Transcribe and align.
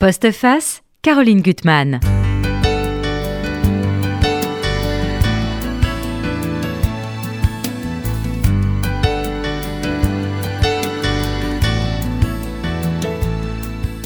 Postface, 0.00 0.84
Caroline 1.02 1.40
Gutmann. 1.42 1.98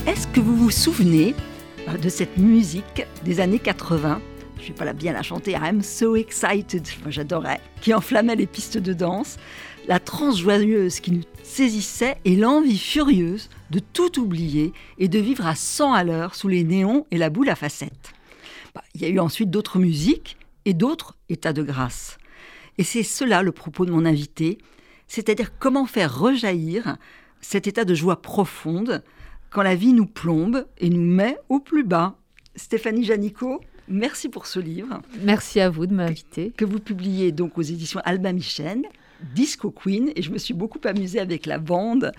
Est-ce 0.07 0.27
que 0.29 0.41
vous 0.41 0.57
vous 0.57 0.71
souvenez 0.71 1.35
euh, 1.87 1.99
de 1.99 2.09
cette 2.09 2.39
musique 2.39 3.05
des 3.23 3.41
années 3.41 3.59
80 3.59 4.23
Je 4.63 4.69
vais 4.69 4.73
pas 4.73 4.87
la 4.87 4.95
bien 4.95 5.13
la 5.13 5.23
chanter. 5.23 5.53
I'm 5.63 5.83
so 5.83 6.17
excited, 6.17 6.89
j'adorais, 7.09 7.61
qui 7.83 7.93
enflammait 7.93 8.37
les 8.37 8.47
pistes 8.47 8.79
de 8.79 8.95
danse, 8.95 9.37
la 9.87 10.01
transe 10.01 10.39
joyeuse 10.41 11.01
qui 11.01 11.13
nous 11.13 11.25
saisissait 11.43 12.17
et 12.25 12.35
l'envie 12.35 12.79
furieuse 12.79 13.51
de 13.73 13.79
tout 13.79 14.21
oublier 14.21 14.75
et 14.99 15.09
de 15.09 15.19
vivre 15.19 15.47
à 15.47 15.55
100 15.55 15.95
à 15.95 16.05
l'heure 16.05 16.35
sous 16.35 16.47
les 16.47 16.63
néons 16.63 17.07
et 17.11 17.17
la 17.17 17.31
boule 17.31 17.49
à 17.49 17.57
facettes. 17.57 18.13
Bah, 18.75 18.85
il 18.95 19.01
y 19.01 19.07
a 19.07 19.09
eu 19.09 19.19
ensuite 19.19 19.51
d'autres 19.51 19.79
musiques 19.79 20.37
et 20.67 20.75
d'autres 20.75 21.17
états 21.31 21.55
de 21.55 21.63
grâce. 21.63 22.19
Et 22.77 22.85
c'est 22.85 23.03
cela 23.03 23.43
le 23.43 23.51
propos 23.51 23.87
de 23.87 23.91
mon 23.91 24.05
invité, 24.05 24.59
c'est-à-dire 25.09 25.59
comment 25.59 25.87
faire 25.87 26.19
rejaillir 26.19 26.99
cet 27.41 27.67
état 27.67 27.87
de 27.87 27.95
joie 27.95 28.21
profonde 28.21 29.03
quand 29.49 29.63
la 29.63 29.75
vie 29.75 29.95
nous 29.95 30.07
plombe 30.07 30.67
et 30.79 30.91
nous 30.91 31.01
met 31.01 31.39
au 31.49 31.59
plus 31.59 31.85
bas. 31.85 32.15
Stéphanie 32.57 33.05
Janico, 33.05 33.63
merci 33.89 34.29
pour 34.29 34.47
ce 34.47 34.61
livre. 34.61 35.01
Merci 35.23 35.61
à 35.61 35.71
vous 35.71 35.87
de 35.87 35.95
m'inviter. 35.95 36.53
Que 36.57 36.67
vous 36.67 36.79
publiez 36.79 37.33
donc 37.33 37.57
aux 37.57 37.63
éditions 37.63 38.01
Alba 38.05 38.33
Michel, 38.33 38.83
Disco 39.35 39.71
Queen, 39.71 40.13
et 40.15 40.21
je 40.21 40.31
me 40.31 40.39
suis 40.39 40.55
beaucoup 40.55 40.81
amusée 40.85 41.21
avec 41.21 41.47
la 41.47 41.59
bande 41.59 42.13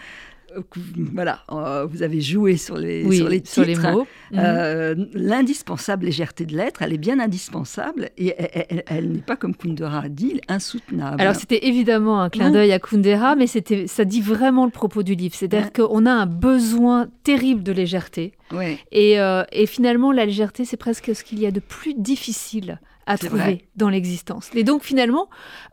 voilà, 1.13 1.39
euh, 1.51 1.85
vous 1.85 2.03
avez 2.03 2.21
joué 2.21 2.57
sur 2.57 2.77
les, 2.77 3.09
sur 3.11 3.29
les 3.29 3.41
titres. 3.41 3.63
les 3.63 3.75
mots. 3.75 4.07
Euh, 4.33 4.95
l'indispensable 5.13 6.05
légèreté 6.05 6.45
de 6.45 6.55
l'être, 6.55 6.81
elle 6.81 6.93
est 6.93 6.97
bien 6.97 7.19
indispensable 7.19 8.09
et 8.17 8.35
elle, 8.87 9.11
n'est 9.11 9.21
pas, 9.21 9.35
comme 9.35 9.55
Kundera 9.55 10.01
a 10.01 10.09
dit, 10.09 10.41
insoutenable. 10.47 11.21
Alors, 11.21 11.35
c'était 11.35 11.67
évidemment 11.67 12.21
un 12.21 12.29
clin 12.29 12.51
d'œil 12.51 12.71
à 12.71 12.79
Kundera, 12.79 13.35
mais 13.35 13.47
ça 13.47 14.05
dit 14.05 14.21
vraiment 14.21 14.65
le 14.65 14.71
propos 14.71 15.03
du 15.03 15.15
livre. 15.15 15.35
C'est-à-dire 15.35 15.71
qu'on 15.71 16.05
a 16.05 16.11
un 16.11 16.25
besoin 16.25 17.07
terrible 17.23 17.63
de 17.63 17.71
légèreté. 17.71 18.33
Et, 18.91 19.19
euh, 19.19 19.43
et 19.51 19.65
finalement, 19.65 20.11
la 20.11 20.25
légèreté, 20.25 20.65
c'est 20.65 20.77
presque 20.77 21.15
ce 21.15 21.23
qu'il 21.23 21.39
y 21.39 21.47
a 21.47 21.51
de 21.51 21.59
plus 21.59 21.95
difficile 21.95 22.79
à 23.05 23.17
trouver 23.17 23.65
dans 23.75 23.89
l'existence. 23.89 24.49
Et 24.53 24.63
donc 24.63 24.83
finalement, 24.83 25.29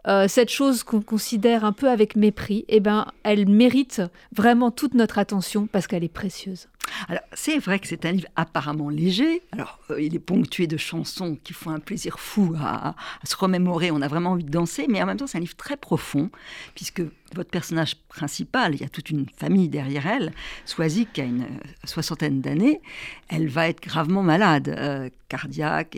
euh, 0.06 0.28
cette 0.28 0.50
chose 0.50 0.82
qu'on 0.82 1.00
considère 1.00 1.64
un 1.64 1.72
peu 1.72 1.88
avec 1.88 2.16
mépris, 2.16 2.64
eh 2.68 2.80
ben, 2.80 3.06
elle 3.22 3.48
mérite 3.48 4.02
vraiment 4.34 4.70
toute 4.70 4.94
notre 4.94 5.18
attention 5.18 5.66
parce 5.66 5.86
qu'elle 5.86 6.04
est 6.04 6.08
précieuse. 6.08 6.68
Alors, 7.08 7.22
c'est 7.32 7.58
vrai 7.58 7.78
que 7.78 7.86
c'est 7.86 8.04
un 8.04 8.12
livre 8.12 8.28
apparemment 8.36 8.88
léger. 8.88 9.42
Alors, 9.52 9.78
euh, 9.90 10.00
il 10.00 10.14
est 10.14 10.20
ponctué 10.20 10.66
de 10.66 10.76
chansons 10.76 11.38
qui 11.42 11.52
font 11.52 11.70
un 11.70 11.80
plaisir 11.80 12.18
fou 12.18 12.54
à, 12.60 12.94
se 13.24 13.36
remémorer. 13.36 13.90
On 13.90 14.02
a 14.02 14.08
vraiment 14.08 14.30
envie 14.30 14.44
de 14.44 14.50
danser, 14.50 14.86
mais 14.88 15.02
en 15.02 15.06
même 15.06 15.16
temps, 15.16 15.26
c'est 15.26 15.38
un 15.38 15.42
livre 15.42 15.56
très 15.56 15.76
profond, 15.76 16.30
puisque 16.74 17.02
votre 17.34 17.50
personnage 17.50 17.96
principal, 18.08 18.74
il 18.74 18.80
y 18.80 18.84
a 18.84 18.88
toute 18.88 19.10
une 19.10 19.26
famille 19.36 19.68
derrière 19.68 20.06
elle. 20.06 20.32
Swazik, 20.64 21.12
qui 21.12 21.20
a 21.20 21.24
une 21.24 21.42
euh, 21.42 21.46
soixantaine 21.84 22.40
d'années, 22.40 22.80
elle 23.28 23.48
va 23.48 23.68
être 23.68 23.82
gravement 23.82 24.22
malade, 24.22 24.68
euh, 24.68 25.08
cardiaque, 25.28 25.96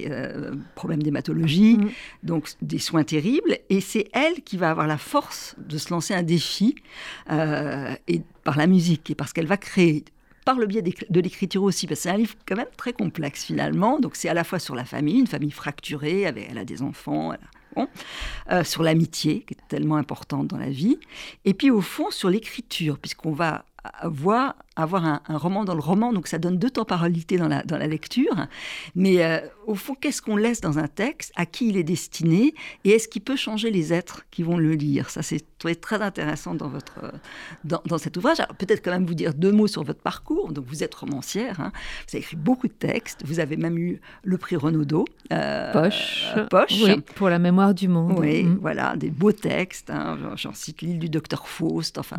problème 0.74 1.02
d'hématologie, 1.02 1.78
mm. 1.78 1.90
donc 2.22 2.50
des 2.60 2.78
soins 2.78 3.04
terribles. 3.04 3.58
Et 3.70 3.80
c'est 3.80 4.08
elle 4.12 4.42
qui 4.42 4.58
va 4.58 4.70
avoir 4.70 4.86
la 4.86 4.98
force 4.98 5.54
de 5.58 5.78
se 5.78 5.90
lancer 5.90 6.12
un 6.12 6.22
défi, 6.22 6.74
et 7.30 8.22
par 8.44 8.58
la 8.58 8.66
musique, 8.66 9.10
et 9.10 9.14
parce 9.14 9.32
qu'elle 9.32 9.46
va 9.46 9.56
créer 9.56 10.04
par 10.44 10.58
le 10.58 10.66
biais 10.66 10.82
de 10.82 11.20
l'écriture 11.20 11.62
aussi, 11.62 11.86
parce 11.86 12.00
que 12.00 12.02
c'est 12.04 12.10
un 12.10 12.16
livre 12.16 12.34
quand 12.46 12.56
même 12.56 12.66
très 12.76 12.92
complexe 12.92 13.44
finalement. 13.44 14.00
Donc 14.00 14.16
c'est 14.16 14.28
à 14.28 14.34
la 14.34 14.44
fois 14.44 14.58
sur 14.58 14.74
la 14.74 14.84
famille, 14.84 15.18
une 15.18 15.26
famille 15.26 15.50
fracturée, 15.50 16.26
avec, 16.26 16.48
elle 16.50 16.58
a 16.58 16.64
des 16.64 16.82
enfants, 16.82 17.32
euh, 18.50 18.64
sur 18.64 18.82
l'amitié, 18.82 19.44
qui 19.46 19.54
est 19.54 19.68
tellement 19.68 19.96
importante 19.96 20.48
dans 20.48 20.58
la 20.58 20.70
vie, 20.70 20.98
et 21.44 21.54
puis 21.54 21.70
au 21.70 21.80
fond 21.80 22.10
sur 22.10 22.28
l'écriture, 22.28 22.98
puisqu'on 22.98 23.32
va 23.32 23.64
avoir, 23.84 24.54
avoir 24.76 25.04
un, 25.04 25.20
roman 25.28 25.64
dans 25.64 25.74
le 25.74 25.80
roman, 25.80 26.12
donc 26.12 26.28
ça 26.28 26.38
donne 26.38 26.58
deux 26.58 26.70
temporalités 26.70 27.36
dans 27.36 27.48
la, 27.48 27.62
dans 27.62 27.76
la 27.76 27.86
lecture. 27.86 28.46
Mais 28.94 29.24
euh, 29.24 29.40
au 29.66 29.74
fond, 29.74 29.94
qu'est-ce 29.94 30.22
qu'on 30.22 30.36
laisse 30.36 30.60
dans 30.60 30.78
un 30.78 30.88
texte? 30.88 31.32
À 31.36 31.46
qui 31.46 31.68
il 31.68 31.76
est 31.76 31.82
destiné? 31.82 32.54
Et 32.84 32.90
est-ce 32.90 33.08
qu'il 33.08 33.22
peut 33.22 33.36
changer 33.36 33.70
les 33.70 33.92
êtres 33.92 34.24
qui 34.30 34.42
vont 34.42 34.56
le 34.56 34.72
lire? 34.72 35.10
Ça, 35.10 35.22
c'est 35.22 35.44
très 35.80 36.02
intéressant 36.02 36.54
dans, 36.54 36.68
votre, 36.68 37.00
euh, 37.02 37.10
dans, 37.64 37.82
dans 37.86 37.98
cet 37.98 38.16
ouvrage. 38.16 38.40
Alors 38.40 38.56
peut-être 38.56 38.84
quand 38.84 38.90
même 38.90 39.06
vous 39.06 39.14
dire 39.14 39.34
deux 39.34 39.52
mots 39.52 39.66
sur 39.66 39.84
votre 39.84 40.00
parcours. 40.00 40.52
Donc 40.52 40.64
vous 40.66 40.82
êtes 40.82 40.94
romancière, 40.94 41.60
hein. 41.60 41.72
vous 42.08 42.16
avez 42.16 42.18
écrit 42.18 42.36
beaucoup 42.36 42.68
de 42.68 42.72
textes, 42.72 43.22
vous 43.24 43.40
avez 43.40 43.56
même 43.56 43.78
eu 43.78 44.00
le 44.22 44.38
prix 44.38 44.56
Renaudot. 44.56 45.04
Euh, 45.32 45.72
Poche. 45.72 46.34
Poche. 46.50 46.82
Oui, 46.82 47.00
pour 47.14 47.28
la 47.28 47.38
mémoire 47.38 47.74
du 47.74 47.88
monde. 47.88 48.18
Oui, 48.18 48.44
mm. 48.44 48.58
voilà, 48.60 48.96
des 48.96 49.10
beaux 49.10 49.32
textes. 49.32 49.90
Hein. 49.90 50.18
J'en 50.36 50.52
cite 50.52 50.82
l'île 50.82 50.98
du 50.98 51.08
docteur 51.08 51.48
Faust, 51.48 51.98
enfin 51.98 52.18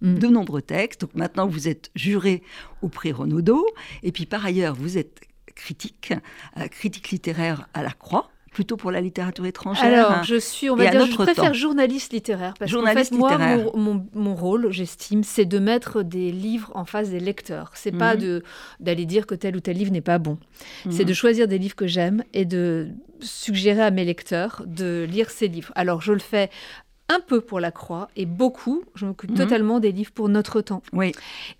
Mm. 0.00 0.18
de 0.18 0.28
nombreux 0.28 0.62
textes. 0.62 1.02
Donc 1.02 1.14
maintenant, 1.14 1.46
vous 1.46 1.68
êtes 1.68 1.90
juré 1.94 2.42
au 2.82 2.88
prix 2.88 3.12
Renaudot. 3.12 3.66
Et 4.02 4.12
puis 4.12 4.26
par 4.26 4.44
ailleurs, 4.44 4.74
vous 4.74 4.98
êtes 4.98 5.20
critique, 5.54 6.12
euh, 6.56 6.68
critique 6.68 7.10
littéraire 7.10 7.68
à 7.74 7.82
la 7.82 7.90
Croix 7.90 8.30
plutôt 8.50 8.76
pour 8.76 8.90
la 8.90 9.00
littérature 9.00 9.46
étrangère 9.46 9.84
Alors, 9.84 10.24
je 10.24 10.34
suis, 10.34 10.68
on 10.70 10.76
va 10.76 10.90
dire, 10.90 11.06
je 11.06 11.14
préfère 11.14 11.54
journaliste 11.54 12.12
littéraire. 12.12 12.54
Parce 12.58 12.72
qu'en 12.72 12.84
fait, 12.84 13.12
moi, 13.12 13.38
mon, 13.74 14.34
rôle, 14.34 14.70
j'estime, 14.72 15.22
c'est 15.22 15.44
de 15.44 15.58
mettre 15.58 16.02
des 16.02 16.32
livres 16.32 16.72
en 16.74 16.84
face 16.84 17.10
des 17.10 17.20
lecteurs. 17.20 17.70
C'est 17.74 17.92
pas 17.92 18.14
mhm. 18.14 18.20
de 18.20 18.42
d'aller 18.80 19.06
dire 19.06 19.26
que 19.26 19.34
tel 19.34 19.56
ou 19.56 19.60
tel 19.60 19.76
livre 19.76 19.92
n'est 19.92 20.00
pas 20.00 20.18
bon. 20.18 20.38
C'est 20.90 21.04
de 21.04 21.10
mhm. 21.10 21.14
choisir 21.14 21.48
des 21.48 21.58
livres 21.58 21.76
que 21.76 21.86
j'aime 21.86 22.24
et 22.32 22.44
de 22.44 22.88
suggérer 23.20 23.82
à 23.82 23.90
mes 23.90 24.04
lecteurs 24.04 24.62
de 24.66 25.06
lire 25.08 25.30
ces 25.30 25.46
livres. 25.46 25.72
Alors, 25.76 26.00
je 26.00 26.12
le 26.12 26.18
fais 26.18 26.50
un 27.10 27.20
peu 27.20 27.40
pour 27.40 27.58
la 27.58 27.72
croix 27.72 28.08
et 28.16 28.24
beaucoup, 28.24 28.84
je 28.94 29.04
m'occupe 29.04 29.30
mhm. 29.30 29.36
totalement 29.36 29.80
des 29.80 29.90
livres 29.90 30.12
pour 30.12 30.28
notre 30.28 30.60
temps. 30.60 30.82
Oui. 30.92 31.12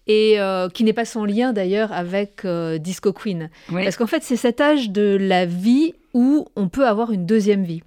Et 0.06 0.40
euh, 0.40 0.68
qui 0.68 0.84
n'est 0.84 0.92
pas 0.92 1.04
sans 1.04 1.24
lien 1.24 1.52
d'ailleurs 1.52 1.92
avec 1.92 2.44
euh, 2.44 2.78
Disco 2.78 3.12
Queen. 3.12 3.50
Parce 3.70 3.96
qu'en 3.96 4.06
fait, 4.06 4.22
c'est 4.22 4.36
cet 4.36 4.60
âge 4.60 4.90
de 4.90 5.18
la 5.20 5.46
vie 5.46 5.94
où 6.14 6.46
on 6.54 6.68
peut 6.68 6.86
avoir 6.86 7.10
une 7.10 7.26
deuxième 7.26 7.64
vie. 7.64 7.82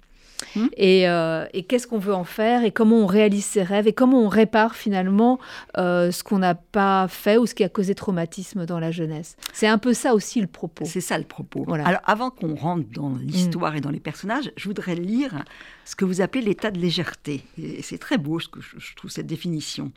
Hmm. 0.56 0.66
Euh, 0.78 1.46
et, 1.52 1.64
qu'est-ce 1.64 1.86
qu'on 1.86 1.98
veut 1.98 2.14
en 2.14 2.24
faire 2.24 2.64
et 2.64 2.70
comment 2.70 2.98
on 2.98 3.06
réalise 3.06 3.44
ses 3.44 3.62
rêves 3.62 3.86
et 3.86 3.92
comment 3.92 4.22
on 4.22 4.28
répare 4.28 4.76
finalement 4.76 5.38
euh, 5.78 6.10
ce 6.10 6.22
qu'on 6.22 6.38
n'a 6.38 6.54
pas 6.54 7.08
fait 7.08 7.36
ou 7.36 7.46
ce 7.46 7.54
qui 7.54 7.64
a 7.64 7.68
causé 7.68 7.94
traumatisme 7.94 8.66
dans 8.66 8.78
la 8.78 8.90
jeunesse. 8.90 9.36
C'est 9.52 9.66
un 9.66 9.78
peu 9.78 9.94
ça 9.94 10.14
aussi 10.14 10.40
le 10.40 10.46
propos. 10.46 10.84
C'est 10.86 11.00
ça 11.00 11.18
le 11.18 11.24
propos. 11.24 11.66
Alors 11.72 12.00
avant 12.04 12.30
qu'on 12.30 12.54
rentre 12.54 12.88
dans 12.90 13.14
l'histoire 13.16 13.76
et 13.76 13.80
dans 13.80 13.90
les 13.90 14.00
personnages, 14.00 14.52
je 14.56 14.64
voudrais 14.64 14.94
lire 14.94 15.44
ce 15.84 15.96
que 15.96 16.04
vous 16.04 16.20
appelez 16.20 16.42
l'état 16.42 16.70
de 16.70 16.78
légèreté. 16.78 17.42
Et 17.58 17.82
c'est 17.82 17.98
très 17.98 18.18
beau 18.18 18.38
ce 18.40 18.48
que 18.48 18.60
je 18.60 18.94
trouve 18.94 19.10
cette 19.10 19.26
définition. 19.26 19.92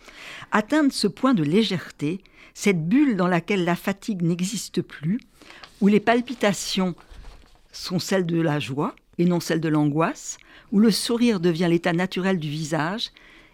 Atteindre 0.51 0.91
ce 0.91 1.07
point 1.07 1.34
de 1.34 1.44
légèreté, 1.44 2.22
cette 2.53 2.88
bulle 2.88 3.16
dans 3.16 3.28
laquelle 3.28 3.66
la 3.66 3.75
fatigue 3.75 4.22
n'existe 4.24 4.81
plus, 4.81 5.19
où 5.81 5.88
les 5.88 6.00
palpitations 6.00 6.95
sont 7.72 8.00
celles 8.00 8.25
de 8.25 8.41
la 8.41 8.59
joie, 8.59 8.95
et 9.18 9.26
non 9.26 9.40
celle 9.40 9.62
de 9.62 9.70
l'angoisse, 9.70 10.38
où 10.72 10.80
le 10.80 10.92
sourire 10.92 11.40
devient 11.40 11.68
l'état 11.70 11.94
naturel 11.94 12.40
du 12.40 12.50
visage 12.50 13.12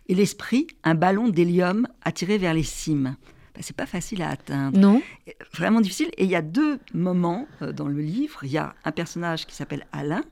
et 0.08 0.16
l'esprit 0.16 0.68
un 0.84 0.96
ballon 0.96 1.30
d'hélium 1.30 1.88
attiré 2.04 2.38
vers 2.38 2.54
les 2.54 2.64
cimes. 2.64 3.16
Ben, 3.56 3.62
c'est 3.62 3.76
pas 3.76 3.86
facile 3.86 4.24
à 4.24 4.30
atteindre. 4.30 4.80
Non. 4.80 5.02
Vraiment 5.54 5.80
difficile. 5.80 6.10
Et 6.18 6.24
il 6.24 6.30
y 6.30 6.36
a 6.36 6.42
deux 6.42 6.80
moments 6.94 7.48
euh, 7.62 7.72
dans 7.72 7.88
le 7.88 8.02
livre. 8.02 8.44
Il 8.44 8.52
y 8.52 8.58
a 8.58 8.74
un 8.84 8.92
personnage 8.92 9.46
qui 9.46 9.54
s'appelle 9.54 9.86
Alain, 9.92 10.24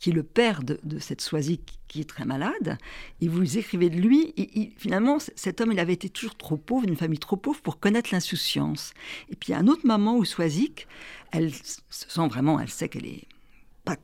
qui 0.00 0.10
est 0.10 0.12
le 0.12 0.24
père 0.24 0.62
de, 0.64 0.78
cette 0.98 1.20
Soisy 1.20 1.60
qui 1.86 2.00
est 2.00 2.08
très 2.08 2.24
malade. 2.24 2.78
Et 3.20 3.28
vous 3.28 3.58
écrivez 3.58 3.90
de 3.90 4.00
lui. 4.00 4.34
finalement, 4.76 5.18
cet 5.36 5.60
homme, 5.60 5.70
il 5.70 5.78
avait 5.78 5.92
été 5.92 6.08
toujours 6.08 6.34
trop 6.34 6.56
pauvre, 6.56 6.88
une 6.88 6.96
famille 6.96 7.20
trop 7.20 7.36
pauvre 7.36 7.60
pour 7.60 7.78
connaître 7.78 8.10
l'insouciance. 8.12 8.92
Et 9.30 9.36
puis 9.36 9.50
il 9.50 9.52
y 9.52 9.54
a 9.54 9.58
un 9.58 9.68
autre 9.68 9.86
moment 9.86 10.16
où 10.16 10.24
Soisic, 10.24 10.88
elle 11.30 11.54
se 11.54 11.80
sent 11.88 12.28
vraiment, 12.28 12.58
elle 12.58 12.70
sait 12.70 12.88
qu'elle 12.88 13.06
est 13.06 13.28
pas 13.84 13.96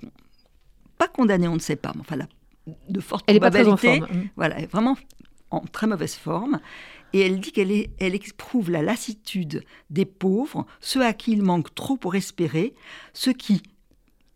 pas 1.00 1.08
condamnée, 1.08 1.48
on 1.48 1.54
ne 1.54 1.60
sait 1.60 1.76
pas, 1.76 1.92
mais 1.94 2.02
enfin, 2.02 2.18
de 2.90 3.00
forte 3.00 3.24
elle 3.26 3.40
probabilité. 3.40 3.68
Est 3.68 3.70
pas 3.70 3.96
très 3.96 4.02
en 4.02 4.06
forme. 4.06 4.28
Voilà, 4.36 4.58
elle 4.58 4.64
est 4.64 4.70
vraiment 4.70 4.96
en 5.50 5.60
très 5.60 5.86
mauvaise 5.86 6.14
forme. 6.14 6.60
Et 7.12 7.20
elle 7.20 7.40
dit 7.40 7.52
qu'elle 7.52 7.72
elle 7.98 8.14
éprouve 8.14 8.70
la 8.70 8.82
lassitude 8.82 9.64
des 9.88 10.04
pauvres, 10.04 10.66
ceux 10.80 11.04
à 11.04 11.14
qui 11.14 11.32
il 11.32 11.42
manque 11.42 11.74
trop 11.74 11.96
pour 11.96 12.14
espérer, 12.14 12.74
ceux 13.14 13.32
qui 13.32 13.62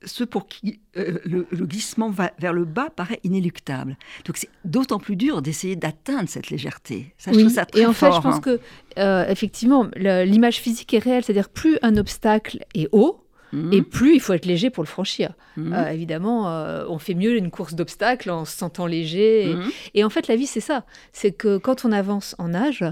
ceux 0.06 0.26
pour 0.26 0.48
qui 0.48 0.80
euh, 0.96 1.18
le, 1.24 1.46
glissement 1.66 2.10
va 2.10 2.32
vers 2.38 2.52
le 2.52 2.64
bas 2.64 2.90
paraît 2.90 3.20
inéluctable. 3.24 3.96
Donc 4.24 4.36
c'est 4.36 4.50
d'autant 4.64 4.98
plus 4.98 5.16
dur 5.16 5.40
d'essayer 5.40 5.76
d'atteindre 5.76 6.28
cette 6.28 6.50
légèreté. 6.50 7.14
Ça, 7.16 7.30
oui. 7.32 7.48
ça 7.50 7.66
très 7.66 7.82
et 7.82 7.86
en 7.86 7.92
fait, 7.92 8.12
je 8.12 8.20
pense 8.20 8.36
hein. 8.36 8.40
que 8.40 8.60
euh, 8.98 9.26
effectivement, 9.28 9.88
l'image 9.96 10.60
physique 10.60 10.92
est 10.94 10.98
réelle, 10.98 11.24
c'est-à-dire 11.24 11.48
plus 11.48 11.78
un 11.82 11.96
obstacle 11.96 12.64
est 12.74 12.88
haut, 12.92 13.23
et 13.72 13.80
mhm. 13.80 13.84
plus 13.84 14.14
il 14.14 14.20
faut 14.20 14.32
être 14.32 14.46
léger 14.46 14.70
pour 14.70 14.82
le 14.82 14.88
franchir. 14.88 15.32
Mhm. 15.56 15.72
Euh, 15.72 15.90
évidemment, 15.90 16.48
euh, 16.48 16.84
on 16.88 16.98
fait 16.98 17.14
mieux 17.14 17.36
une 17.36 17.50
course 17.50 17.74
d'obstacles 17.74 18.30
en 18.30 18.44
se 18.44 18.56
sentant 18.56 18.86
léger. 18.86 19.54
Mhm. 19.54 19.70
Et, 19.94 20.04
en 20.04 20.10
fait, 20.10 20.28
la 20.28 20.36
vie, 20.36 20.46
c'est 20.46 20.60
ça. 20.60 20.84
C'est 21.12 21.32
que 21.32 21.58
quand 21.58 21.84
on 21.84 21.92
avance 21.92 22.34
en 22.38 22.54
âge, 22.54 22.84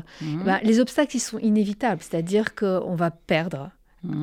bah, 0.44 0.60
les 0.62 0.80
obstacles, 0.80 1.16
ils 1.16 1.20
sont 1.20 1.38
inévitables. 1.38 2.02
C'est-à-dire 2.02 2.54
qu'on 2.54 2.94
va 2.94 3.10
perdre. 3.10 3.70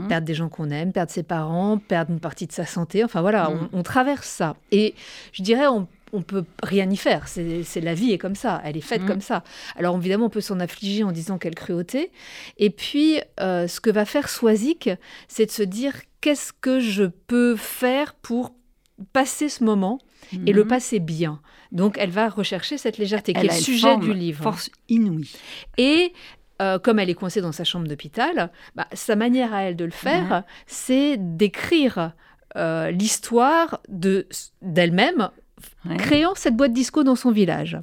Perdre 0.09 0.27
des 0.27 0.33
gens 0.33 0.50
qu'on 0.50 0.71
aime, 0.71 0.91
perdre 0.91 1.09
ses 1.09 1.24
parents, 1.24 1.77
perdre 1.77 2.12
une 2.12 2.19
partie 2.19 2.45
de 2.45 2.51
sa 2.51 2.65
santé. 2.65 3.01
Enfin 3.06 3.21
voilà, 3.21 3.50
on, 3.71 3.81
traverse 3.81 4.27
ça. 4.27 4.57
Et 4.74 4.94
je 5.31 5.41
dirais, 5.41 5.68
on, 5.68 5.88
on 6.12 6.21
peut 6.21 6.44
rien 6.62 6.89
y 6.89 6.97
faire. 6.97 7.30
C'est 7.30 7.81
la 7.81 7.94
vie 7.94 8.12
est 8.12 8.18
comme 8.18 8.36
ça, 8.36 8.62
elle 8.65 8.75
est 8.75 8.81
faite 8.81 9.03
mmh. 9.03 9.07
comme 9.07 9.21
ça. 9.21 9.44
Alors 9.77 9.95
évidemment, 9.97 10.25
on 10.25 10.30
peut 10.30 10.41
s'en 10.41 10.59
affliger 10.59 11.03
en 11.03 11.13
disant 11.13 11.38
quelle 11.38 11.56
cruauté. 11.56 12.12
Et 12.57 12.69
puis, 12.69 13.21
euh, 13.39 13.68
ce 13.68 13.80
que 13.80 13.89
va 13.89 14.03
faire 14.03 14.27
Swazik, 14.27 14.89
c'est 15.27 15.45
de 15.45 15.51
se 15.51 15.63
dire 15.63 15.94
qu'est-ce 16.21 16.54
que 16.54 16.80
je 16.80 17.06
peux 17.06 17.56
faire 17.56 18.13
pour 18.13 18.54
passer 19.13 19.50
ce 19.50 19.63
moment 19.63 20.00
et 20.45 20.54
le 20.54 20.68
passer 20.68 21.00
bien. 21.00 21.42
Donc, 21.71 21.98
elle 21.98 22.10
va 22.10 22.30
rechercher 22.30 22.77
cette 22.77 22.98
légèreté 22.98 23.33
qui 23.33 23.45
est 23.45 23.50
le 23.50 23.54
sujet 23.54 23.98
du 23.98 24.13
livre. 24.13 24.44
Force 24.44 24.69
inouïe. 24.89 25.31
Et 25.77 26.13
euh, 26.62 26.77
comme 26.80 27.00
elle 27.00 27.10
est 27.10 27.16
coincée 27.16 27.42
dans 27.42 27.51
sa 27.51 27.63
chambre 27.63 27.88
d'hôpital, 27.88 28.51
bah, 28.75 28.88
sa 28.94 29.16
manière 29.16 29.54
à 29.54 29.63
elle 29.63 29.75
de 29.75 29.86
le 29.86 29.92
faire, 29.92 30.30
mhm. 30.30 30.44
c'est 30.68 31.16
d'écrire 31.18 32.13
euh, 32.57 32.92
l'histoire 32.92 33.80
de 33.88 34.27
d'elle-même. 34.62 35.30
créant 35.98 36.36
cette 36.36 36.56
boîte 36.56 36.74
disco 36.74 37.04
dans 37.04 37.15
son 37.15 37.31
village. 37.31 37.77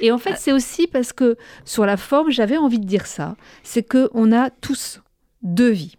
Et 0.00 0.12
en 0.12 0.18
fait, 0.18 0.32
euh. 0.32 0.38
c'est 0.38 0.52
aussi 0.52 0.86
parce 0.86 1.12
que 1.12 1.36
sur 1.64 1.86
la 1.86 1.96
forme, 1.96 2.30
j'avais 2.30 2.56
envie 2.56 2.78
de 2.78 2.86
dire 2.86 3.06
ça, 3.06 3.36
c'est 3.62 3.82
que 3.82 4.10
on 4.14 4.32
a 4.32 4.50
tous 4.50 5.00
deux 5.42 5.70
vies. 5.70 5.96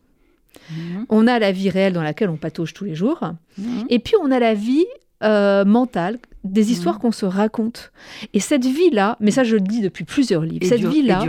Mhm. 0.71 1.05
On 1.09 1.27
a 1.27 1.39
la 1.39 1.51
vie 1.51 1.69
réelle 1.69 1.93
dans 1.93 2.03
laquelle 2.03 2.29
on 2.29 2.37
patauge 2.37 2.73
tous 2.73 2.85
les 2.85 2.95
jours, 2.95 3.23
mhm. 3.57 3.85
et 3.89 3.99
puis 3.99 4.13
on 4.21 4.31
a 4.31 4.39
la 4.39 4.53
vie 4.53 4.85
mentale 5.65 6.19
des 6.43 6.71
histoires 6.71 6.95
mmh. 6.95 6.99
qu'on 6.99 7.11
se 7.11 7.25
raconte. 7.25 7.91
Et 8.33 8.39
cette 8.39 8.65
vie-là, 8.65 9.17
mais 9.19 9.31
ça 9.31 9.43
je 9.43 9.55
le 9.55 9.61
dis 9.61 9.81
depuis 9.81 10.03
plusieurs 10.03 10.43
livres, 10.43 10.65
cette 10.65 10.83
vie-là, 10.83 11.23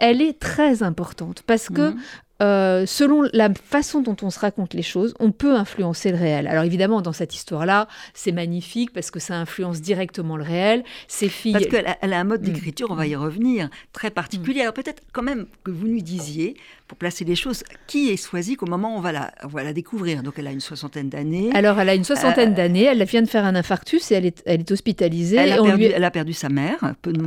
elle 0.00 0.22
est 0.22 0.38
très 0.38 0.82
importante 0.82 1.42
parce 1.46 1.68
que. 1.68 1.94
Euh, 2.40 2.86
selon 2.86 3.24
la 3.32 3.52
façon 3.52 4.00
dont 4.00 4.14
on 4.22 4.30
se 4.30 4.38
raconte 4.38 4.72
les 4.72 4.82
choses, 4.82 5.12
on 5.18 5.32
peut 5.32 5.56
influencer 5.56 6.12
le 6.12 6.16
réel. 6.16 6.46
Alors 6.46 6.62
évidemment, 6.62 7.02
dans 7.02 7.12
cette 7.12 7.34
histoire-là, 7.34 7.88
c'est 8.14 8.30
magnifique 8.30 8.92
parce 8.92 9.10
que 9.10 9.18
ça 9.18 9.34
influence 9.34 9.80
directement 9.80 10.36
le 10.36 10.44
réel. 10.44 10.84
Ces 11.08 11.28
filles... 11.28 11.54
Parce 11.54 11.66
qu'elle 11.66 11.88
a, 11.88 11.98
elle 12.00 12.12
a 12.12 12.20
un 12.20 12.22
mode 12.22 12.42
mm. 12.42 12.44
d'écriture, 12.44 12.92
on 12.92 12.94
va 12.94 13.08
y 13.08 13.16
revenir, 13.16 13.68
très 13.92 14.10
particulier. 14.10 14.60
Mm. 14.60 14.62
Alors 14.62 14.74
peut-être 14.74 15.02
quand 15.12 15.24
même 15.24 15.46
que 15.64 15.72
vous 15.72 15.88
nous 15.88 16.00
disiez, 16.00 16.56
pour 16.88 16.98
placer 16.98 17.24
les 17.24 17.36
choses, 17.36 17.62
qui 17.86 18.10
est 18.10 18.16
Swazik 18.16 18.62
au 18.62 18.66
moment 18.66 18.94
où 18.94 18.98
on 18.98 19.00
va 19.00 19.12
la, 19.12 19.32
on 19.44 19.56
la 19.56 19.72
découvrir? 19.72 20.22
Donc 20.22 20.34
elle 20.38 20.46
a 20.46 20.52
une 20.52 20.60
soixantaine 20.60 21.08
d'années. 21.08 21.50
Alors 21.54 21.78
elle 21.78 21.88
a 21.88 21.94
une 21.94 22.04
soixantaine 22.04 22.52
euh, 22.52 22.56
d'années, 22.56 22.84
elle 22.84 23.04
vient 23.04 23.22
de 23.22 23.28
faire 23.28 23.44
un 23.44 23.54
infarctus 23.54 24.10
et 24.10 24.14
elle 24.14 24.26
est, 24.26 24.42
elle 24.46 24.60
est 24.60 24.72
hospitalisée. 24.72 25.36
Elle 25.36 25.52
a, 25.52 25.62
perdu, 25.62 25.84
elle 25.84 26.04
a 26.04 26.10
perdu 26.10 26.32
sa 26.32 26.48
mère 26.48 26.94
peu 27.02 27.12
de, 27.12 27.20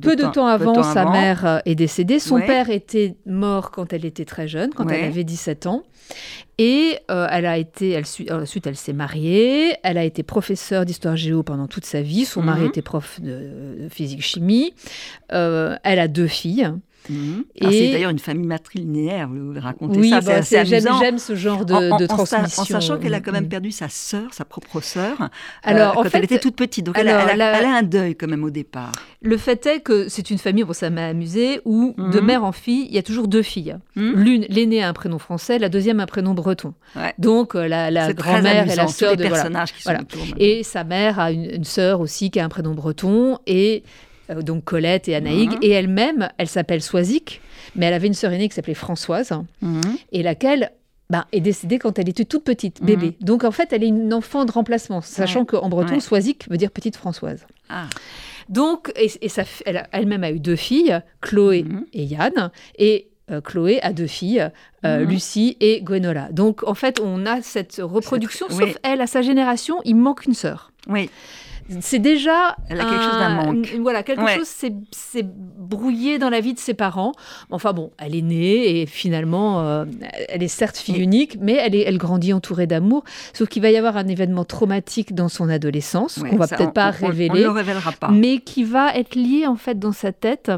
peu 0.00 0.16
de, 0.16 0.24
temps, 0.24 0.46
avant, 0.46 0.82
sa 0.82 1.06
mère 1.06 1.46
euh, 1.46 1.58
est 1.64 1.74
décédée. 1.74 2.18
Son 2.18 2.40
père 2.40 2.70
était 2.70 3.16
mort 3.26 3.70
quand 3.70 3.92
elle 3.92 4.04
était 4.04 4.24
très 4.24 4.48
jeune 4.48 4.72
quand 4.74 4.88
elle 4.88 5.04
avait 5.04 5.24
17 5.24 5.66
ans. 5.66 5.84
Et 6.58 6.98
euh, 7.10 7.26
elle 7.30 7.46
a 7.46 7.58
été, 7.58 7.90
elle, 7.90 8.04
ensuite, 8.32 8.66
elle 8.66 8.76
s'est 8.76 8.92
mariée. 8.92 9.76
Elle 9.82 9.98
a 9.98 10.04
été 10.04 10.22
professeure 10.22 10.84
d'histoire 10.84 11.16
géo 11.16 11.42
pendant 11.42 11.66
toute 11.66 11.84
sa 11.84 12.02
vie. 12.02 12.24
Son 12.24 12.42
mari 12.42 12.62
mhm. 12.62 12.68
était 12.68 12.82
prof 12.82 13.20
de, 13.20 13.88
physique-chimie. 13.90 14.72
Euh, 15.32 15.76
elle 15.82 15.98
a 15.98 16.08
deux 16.08 16.28
filles. 16.28 16.70
Mhm. 17.08 17.44
Et... 17.56 17.70
C'est 17.70 17.92
d'ailleurs 17.92 18.10
une 18.10 18.18
famille 18.18 18.46
matrilinéaire, 18.46 19.28
vous 19.28 19.54
racontez 19.60 20.08
ça, 20.08 20.20
bah, 20.20 20.42
c'est 20.42 20.64
J'aime 20.64 21.18
ce 21.18 21.34
genre 21.34 21.64
de, 21.64 21.98
de 21.98 22.06
transmission. 22.06 22.62
En, 22.62 22.64
sachant 22.64 22.98
qu'elle 22.98 23.14
a 23.14 23.20
quand 23.20 23.32
même 23.32 23.48
perdu 23.48 23.70
sa 23.70 23.88
sœur, 23.88 24.32
sa 24.32 24.44
propre 24.44 24.80
sœur, 24.80 25.20
euh, 25.20 25.26
Alors, 25.62 25.94
quand 25.94 26.08
elle 26.12 26.24
était 26.24 26.38
toute 26.38 26.56
petite. 26.56 26.86
Donc 26.86 26.96
elle, 26.98 27.08
a, 27.08 27.76
un 27.76 27.82
deuil 27.82 28.14
quand 28.14 28.26
même 28.26 28.44
au 28.44 28.50
départ. 28.50 28.92
Le 29.22 29.36
fait 29.36 29.64
est 29.66 29.80
que 29.80 30.08
c'est 30.08 30.30
une 30.30 30.38
famille, 30.38 30.64
bon, 30.64 30.72
ça 30.72 30.90
m'a 30.90 31.06
amusé, 31.06 31.60
où 31.64 31.94
de 31.98 32.20
mhm. 32.20 32.26
mère 32.26 32.44
en 32.44 32.52
fille, 32.52 32.86
il 32.88 32.94
y 32.94 32.98
a 32.98 33.02
toujours 33.02 33.28
deux 33.28 33.42
filles. 33.42 33.76
Mhm. 33.96 34.12
L'une, 34.14 34.46
l'aînée 34.48 34.82
a 34.82 34.88
un 34.88 34.92
prénom 34.92 35.18
français, 35.18 35.58
la 35.58 35.68
deuxième 35.68 36.00
a 36.00 36.04
un 36.04 36.06
prénom 36.06 36.34
breton. 36.34 36.74
Donc 37.18 37.54
euh, 37.54 37.68
la, 37.68 38.12
grand-mère 38.12 38.70
et 38.70 38.76
la 38.76 38.88
sœur 38.88 39.16
de... 39.16 39.22
personnages 39.22 39.72
qui 39.72 39.82
sont 39.82 39.92
Et 40.38 40.62
sa 40.62 40.84
mère 40.84 41.18
a 41.18 41.32
une, 41.32 41.44
une 41.44 41.64
sœur 41.64 42.00
aussi 42.00 42.30
qui 42.30 42.40
a 42.40 42.44
un 42.44 42.48
prénom 42.48 42.74
breton. 42.74 43.38
Et 43.46 43.82
euh, 44.30 44.42
donc 44.42 44.64
Colette 44.64 45.08
et 45.08 45.14
Anaïg, 45.14 45.50
mhm. 45.50 45.58
et 45.62 45.70
elle-même, 45.70 46.28
elle 46.38 46.48
s'appelle 46.48 46.82
Soisic, 46.82 47.40
mais 47.76 47.86
elle 47.86 47.94
avait 47.94 48.06
une 48.06 48.14
sœur 48.14 48.32
aînée 48.32 48.48
qui 48.48 48.54
s'appelait 48.54 48.74
Françoise, 48.74 49.32
mhm. 49.60 49.80
et 50.12 50.22
laquelle 50.22 50.70
bah, 51.10 51.26
est 51.32 51.40
décédée 51.40 51.78
quand 51.78 51.98
elle 51.98 52.08
était 52.08 52.24
toute 52.24 52.44
petite, 52.44 52.80
mhm. 52.80 52.86
bébé. 52.86 53.16
Donc 53.20 53.44
en 53.44 53.50
fait, 53.50 53.72
elle 53.72 53.84
est 53.84 53.88
une 53.88 54.14
enfant 54.14 54.44
de 54.44 54.52
remplacement, 54.52 55.00
sachant 55.00 55.44
qu'en 55.44 55.68
breton, 55.68 55.98
ouais. 55.98 56.36
veut 56.48 56.56
dire 56.56 56.70
petite 56.70 56.96
Françoise. 56.96 57.46
Ah. 57.68 57.86
Donc, 58.48 58.92
et, 58.96 59.10
elle-même 59.92 60.24
a 60.24 60.30
eu 60.30 60.40
deux 60.40 60.56
filles, 60.56 61.00
Chloé 61.20 61.64
et 61.92 62.04
Yann, 62.04 62.50
et 62.78 63.08
euh, 63.30 63.40
Chloé 63.40 63.80
a 63.82 63.94
deux 63.94 64.06
filles, 64.06 64.50
euh, 64.84 65.04
Lucie 65.04 65.56
et 65.60 65.80
Gwenola. 65.82 66.28
Donc 66.30 66.62
en 66.64 66.74
fait, 66.74 67.00
on 67.00 67.24
a 67.24 67.40
cette 67.40 67.80
reproduction, 67.82 68.48
sauf 68.50 68.76
elle, 68.82 69.00
à 69.00 69.06
sa 69.06 69.22
génération, 69.22 69.80
il 69.84 69.96
manque 69.96 70.26
une 70.26 70.34
sœur. 70.34 70.72
Oui 70.88 71.08
c'est 71.80 71.98
déjà 71.98 72.56
elle 72.68 72.80
a 72.80 72.84
quelque 72.84 73.02
chose 73.02 73.18
d'un 73.18 73.34
manque. 73.34 73.76
Voilà, 73.80 74.02
quelque 74.02 74.28
chose 74.28 74.46
s'est 74.46 75.24
brouillé 75.24 76.18
dans 76.18 76.30
la 76.30 76.40
vie 76.40 76.54
de 76.54 76.58
ses 76.58 76.74
parents. 76.74 77.12
Enfin 77.50 77.72
bon, 77.72 77.90
elle 77.98 78.14
est 78.14 78.22
née 78.22 78.80
et 78.80 78.86
finalement, 78.86 79.60
euh, 79.60 79.84
elle 80.28 80.42
est 80.42 80.48
certes 80.48 80.76
fille 80.76 81.00
unique, 81.00 81.38
mais 81.40 81.54
elle, 81.54 81.74
est, 81.74 81.82
elle 81.82 81.98
grandit 81.98 82.32
entourée 82.32 82.66
d'amour. 82.66 83.04
Sauf 83.32 83.48
qu'il 83.48 83.62
va 83.62 83.70
y 83.70 83.76
avoir 83.76 83.96
un 83.96 84.08
événement 84.08 84.44
traumatique 84.44 85.14
dans 85.14 85.28
son 85.28 85.48
adolescence 85.48 86.18
qu'on 86.18 86.36
va 86.36 86.48
peut-être 86.48 86.72
pas 86.72 86.90
révéler, 86.90 87.46
mais 88.10 88.38
qui 88.38 88.64
va 88.64 88.94
être 88.94 89.14
lié 89.14 89.46
en 89.46 89.56
fait 89.56 89.78
dans 89.78 89.92
sa 89.92 90.12
tête 90.12 90.50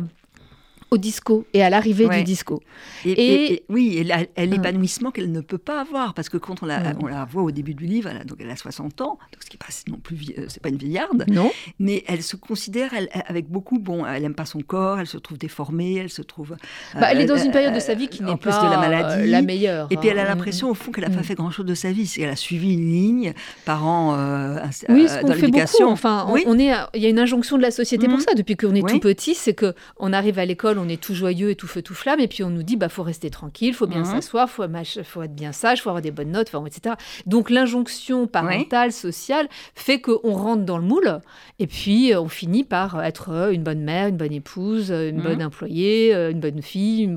au 0.90 0.98
disco 0.98 1.46
et 1.52 1.62
à 1.62 1.70
l'arrivée 1.70 2.08
du 2.08 2.22
disco. 2.22 2.62
Et, 3.04 3.64
oui, 3.68 3.98
et 4.36 4.46
l'épanouissement 4.46 5.10
qu'elle 5.10 5.32
ne 5.32 5.40
peut 5.40 5.58
pas 5.58 5.80
avoir, 5.80 6.14
parce 6.14 6.28
que 6.28 6.36
quand 6.36 6.62
on 6.62 6.66
la, 6.66 6.94
on 7.02 7.06
la 7.06 7.24
voit 7.24 7.42
au 7.42 7.50
début 7.50 7.74
du 7.74 7.86
livre, 7.86 8.08
elle 8.10 8.18
a, 8.18 8.24
donc 8.24 8.38
elle 8.40 8.50
a 8.50 8.56
60 8.56 9.00
ans, 9.00 9.18
donc 9.32 9.42
ce 9.42 9.50
qui 9.50 9.56
passe 9.56 9.84
non 9.88 9.96
plus, 9.96 10.16
euh, 10.38 10.46
c'est 10.48 10.62
pas 10.62 10.68
une 10.68 10.76
vieillarde, 10.76 11.24
non. 11.28 11.50
mais 11.78 12.04
elle 12.06 12.22
se 12.22 12.36
considère 12.36 12.92
elle, 12.94 13.08
avec 13.26 13.48
beaucoup, 13.48 13.78
bon, 13.78 14.06
elle 14.06 14.24
aime 14.24 14.34
pas 14.34 14.46
son 14.46 14.60
corps, 14.60 15.00
elle 15.00 15.06
se 15.06 15.18
trouve 15.18 15.38
déformée, 15.38 15.96
elle 15.96 16.10
se 16.10 16.22
trouve... 16.22 16.56
Bah, 16.94 17.08
elle 17.10 17.20
est 17.20 17.26
dans 17.26 17.36
une 17.36 17.50
période 17.50 17.74
de 17.74 17.80
sa 17.80 17.94
vie 17.94 18.08
qui 18.08 18.22
n'est 18.22 18.36
pas 18.36 18.64
de 18.64 18.70
la, 18.70 18.78
maladie, 18.78 19.28
la 19.28 19.42
meilleure. 19.42 19.88
Et 19.90 19.96
puis 19.96 20.08
elle 20.08 20.18
a 20.18 20.22
hein. 20.22 20.28
l'impression, 20.28 20.70
au 20.70 20.74
fond, 20.74 20.92
qu'elle 20.92 21.04
n'a 21.04 21.10
pas 21.10 21.20
mm. 21.20 21.24
fait 21.24 21.34
grand-chose 21.34 21.66
de 21.66 21.74
sa 21.74 21.90
vie, 21.90 22.06
c'est 22.06 22.20
qu'elle 22.20 22.30
a 22.30 22.36
suivi 22.36 22.74
une 22.74 22.90
ligne, 22.90 23.34
parents 23.64 24.14
euh, 24.16 24.58
oui, 24.88 25.08
ce 25.08 25.20
qu'on 25.20 25.32
fait 25.32 25.48
beaucoup, 25.48 25.90
enfin, 25.90 26.26
on, 26.28 26.58
est, 26.58 26.72
il 26.94 27.02
y 27.02 27.06
a 27.06 27.08
une 27.08 27.18
injonction 27.18 27.56
de 27.56 27.62
la 27.62 27.70
société 27.70 28.06
pour 28.06 28.18
mm. 28.18 28.22
ça, 28.22 28.34
depuis 28.34 28.56
qu'on 28.56 28.74
est 28.74 28.88
tout 28.88 29.00
petit, 29.00 29.34
c'est 29.34 29.54
que 29.54 29.74
on 29.98 30.12
arrive 30.12 30.38
à 30.38 30.44
l'école, 30.44 30.75
on 30.78 30.88
est 30.88 31.00
tout 31.00 31.14
joyeux 31.14 31.50
et 31.50 31.56
tout 31.56 31.67
feu 31.67 31.82
tout 31.82 31.94
flamme, 31.94 32.20
et 32.20 32.28
puis 32.28 32.43
on 32.43 32.50
nous 32.50 32.62
dit 32.62 32.76
bah 32.76 32.88
faut 32.88 33.02
rester 33.02 33.31
tranquille, 33.31 33.75
faut 33.75 33.87
bien 33.87 34.00
mhm. 34.00 34.06
s'asseoir, 34.06 34.49
faut, 34.49 34.64
faut 35.05 35.23
être 35.23 35.34
bien 35.34 35.52
sage, 35.52 35.82
faut 35.82 35.90
avoir 35.90 36.02
des 36.02 36.11
bonnes 36.11 36.32
notes, 36.32 36.52
etc. 36.67 36.96
Donc 37.26 37.50
l'injonction 37.50 38.27
parentale, 38.27 38.93
sociale, 38.93 39.48
fait 39.74 40.00
qu'on 40.00 40.32
rentre 40.32 40.65
dans 40.65 40.79
le 40.79 40.84
moule, 40.84 41.20
et 41.58 41.67
puis 41.67 42.12
euh, 42.12 42.20
on 42.20 42.29
finit 42.29 42.65
par 42.65 43.03
être 43.05 43.31
euh, 43.31 43.50
une 43.50 43.62
bonne 43.62 43.82
mère, 43.82 44.08
une 44.08 44.17
bonne 44.17 44.32
épouse, 44.32 44.91
euh, 44.91 45.10
une 45.10 45.20
bonne 45.20 45.41
mhm. 45.41 45.46
employée, 45.46 46.15
une 46.15 46.41
bonne 46.41 46.62
fille, 46.62 47.17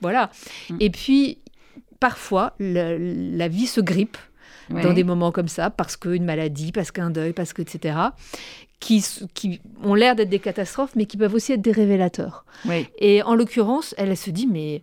voilà. 0.00 0.30
Mhm. 0.70 0.76
Et 0.80 0.90
puis 0.90 1.38
parfois 2.00 2.54
la 2.58 3.48
vie 3.48 3.66
se 3.66 3.80
grippe 3.80 4.16
dans 4.70 4.92
des 4.92 5.04
moments 5.04 5.32
comme 5.32 5.48
ça, 5.48 5.70
parce 5.70 5.96
qu'une 5.96 6.24
maladie, 6.24 6.72
parce 6.72 6.90
qu'un 6.90 7.10
deuil, 7.10 7.32
parce 7.32 7.52
que, 7.52 7.62
etc., 7.62 7.94
qui, 8.82 9.04
qui 9.32 9.60
ont 9.84 9.94
l'air 9.94 10.16
d'être 10.16 10.28
des 10.28 10.40
catastrophes, 10.40 10.96
mais 10.96 11.06
qui 11.06 11.16
peuvent 11.16 11.34
aussi 11.34 11.52
être 11.52 11.62
des 11.62 11.70
révélateurs. 11.70 12.44
Et 12.98 13.22
en 13.22 13.36
l'occurrence, 13.36 13.94
elle, 13.96 14.14
se 14.16 14.30
dit, 14.30 14.48
mais 14.48 14.82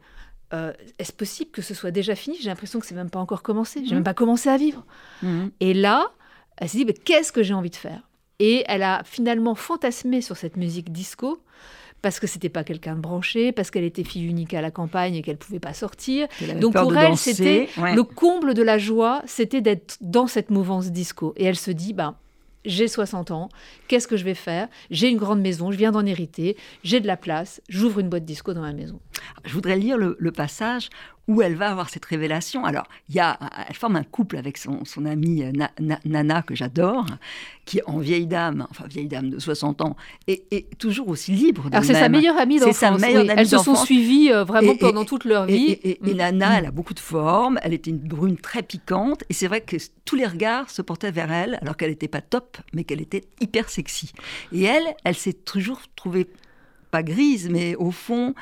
euh, 0.53 0.71
est-ce 0.97 1.11
possible 1.11 1.51
que 1.51 1.61
ce 1.61 1.73
soit 1.73 1.91
déjà 1.91 2.15
fini? 2.15 2.37
J'ai 2.41 2.47
l'impression 2.47 2.79
que 2.79 2.85
c'est 2.85 2.95
même 2.95 3.09
pas 3.09 3.19
encore 3.19 3.43
commencé. 3.43 3.81
J'ai 3.83 3.91
mmh. 3.91 3.95
même 3.95 4.03
pas 4.05 4.13
commencé 4.13 4.47
à 4.47 4.55
vivre. 4.55 4.85
Mmh. 5.21 5.47
Et 5.59 5.73
là, 5.73 6.11
elle 6.57 6.69
se 6.69 6.77
dit, 6.77 6.85
mais 6.85 6.93
qu'est-ce 6.93 7.33
que 7.33 7.43
j'ai 7.43 7.53
envie 7.53 7.69
de 7.69 7.75
faire? 7.75 8.07
Et 8.39 8.63
elle 8.67 8.83
a 8.83 9.01
finalement 9.03 9.53
fantasmé 9.53 10.21
sur 10.21 10.37
cette 10.37 10.55
musique 10.55 10.93
disco 10.93 11.43
parce 12.01 12.21
que 12.21 12.27
c'était 12.27 12.47
pas 12.47 12.63
quelqu'un 12.63 12.95
de 12.95 13.01
branché, 13.01 13.51
parce 13.51 13.69
qu'elle 13.69 13.83
était 13.83 14.05
fille 14.05 14.25
unique 14.25 14.53
à 14.53 14.61
la 14.61 14.71
campagne 14.71 15.15
et 15.15 15.21
qu'elle 15.21 15.35
pouvait 15.35 15.59
pas 15.59 15.73
sortir. 15.73 16.29
Donc 16.61 16.73
pour 16.73 16.95
elle, 16.95 17.17
c'était 17.17 17.67
le 17.75 18.03
comble 18.03 18.53
de 18.53 18.63
la 18.63 18.77
joie, 18.77 19.21
c'était 19.25 19.59
d'être 19.59 19.97
dans 19.99 20.25
cette 20.25 20.51
mouvance 20.51 20.93
disco. 20.93 21.33
Et 21.35 21.43
elle 21.43 21.57
se 21.57 21.71
dit, 21.71 21.91
ben, 21.91 22.15
j'ai 22.65 22.87
60 22.87 23.31
ans, 23.31 23.49
qu'est-ce 23.87 24.07
que 24.07 24.17
je 24.17 24.23
vais 24.23 24.33
faire? 24.33 24.67
J'ai 24.91 25.09
une 25.09 25.17
grande 25.17 25.41
maison, 25.41 25.71
je 25.71 25.77
viens 25.77 25.91
d'en 25.91 26.05
hériter, 26.05 26.57
j'ai 26.83 26.99
de 26.99 27.07
la 27.07 27.17
place, 27.17 27.61
j'ouvre 27.69 27.99
une 27.99 28.09
boîte 28.09 28.25
disco 28.25 28.53
dans 28.53 28.61
ma 28.61 28.73
maison. 28.73 28.99
Je 29.45 29.53
voudrais 29.53 29.77
lire 29.77 29.97
le, 29.97 30.31
passage 30.31 30.89
où 31.27 31.41
elle 31.41 31.55
va 31.55 31.69
avoir 31.69 31.89
cette 31.89 32.05
révélation. 32.05 32.65
Alors, 32.65 32.85
il 33.09 33.15
y 33.15 33.19
a, 33.19 33.37
elle 33.67 33.75
forme 33.75 33.95
un 33.95 34.03
couple 34.03 34.37
avec 34.37 34.57
son, 34.57 34.85
son 34.85 35.05
amie 35.05 35.43
euh, 35.43 35.51
Nana, 36.05 36.41
que 36.41 36.55
j'adore, 36.55 37.05
qui 37.65 37.81
en 37.85 37.99
vieille 37.99 38.25
dame, 38.25 38.65
enfin 38.71 38.85
vieille 38.87 39.07
dame 39.07 39.29
de 39.29 39.39
60 39.39 39.81
ans, 39.81 39.95
est, 40.27 40.77
toujours 40.77 41.07
aussi 41.09 41.31
libre. 41.31 41.67
Alors, 41.71 41.83
c'est 41.83 41.93
sa 41.93 42.09
meilleure 42.09 42.37
amie 42.37 42.59
d'enfance. 42.59 42.77
Sa 42.77 42.91
meilleure 42.91 43.25
Elles 43.29 43.47
se 43.47 43.57
sont 43.57 43.75
suivies 43.75 44.31
euh, 44.31 44.43
vraiment 44.43 44.75
pendant 44.75 45.05
toute 45.05 45.25
leur 45.25 45.45
vie. 45.45 45.77
Et, 45.83 45.99
mm. 46.01 46.11
Nana, 46.13 46.59
elle 46.59 46.65
a 46.65 46.71
beaucoup 46.71 46.93
de 46.93 46.99
forme, 46.99 47.59
elle 47.63 47.73
était 47.73 47.91
une 47.91 47.99
brune 47.99 48.37
très 48.37 48.63
piquante, 48.63 49.23
et 49.29 49.33
c'est 49.33 49.47
vrai 49.47 49.61
que 49.61 49.77
tous 50.05 50.15
les 50.15 50.25
regards 50.25 50.69
se 50.69 50.81
portaient 50.81 51.11
vers 51.11 51.31
elle, 51.31 51.59
alors 51.61 51.77
qu'elle 51.77 51.91
n'était 51.91 52.07
pas 52.07 52.21
top, 52.21 52.57
mais 52.73 52.83
qu'elle 52.83 53.01
était 53.01 53.25
hyper 53.39 53.69
sexy. 53.69 54.13
Et 54.51 54.63
elle, 54.63 54.95
elle 55.03 55.15
s'est 55.15 55.33
toujours 55.33 55.81
trouvée, 55.95 56.27
pas 56.89 57.03
grise, 57.03 57.49
mais 57.49 57.75
au 57.75 57.91
fond 57.91 58.33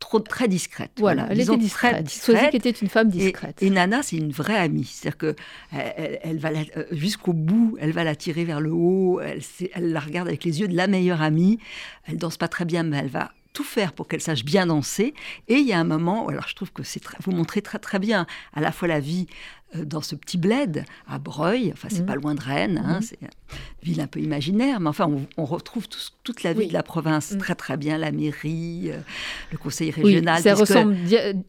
trop 0.00 0.18
très 0.18 0.48
discrète. 0.48 0.90
Voilà, 0.98 1.28
elle 1.30 1.40
était 1.40 1.56
discrète. 1.56 2.04
discrète. 2.04 2.54
était 2.54 2.70
une 2.70 2.88
femme 2.88 3.08
discrète. 3.08 3.62
Et, 3.62 3.70
Nana, 3.70 4.02
c'est 4.02 4.16
une 4.16 4.32
vraie 4.32 4.56
amie. 4.56 4.84
C'est-à-dire 4.84 5.18
que 5.18 5.36
elle, 5.70 6.38
va 6.38 6.50
euh, 6.50 6.84
jusqu'au 6.90 7.32
bout, 7.32 7.76
elle 7.80 7.92
va 7.92 8.02
la 8.02 8.16
tirer 8.16 8.44
vers 8.44 8.60
le 8.60 8.72
haut. 8.72 9.20
Elle, 9.20 9.40
elle 9.74 9.92
la 9.92 10.00
regarde 10.00 10.26
avec 10.26 10.42
les 10.44 10.60
yeux 10.60 10.68
de 10.68 10.76
la 10.76 10.88
meilleure 10.88 11.22
amie. 11.22 11.58
Elle 12.06 12.16
danse 12.16 12.38
pas 12.38 12.48
très 12.48 12.64
bien, 12.64 12.82
mais 12.82 12.96
elle 12.96 13.08
va 13.08 13.30
tout 13.52 13.64
faire 13.64 13.92
pour 13.92 14.08
qu'elle 14.08 14.20
sache 14.20 14.44
bien 14.44 14.66
danser. 14.66 15.14
Et 15.48 15.56
il 15.56 15.66
y 15.66 15.72
a 15.72 15.78
un 15.78 15.84
moment, 15.84 16.28
alors 16.28 16.48
je 16.48 16.54
trouve 16.54 16.72
que 16.72 16.82
c'est 16.82 17.00
vous 17.20 17.32
montrez 17.32 17.62
très 17.62 17.78
très 17.78 17.98
bien 17.98 18.26
à 18.54 18.60
la 18.60 18.72
fois 18.72 18.88
la 18.88 19.00
vie 19.00 19.26
dans 19.74 20.00
ce 20.00 20.14
petit 20.16 20.36
bled 20.36 20.84
à 21.06 21.18
Breuil, 21.18 21.70
enfin 21.72 21.88
c'est 21.90 22.02
mmh. 22.02 22.06
pas 22.06 22.14
loin 22.16 22.34
de 22.34 22.40
Rennes, 22.40 22.82
hein, 22.84 22.98
mmh. 22.98 23.02
c'est 23.02 23.18
une 23.22 23.28
ville 23.82 24.00
un 24.00 24.06
peu 24.08 24.18
imaginaire, 24.20 24.80
mais 24.80 24.88
enfin 24.88 25.08
on, 25.36 25.44
retrouve 25.44 25.86
toute 26.24 26.42
la 26.42 26.52
vie 26.52 26.66
de 26.66 26.72
la 26.72 26.82
province 26.82 27.32
mmh. 27.32 27.38
très 27.38 27.54
très 27.54 27.76
bien, 27.76 27.96
la 27.96 28.10
mairie, 28.10 28.90
euh, 28.90 28.98
le 29.52 29.58
conseil 29.58 29.90
régional. 29.90 30.42
ça 30.42 30.54
ressemble 30.54 30.96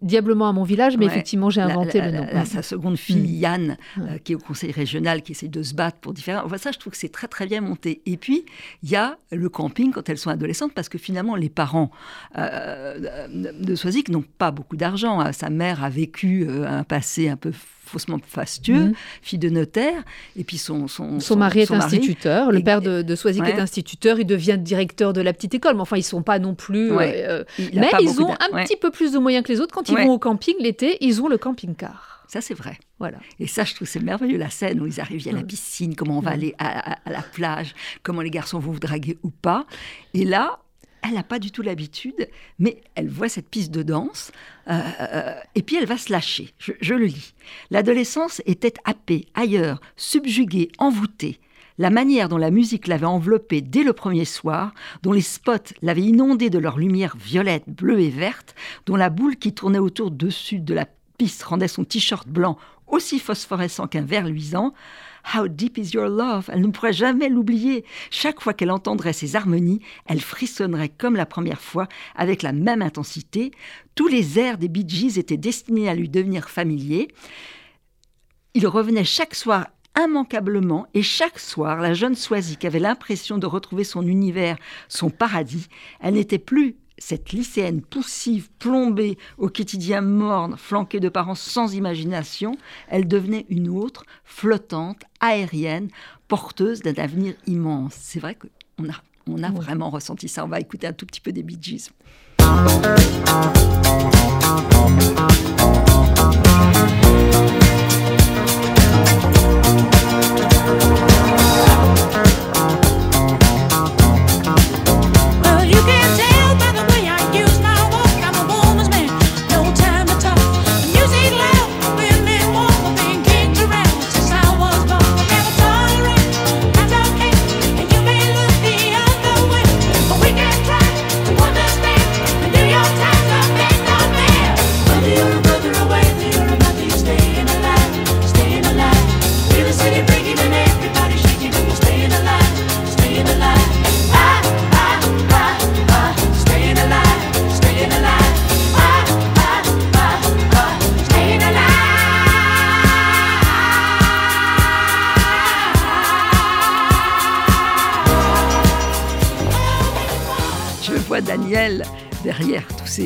diablement 0.01 0.49
à 0.49 0.53
mon 0.53 0.63
village, 0.63 0.97
mais 0.97 1.05
effectivement 1.05 1.49
j'ai 1.49 1.61
inventé 1.61 1.99
le 1.99 2.11
nom. 2.11 2.45
sa 2.45 2.61
seconde 2.61 2.97
fille 2.97 3.39
Yann, 3.39 3.77
euh, 3.97 4.17
qui 4.19 4.33
est 4.33 4.35
au 4.35 4.39
conseil 4.39 4.71
régional, 4.71 5.23
qui 5.23 5.31
essaie 5.31 5.47
de 5.47 5.63
se 5.63 5.73
battre 5.73 5.97
pour 5.97 6.13
différents. 6.13 6.45
Enfin 6.45 6.57
ça 6.57 6.71
je 6.71 6.77
trouve 6.77 6.93
que 6.93 6.99
c'est 6.99 7.11
très 7.11 7.27
très 7.27 7.47
bien 7.47 7.61
monté. 7.61 8.01
Et 8.05 8.17
puis 8.17 8.45
il 8.83 8.89
y 8.89 8.95
a 8.95 9.17
le 9.31 9.49
camping 9.49 9.91
quand 9.91 10.09
elles 10.09 10.19
sont 10.19 10.29
adolescentes, 10.29 10.73
parce 10.73 10.89
que 10.89 10.99
finalement 10.99 11.35
les 11.35 11.49
parents 11.49 11.89
de 12.37 13.75
Soisic 13.75 14.09
n'ont 14.09 14.25
pas 14.37 14.51
beaucoup 14.51 14.77
d'argent. 14.77 15.31
Sa 15.33 15.49
mère 15.49 15.83
a 15.83 15.89
vécu 15.89 16.47
un 16.47 16.83
passé 16.83 17.29
un 17.29 17.37
peu 17.37 17.51
faussement 17.91 18.19
fastueux, 18.25 18.86
mhm. 18.86 18.93
fille 19.21 19.39
de 19.39 19.50
notaire, 19.50 20.03
et 20.36 20.43
puis 20.43 20.57
son 20.57 20.88
son, 20.88 21.19
son, 21.19 21.36
mari 21.36 21.62
est 21.62 21.71
instituteur, 21.71 22.51
le 22.51 22.62
père 22.62 22.81
de, 22.81 23.01
de 23.01 23.15
Soisic 23.15 23.43
est 23.43 23.60
instituteur, 23.60 24.19
il 24.19 24.25
devient 24.25 24.57
directeur 24.57 25.13
de 25.13 25.21
la 25.21 25.33
petite 25.33 25.53
école, 25.53 25.75
mais 25.75 25.81
enfin 25.81 25.98
ils 25.98 26.03
sont 26.03 26.24
pas 26.24 26.39
non 26.39 26.55
plus, 26.55 26.91
euh, 26.91 27.43
mais 27.74 27.89
ils 28.01 28.21
ont 28.21 28.31
un 28.31 28.63
petit 28.63 28.77
peu 28.77 28.91
plus 28.91 29.12
de 29.12 29.19
moyens 29.19 29.45
que 29.45 29.51
les 29.51 29.62
autres. 29.62 29.74
Quand 29.74 29.89
ils 29.89 29.98
vont 29.98 30.13
au 30.13 30.19
camping 30.19 30.55
l'été, 30.60 30.98
ils 31.01 31.21
ont 31.21 31.27
le 31.27 31.38
camping-car. 31.38 32.12
Ça, 32.27 32.39
c'est 32.39 32.53
vrai. 32.53 32.77
Voilà. 32.98 33.17
Et 33.41 33.48
ça, 33.48 33.65
je 33.65 33.75
trouve 33.75 33.89
c'est 33.89 34.00
merveilleux, 34.00 34.38
la 34.38 34.50
scène 34.50 34.79
où 34.79 34.88
ils 34.88 35.01
arrivent, 35.01 35.19
il 35.19 35.25
y 35.25 35.29
a 35.29 35.33
la 35.33 35.43
mm. 35.43 35.48
piscine, 35.48 35.95
comment 35.98 36.19
on 36.19 36.21
va 36.21 36.29
mm. 36.29 36.33
aller 36.33 36.55
à, 36.60 36.93
à, 36.93 37.12
la 37.12 37.21
plage, 37.21 37.75
comment 38.03 38.21
les 38.21 38.29
garçons 38.29 38.57
vont 38.57 38.71
vous 38.71 38.79
draguer 38.79 39.17
ou 39.24 39.31
pas. 39.31 39.65
Et 40.13 40.24
là, 40.24 40.60
elle 41.03 41.13
n'a 41.13 41.24
pas 41.24 41.39
du 41.39 41.51
tout 41.51 41.62
l'habitude, 41.62 42.29
mais 42.60 42.81
elle 42.96 43.10
voit 43.10 43.29
cette 43.29 43.50
piste 43.50 43.72
de 43.72 43.84
danse, 43.84 44.31
euh, 44.70 44.79
euh, 45.00 45.34
et 45.55 45.63
puis 45.63 45.77
elle 45.77 45.86
va 45.86 45.98
se 45.98 46.12
lâcher. 46.12 46.53
Je, 46.60 46.93
le 46.93 47.05
lis. 47.05 47.34
L'adolescence 47.70 48.41
était 48.46 48.74
happée, 48.86 49.27
ailleurs, 49.34 49.81
subjuguée, 49.96 50.72
envoûtée. 50.77 51.39
La 51.77 51.89
manière 51.89 52.29
dont 52.29 52.38
la 52.38 52.51
musique 52.51 52.88
l'avait 52.88 53.05
enveloppée 53.05 53.62
dès 53.62 53.84
le 53.84 53.93
premier 53.93 54.25
soir, 54.25 54.74
dont 55.01 55.13
les 55.13 55.22
spots 55.22 55.74
l'avaient 55.81 56.01
inondée 56.01 56.50
de 56.50 56.60
leur 56.60 56.77
lumière 56.77 57.15
violette, 57.17 57.63
bleue 57.67 58.01
et 58.01 58.10
verte, 58.10 58.53
dont 58.86 58.96
la 58.96 59.10
boule 59.10 59.38
qui 59.38 59.53
tournait 59.53 59.79
autour 59.79 60.12
dessus 60.12 60.60
de 60.60 60.74
la 60.74 60.86
piste 61.17 61.43
rendait 61.43 61.67
son 61.67 61.84
t-shirt 61.84 62.27
blanc 62.27 62.58
aussi 62.91 63.20
phosphorescent 63.20 63.88
qu'un 63.88 64.03
verre 64.03 64.27
luisant, 64.27 64.74
How 65.23 65.47
deep 65.47 65.77
is 65.77 65.91
your 65.93 66.07
love? 66.07 66.49
Elle 66.51 66.61
ne 66.61 66.67
pourrait 66.67 66.93
jamais 66.93 67.29
l'oublier. 67.29 67.85
Chaque 68.09 68.41
fois 68.41 68.53
qu'elle 68.53 68.71
entendrait 68.71 69.13
ces 69.13 69.35
harmonies, 69.35 69.81
elle 70.05 70.21
frissonnerait 70.21 70.89
comme 70.89 71.15
la 71.15 71.25
première 71.25 71.61
fois, 71.61 71.87
avec 72.15 72.41
la 72.41 72.53
même 72.53 72.81
intensité. 72.81 73.51
Tous 73.95 74.07
les 74.07 74.39
airs 74.39 74.57
des 74.57 74.67
Bee 74.67 74.87
Gees 74.87 75.19
étaient 75.19 75.37
destinés 75.37 75.89
à 75.89 75.95
lui 75.95 76.09
devenir 76.09 76.49
familiers. 76.49 77.07
Il 78.53 78.67
revenait 78.67 79.05
chaque 79.05 79.35
soir 79.35 79.67
immanquablement, 79.99 80.87
et 80.93 81.03
chaque 81.03 81.39
soir, 81.39 81.81
la 81.81 81.93
jeune 81.93 82.15
qui 82.15 82.67
avait 82.67 82.79
l'impression 82.79 83.37
de 83.37 83.45
retrouver 83.45 83.83
son 83.83 84.07
univers, 84.07 84.57
son 84.87 85.09
paradis. 85.09 85.67
Elle 85.99 86.13
n'était 86.13 86.39
plus 86.39 86.77
cette 87.01 87.31
lycéenne 87.31 87.81
poussive, 87.81 88.50
plombée 88.60 89.17
au 89.38 89.50
quotidien 89.50 90.01
morne, 90.01 90.55
flanquée 90.55 91.00
de 91.00 91.10
parents 91.10 91.36
sans 91.36 91.74
imagination, 91.74 92.55
elle 92.88 93.08
devenait 93.08 93.48
une 93.50 93.70
autre, 93.70 94.05
flottante, 94.24 95.01
aérienne, 95.20 95.89
porteuse 96.27 96.81
d'un 96.81 96.93
avenir 97.01 97.34
immense. 97.48 97.96
C'est 98.00 98.20
vrai 98.20 98.36
qu'on 98.36 98.89
a, 98.89 98.96
on 99.27 99.41
a 99.41 99.50
vraiment 99.50 99.89
ressenti 99.89 100.29
ça. 100.29 100.46
On 100.46 100.48
va 100.48 100.60
écouter 100.60 100.88
un 100.88 100.93
tout 100.93 101.08
petit 101.08 101.22
peu 101.22 101.31
des 101.31 101.43
Bee 101.43 101.58
Gees. 101.60 101.89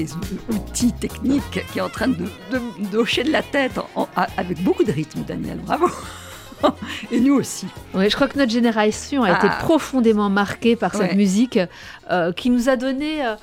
Ces 0.07 0.15
outils 0.53 0.93
techniques 0.93 1.63
qui 1.71 1.79
est 1.79 1.81
en 1.81 1.89
train 1.89 2.07
de, 2.07 2.25
de, 2.91 2.97
hocher 2.97 3.23
de 3.23 3.31
la 3.31 3.43
tête 3.43 3.79
avec 4.37 4.61
beaucoup 4.63 4.83
de 4.83 4.91
rythme, 4.91 5.21
Daniel. 5.21 5.57
Bravo. 5.59 5.87
Et 7.11 7.19
nous 7.19 7.35
aussi. 7.35 7.67
Oui, 7.93 8.09
je 8.09 8.15
crois 8.15 8.27
que 8.27 8.37
notre 8.37 8.51
génération 8.51 9.23
a 9.23 9.31
été 9.31 9.47
ah. 9.49 9.57
profondément 9.59 10.29
marquée 10.29 10.75
par 10.75 10.95
cette 10.95 11.15
musique 11.15 11.59
euh, 12.09 12.31
qui 12.31 12.49
nous 12.49 12.69
a 12.69 12.75
donné 12.75 13.25
euh, 13.25 13.35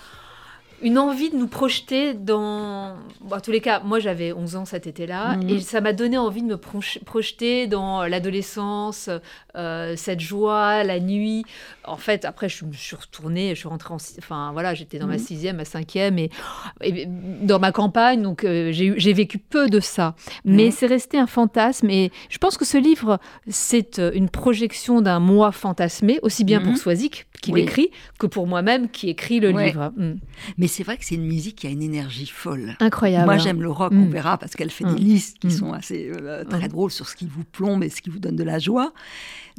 une 0.83 0.99
envie 0.99 1.31
de 1.31 1.37
nous 1.37 1.47
projeter 1.47 2.15
dans... 2.15 2.97
en 3.31 3.41
tous 3.41 3.51
les 3.51 3.61
cas, 3.61 3.81
moi 3.85 4.01
j'avais 4.01 4.33
11 4.33 4.57
ans 4.57 4.65
cet 4.65 4.87
été-là, 4.87 5.37
mhm. 5.37 5.49
et 5.49 5.61
ça 5.61 5.81
m'a 5.81 5.93
donné 5.93 6.19
envie 6.19 6.43
de 6.43 6.49
me 6.49 6.57
projeter 6.57 7.67
dans 7.67 8.05
l'adolescence, 8.05 9.09
euh, 9.57 9.95
cette 9.97 10.21
joie, 10.21 10.83
la 10.83 10.99
nuit. 10.99 11.45
En 11.85 11.97
fait, 11.97 12.25
après, 12.25 12.49
je, 12.49 12.65
suis 12.73 12.97
retournée, 12.97 13.51
je 13.51 13.61
suis 13.61 13.69
rentrée 13.69 13.95
en... 13.95 13.99
Enfin, 14.19 14.51
voilà, 14.53 14.75
j'étais 14.75 14.99
dans 14.99 15.07
ma 15.07 15.15
mhm. 15.15 15.21
sixième, 15.21 15.57
ma 15.57 15.65
cinquième, 15.65 16.19
et, 16.19 16.31
et 16.83 17.07
dans 17.07 17.59
ma 17.59 17.71
campagne, 17.71 18.23
donc 18.23 18.45
euh, 18.45 18.71
j'ai 18.73 19.13
vécu 19.13 19.39
peu 19.39 19.69
de 19.69 19.81
ça. 19.81 20.15
Mais 20.45 20.67
mhm. 20.67 20.71
c'est 20.73 20.87
resté 20.87 21.19
un 21.19 21.27
fantasme, 21.27 21.91
et 21.91 22.11
je 22.29 22.39
pense 22.39 22.57
que 22.57 22.65
ce 22.65 22.79
livre, 22.79 23.19
c'est 23.49 23.99
euh, 23.99 24.11
une 24.15 24.29
projection 24.29 25.01
d'un 25.01 25.21
moi 25.21 25.53
fantasmé, 25.53 26.19
aussi 26.23 26.45
bien 26.45 26.61
pour 26.61 26.77
Soisic, 26.77 27.27
qui 27.43 27.53
l'écrit, 27.53 27.91
que 28.19 28.27
pour 28.27 28.47
moi-même, 28.47 28.89
qui 28.89 29.11
écrit 29.11 29.41
le 29.41 29.51
livre. 29.51 29.93
Mm. 29.97 30.15
Mais 30.57 30.69
c'est 30.69 30.83
vrai 30.83 30.97
que 30.97 31.05
c'est 31.05 31.17
une 31.17 31.27
musique 31.27 31.57
qui 31.57 31.67
a 31.67 31.71
une 31.71 31.83
énergie 31.83 32.27
folle. 32.27 32.77
Incroyable. 32.81 33.27
Moi, 33.27 33.37
j'aime 33.37 33.61
le 33.61 33.71
rock, 33.71 33.93
on 33.93 34.07
mm. 34.07 34.11
verra, 34.11 34.39
parce 34.39 34.55
qu'elle 34.55 34.71
fait 34.71 34.85
des 34.85 34.93
mm. 34.93 35.05
listes 35.05 35.39
qui 35.41 35.49
mm. 35.49 35.51
sont 35.51 35.73
assez 35.73 36.11
euh, 36.11 36.45
très 36.45 36.69
drôles 36.69 36.91
sur 36.91 37.09
ce 37.09 37.17
qui 37.17 37.27
vous 37.27 37.45
plombe 37.45 37.85
et 37.85 37.91
ce 37.91 38.01
qui 38.01 38.09
vous 38.09 38.21
donne 38.21 38.37
de 38.37 38.45
la 38.45 38.59
joie. 38.59 38.93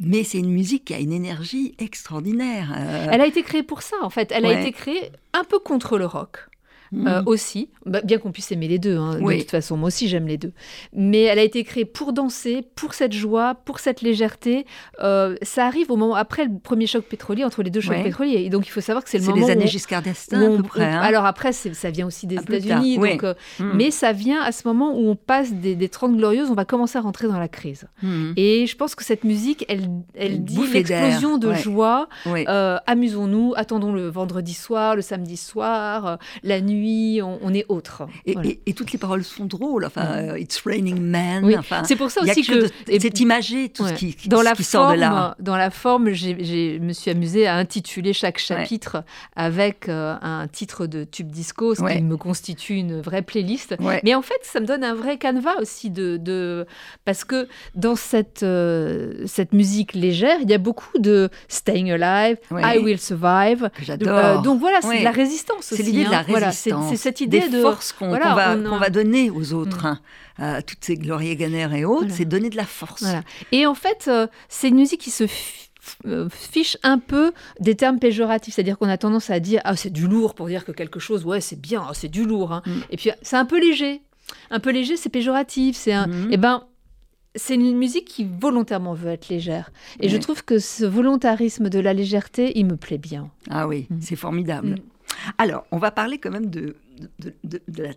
Mais 0.02 0.24
c'est 0.24 0.38
une 0.38 0.50
musique 0.50 0.86
qui 0.86 0.94
a 0.94 0.98
une 0.98 1.12
énergie 1.12 1.74
extraordinaire. 1.78 2.74
Euh. 2.76 3.08
Elle 3.12 3.20
a 3.20 3.26
été 3.26 3.42
créée 3.42 3.62
pour 3.62 3.82
ça, 3.82 3.96
en 4.02 4.10
fait. 4.10 4.32
Elle 4.34 4.46
a 4.46 4.58
été 4.60 4.72
créée 4.72 5.12
un 5.32 5.44
peu 5.44 5.58
contre 5.58 5.98
le 5.98 6.06
rock. 6.06 6.48
Euh, 6.94 7.22
mm. 7.22 7.28
aussi, 7.28 7.68
bah, 7.86 8.00
bien 8.02 8.18
qu'on 8.18 8.32
puisse 8.32 8.52
aimer 8.52 8.68
les 8.68 8.78
deux, 8.78 8.96
hein, 8.96 9.18
de 9.18 9.38
toute 9.38 9.50
façon, 9.50 9.76
moi 9.76 9.88
aussi 9.88 10.08
j'aime 10.08 10.26
les 10.26 10.36
deux. 10.36 10.52
Mais 10.92 11.22
elle 11.22 11.38
a 11.38 11.42
été 11.42 11.64
créée 11.64 11.84
pour 11.84 12.12
danser, 12.12 12.64
pour 12.74 12.94
cette 12.94 13.12
joie, 13.12 13.54
pour 13.64 13.80
cette 13.80 14.02
légèreté. 14.02 14.66
Euh, 15.02 15.36
ça 15.42 15.66
arrive 15.66 15.90
au 15.90 15.96
moment 15.96 16.14
après 16.14 16.44
le 16.44 16.50
premier 16.62 16.86
choc 16.86 17.04
pétrolier, 17.04 17.44
entre 17.44 17.62
les 17.62 17.70
deux 17.70 17.80
chocs 17.80 18.02
pétroliers. 18.02 18.42
Et 18.44 18.50
donc 18.50 18.66
il 18.66 18.70
faut 18.70 18.80
savoir 18.80 19.04
que 19.04 19.10
c'est 19.10 19.18
le 19.18 19.24
moment. 19.24 19.36
C'est 19.36 19.46
les 19.46 19.50
années 19.50 19.66
Giscard 19.66 20.02
d'Estaing, 20.02 20.54
à 20.54 20.56
peu 20.56 20.62
près. 20.62 20.84
Hein. 20.84 21.00
Alors 21.00 21.24
après, 21.24 21.52
ça 21.52 21.90
vient 21.90 22.06
aussi 22.06 22.26
des 22.26 22.36
États-Unis. 22.36 22.98
Euh, 22.98 23.34
mm. 23.58 23.72
Mais 23.74 23.90
ça 23.90 24.12
vient 24.12 24.42
à 24.42 24.52
ce 24.52 24.66
moment 24.66 24.96
où 24.96 25.08
on 25.08 25.16
passe 25.16 25.52
des, 25.52 25.74
des 25.74 25.88
30 25.88 26.16
glorieuses, 26.16 26.50
on 26.50 26.54
va 26.54 26.64
commencer 26.64 26.98
à 26.98 27.00
rentrer 27.00 27.28
dans 27.28 27.38
la 27.38 27.48
crise. 27.48 27.86
Mm. 28.02 28.32
Et 28.36 28.66
je 28.66 28.76
pense 28.76 28.94
que 28.94 29.04
cette 29.04 29.24
musique, 29.24 29.64
elle, 29.68 29.88
elle 30.14 30.44
dit 30.44 30.60
l'explosion 30.72 31.38
de 31.38 31.52
joie. 31.54 32.08
amusons-nous, 32.86 33.54
attendons 33.56 33.92
le 33.92 34.08
vendredi 34.08 34.54
soir, 34.54 34.96
le 34.96 35.02
samedi 35.02 35.36
soir, 35.36 36.18
la 36.42 36.60
nuit 36.60 36.83
nuit, 36.84 37.20
on, 37.22 37.54
est 37.54 37.64
autre. 37.68 38.06
Et, 38.26 38.74
toutes 38.74 38.92
les 38.92 38.98
paroles 38.98 39.24
sont 39.24 39.44
drôles. 39.44 39.84
Enfin, 39.84 40.34
mm. 40.34 40.38
It's 40.38 40.60
raining 40.64 41.00
men. 41.00 41.62
c'est 41.84 41.96
pour 41.96 42.10
ça 42.10 42.22
aussi 42.22 42.42
que, 42.42 42.66
c'est 42.86 43.20
imagé 43.20 43.68
tout 43.68 43.86
ce 43.86 43.92
qui, 43.94 44.16
dans 44.26 44.42
la 44.42 44.54
sort 44.54 44.92
de 44.92 44.98
là. 44.98 45.36
Dans 45.38 45.56
la 45.56 45.70
forme, 45.70 46.12
je 46.12 46.78
me 46.78 46.92
suis 46.92 47.10
amusée 47.10 47.46
à 47.46 47.56
intituler 47.56 48.12
chaque 48.12 48.38
chapitre 48.38 49.04
avec 49.36 49.88
euh, 49.88 50.16
un 50.20 50.46
titre 50.48 50.86
de 50.86 51.04
tube 51.04 51.30
disco, 51.30 51.74
ce 51.74 51.82
qui 51.82 52.02
me 52.02 52.16
constitue 52.16 52.74
une 52.74 53.00
vraie 53.00 53.22
playlist. 53.22 53.76
Mais 54.02 54.14
en 54.14 54.22
fait, 54.22 54.40
ça 54.42 54.60
me 54.60 54.66
donne 54.66 54.84
un 54.84 54.94
vrai 54.94 55.16
canevas 55.18 55.56
aussi 55.60 55.90
de, 55.90 56.16
de... 56.16 56.66
parce 57.04 57.24
que 57.24 57.48
dans 57.74 57.96
cette 57.96 58.42
euh, 58.42 59.24
cette 59.26 59.52
musique 59.52 59.94
légère, 59.94 60.38
il 60.40 60.50
y 60.50 60.54
a 60.54 60.58
beaucoup 60.58 60.98
de 60.98 61.28
Staying 61.48 61.90
Alive, 61.92 62.38
I 62.50 62.78
Will 62.78 62.98
Survive. 62.98 63.70
J'adore. 63.82 64.16
Euh, 64.16 64.38
donc 64.38 64.60
voilà, 64.60 64.80
c'est 64.82 64.98
de 64.98 65.04
la 65.04 65.10
résistance 65.10 65.72
aussi. 65.72 65.76
C'est 65.76 65.82
l'idée 65.82 66.04
de 66.04 66.10
la 66.10 66.20
hein. 66.20 66.26
résistance. 66.26 66.63
C'est 66.88 66.96
cette 66.96 67.20
idée 67.20 67.48
de 67.48 67.60
force 67.60 67.92
qu'on 67.92 68.10
va, 68.10 68.56
va, 68.56 68.90
donner 68.90 69.30
aux 69.30 69.52
autres. 69.52 69.84
Mm. 69.84 69.98
Hein. 70.38 70.62
toutes 70.62 70.84
ces 70.84 70.96
Gloria 70.96 71.34
Gaynor 71.34 71.72
et 71.74 71.84
autres, 71.84 72.10
c'est 72.10 72.24
donner 72.24 72.50
de 72.50 72.56
la 72.56 72.66
force. 72.66 73.04
Et 73.52 73.66
en 73.66 73.74
fait, 73.74 74.10
c'est 74.48 74.68
une 74.68 74.76
musique 74.76 75.00
qui 75.00 75.10
se 75.10 75.24
euh, 76.06 76.28
fiche 76.30 76.76
un 76.82 76.98
peu 76.98 77.32
des 77.60 77.74
termes 77.74 77.98
péjoratifs, 77.98 78.54
c'est-à-dire 78.54 78.78
qu'on 78.78 78.88
a 78.88 78.96
tendance 78.96 79.30
à 79.30 79.40
dire 79.40 79.60
ah 79.64 79.76
c'est 79.76 79.90
du 79.90 80.06
lourd 80.06 80.34
pour 80.34 80.46
dire 80.46 80.64
que 80.64 80.72
quelque 80.72 80.98
chose 80.98 81.24
ouais 81.24 81.40
c'est 81.40 81.60
bien, 81.60 81.84
ah, 81.88 81.92
c'est 81.94 82.08
du 82.08 82.24
lourd, 82.24 82.52
hein. 82.52 82.62
mm. 82.66 82.80
et 82.90 82.96
puis 82.96 83.10
c'est 83.22 83.36
un 83.36 83.44
peu 83.44 83.60
léger, 83.60 84.00
un 84.50 84.60
peu 84.60 84.70
léger 84.70 84.96
c'est 84.96 85.08
péjoratif, 85.08 85.76
c'est 85.76 85.92
un, 85.92 86.06
mm. 86.06 86.30
et 86.30 86.34
eh 86.34 86.36
ben 86.36 86.64
c'est 87.36 87.54
une 87.54 87.76
musique 87.76 88.06
qui 88.06 88.24
volontairement 88.24 88.94
veut 88.94 89.10
être 89.10 89.28
légère. 89.28 89.72
Et 89.98 90.08
je 90.08 90.16
trouve 90.18 90.44
que 90.44 90.60
ce 90.60 90.84
volontarisme 90.84 91.68
de 91.68 91.80
la 91.80 91.92
légèreté, 91.92 92.52
il 92.56 92.64
me 92.64 92.76
plaît 92.76 92.96
bien. 92.96 93.28
Ah 93.50 93.66
oui, 93.66 93.88
c'est 94.00 94.14
formidable. 94.14 94.76
Alors, 95.38 95.66
on 95.70 95.78
va 95.78 95.90
parler 95.90 96.18
quand 96.18 96.30
même 96.30 96.50
de, 96.50 96.76
de, 97.18 97.82
la 97.82 97.94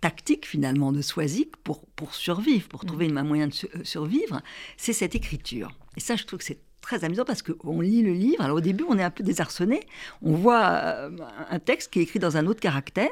tactique 0.00 0.46
finalement 0.46 0.92
de 0.92 1.02
Swazik 1.02 1.56
pour, 1.58 1.86
pour 1.96 2.14
survivre, 2.14 2.68
pour 2.68 2.84
trouver 2.84 3.10
un 3.14 3.22
moyen 3.22 3.48
de 3.48 3.54
euh, 3.74 3.84
survivre, 3.84 4.40
c'est 4.76 4.92
cette 4.92 5.14
écriture. 5.14 5.72
Et 5.96 6.00
ça, 6.00 6.16
je 6.16 6.24
trouve 6.24 6.38
que 6.38 6.44
c'est 6.44 6.60
très 6.86 7.04
amusant 7.04 7.24
parce 7.24 7.42
qu'on 7.42 7.80
lit 7.80 8.02
le 8.02 8.12
livre. 8.12 8.42
Alors 8.42 8.58
au 8.58 8.60
début, 8.60 8.84
on 8.88 8.96
est 8.96 9.02
un 9.02 9.10
peu 9.10 9.24
désarçonné. 9.24 9.80
On 10.22 10.34
voit 10.34 10.62
euh, 10.62 11.10
un 11.50 11.58
texte 11.58 11.92
qui 11.92 11.98
est 11.98 12.02
écrit 12.02 12.20
dans 12.20 12.36
un 12.36 12.46
autre 12.46 12.60
caractère 12.60 13.08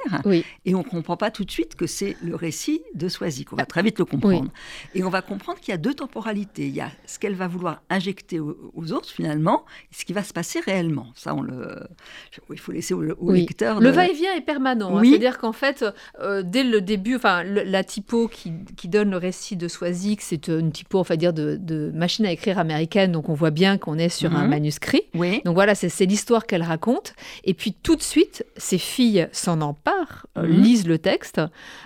et 0.64 0.74
on 0.74 0.78
ne 0.78 0.84
comprend 0.84 1.16
pas 1.16 1.32
tout 1.32 1.44
de 1.44 1.50
suite 1.50 1.74
que 1.74 1.86
c'est 1.86 2.16
le 2.22 2.36
récit 2.36 2.82
de 2.94 3.08
Swazik. 3.08 3.52
On 3.52 3.56
va 3.56 3.66
très 3.66 3.82
vite 3.82 3.98
le 3.98 4.04
comprendre. 4.04 4.52
Et 4.94 5.02
on 5.02 5.10
va 5.10 5.22
comprendre 5.22 5.58
qu'il 5.58 5.72
y 5.72 5.74
a 5.74 5.78
deux 5.78 5.94
temporalités. 5.94 6.68
Il 6.68 6.74
y 6.74 6.80
a 6.80 6.90
ce 7.06 7.18
qu'elle 7.18 7.34
va 7.34 7.48
vouloir 7.48 7.82
injecter 7.90 8.38
aux, 8.38 8.92
autres 8.92 9.08
finalement 9.08 9.64
et 9.90 9.94
ce 9.94 10.04
qui 10.04 10.12
va 10.12 10.22
se 10.22 10.32
passer 10.32 10.60
réellement. 10.60 11.08
Ça, 11.16 11.34
on 11.34 11.42
le... 11.42 11.80
il 12.50 12.58
faut 12.60 12.70
laisser 12.70 12.94
au, 12.94 13.02
lecteur. 13.32 13.80
Le 13.80 13.90
va-et-vient 13.90 14.34
est 14.36 14.42
permanent. 14.42 14.96
Hein. 14.96 15.02
C'est-à-dire 15.04 15.38
qu'en 15.38 15.52
fait, 15.52 15.84
euh, 16.20 16.42
dès 16.44 16.62
le 16.62 16.80
début, 16.80 17.16
enfin, 17.16 17.42
la 17.42 17.82
typo 17.82 18.28
qui, 18.28 18.52
donne 18.84 19.10
le 19.10 19.16
récit 19.16 19.56
de 19.56 19.66
Swazik, 19.66 20.20
c'est 20.20 20.48
une 20.48 20.70
typo, 20.70 21.00
on 21.00 21.02
va 21.02 21.16
dire, 21.16 21.32
de, 21.32 21.56
de 21.56 21.90
machine 21.94 22.26
à 22.26 22.30
écrire 22.30 22.58
américaine. 22.58 23.10
Donc 23.10 23.28
on 23.28 23.34
voit 23.34 23.50
bien 23.50 23.63
qu'on 23.78 23.98
est 23.98 24.08
sur 24.08 24.34
un 24.34 24.44
mhm. 24.44 24.50
manuscrit. 24.50 25.02
Donc 25.44 25.54
voilà, 25.54 25.74
c'est 25.74 26.06
l'histoire 26.06 26.46
qu'elle 26.46 26.62
raconte. 26.62 27.14
Et 27.44 27.54
puis 27.54 27.72
tout 27.72 27.96
de 27.96 28.02
suite, 28.02 28.44
ses 28.56 28.78
filles 28.78 29.28
s'en 29.32 29.60
emparent, 29.60 30.26
euh, 30.38 30.42
mhm. 30.42 30.62
lisent 30.62 30.86
le 30.86 30.98
texte, 30.98 31.40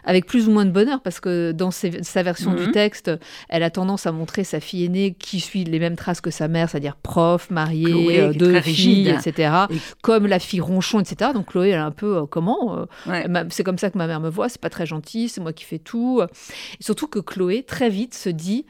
avec 0.05 0.27
plus 0.27 0.49
ou 0.49 0.53
moins 0.53 0.65
de 0.65 0.71
bonheur, 0.71 1.01
parce 1.01 1.21
que 1.21 1.53
dans 1.53 1.71
sa 1.71 2.23
version 2.23 2.55
du 2.55 2.67
mhm. 2.67 2.73
texte, 2.73 3.11
elle 3.49 3.63
a 3.63 3.71
tendance 3.71 4.07
à 4.07 4.13
montrer 4.13 4.45
sa 4.45 4.61
fille 4.61 4.85
aînée 4.85 5.15
qui 5.19 5.41
suit 5.41 5.65
les 5.65 5.79
mêmes 5.79 5.97
traces 5.97 6.21
que 6.21 6.31
sa 6.31 6.49
mère, 6.49 6.71
c'est-à-dire 6.71 6.97
prof, 6.97 7.51
mariée, 7.51 8.21
euh, 8.21 8.33
deux 8.33 8.61
filles, 8.61 9.09
etc. 9.09 9.53
Comme 10.03 10.27
la 10.27 10.39
fille 10.39 10.61
ronchon, 10.61 11.01
etc. 11.01 11.31
Donc 11.35 11.47
Chloé, 11.47 11.69
elle 11.69 11.75
est 11.75 11.79
un 11.79 11.91
peu 11.91 12.19
euh, 12.19 12.27
comment 12.27 12.87
C'est 13.51 13.65
comme 13.65 13.79
ça 13.79 13.91
que 13.91 13.99
ma 13.99 14.07
mère 14.07 14.21
me 14.21 14.31
voit, 14.31 14.49
c'est 14.49 14.61
pas 14.61 14.71
très 14.71 14.87
gentil, 14.87 15.29
c'est 15.29 15.41
moi 15.41 15.53
qui 15.53 15.65
fais 15.65 15.79
tout. 15.79 16.23
Et 16.23 16.83
surtout 16.83 17.07
que 17.07 17.19
Chloé, 17.19 17.63
très 17.63 17.91
vite, 17.91 18.15
se 18.15 18.29
dit 18.29 18.67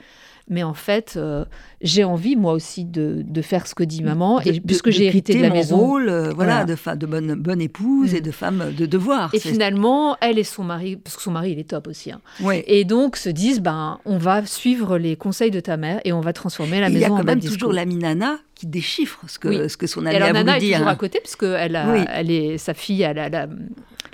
mais 0.49 0.63
en 0.63 0.75
fait, 0.75 1.15
euh, 1.17 1.45
j'ai 1.81 2.05
envie 2.05 2.37
moi 2.37 2.53
aussi 2.53 2.85
de, 2.85 3.23
de, 3.27 3.43
faire 3.43 3.67
ce 3.67 3.75
que 3.75 3.83
dit 3.83 4.03
maman, 4.03 4.41
et 4.41 4.61
puisque 4.61 4.91
j'ai 4.91 5.07
hérité 5.07 5.35
de 5.35 5.43
la 5.43 5.49
mon 5.49 5.55
maison. 5.55 5.77
rôle, 5.77 6.09
euh, 6.09 6.31
voilà, 6.35 6.65
de, 6.65 6.75
de 6.97 7.07
bonne, 7.07 7.35
bonne 7.35 7.61
épouse 7.61 8.15
et 8.15 8.21
mm. 8.21 8.25
de 8.25 8.31
femme 8.31 8.73
de 8.77 8.87
devoir. 8.87 9.35
Et 9.35 9.41
finalement, 9.41 10.17
elle 10.21 10.39
et 10.39 10.45
son 10.45 10.65
mari, 10.65 10.97
parce 10.97 11.17
que 11.17 11.23
son 11.23 11.33
mari 11.33 11.53
il 11.53 11.59
est 11.59 11.69
top 11.69 11.87
aussi, 11.87 12.13
hein, 12.13 12.21
et 12.67 12.85
donc 12.85 13.17
se 13.17 13.29
disent, 13.29 13.61
ben, 13.61 13.99
on 14.05 14.19
va 14.19 14.45
suivre 14.47 14.99
les 14.99 15.17
conseils 15.17 15.51
de 15.51 15.61
ta 15.61 15.77
mère 15.77 16.01
et 16.05 16.13
on 16.13 16.21
va 16.21 16.33
transformer 16.33 16.81
la 16.81 16.89
maison 16.89 16.97
en 16.97 16.99
Il 16.99 17.01
y 17.01 17.05
a 17.05 17.09
quand 17.19 17.25
même 17.25 17.41
toujours 17.41 17.73
la 17.73 17.85
Minana 17.85 18.39
qui 18.55 18.67
déchiffre 18.67 19.21
ce 19.29 19.39
que, 19.39 19.69
ce 19.69 19.77
que 19.77 19.87
son 19.87 20.05
ami 20.05 20.17
a 20.17 20.19
voulu 20.19 20.33
Nana 20.33 20.59
dire. 20.59 20.71
est 20.71 20.73
toujours 20.79 20.89
à 20.89 20.97
côté, 20.97 21.21
puisque 21.21 21.45
elle, 21.45 21.79
elle 22.13 22.31
est, 22.31 22.59
sa 22.59 22.75
fille, 22.75 23.03
elle 23.03 23.19
a 23.19 23.49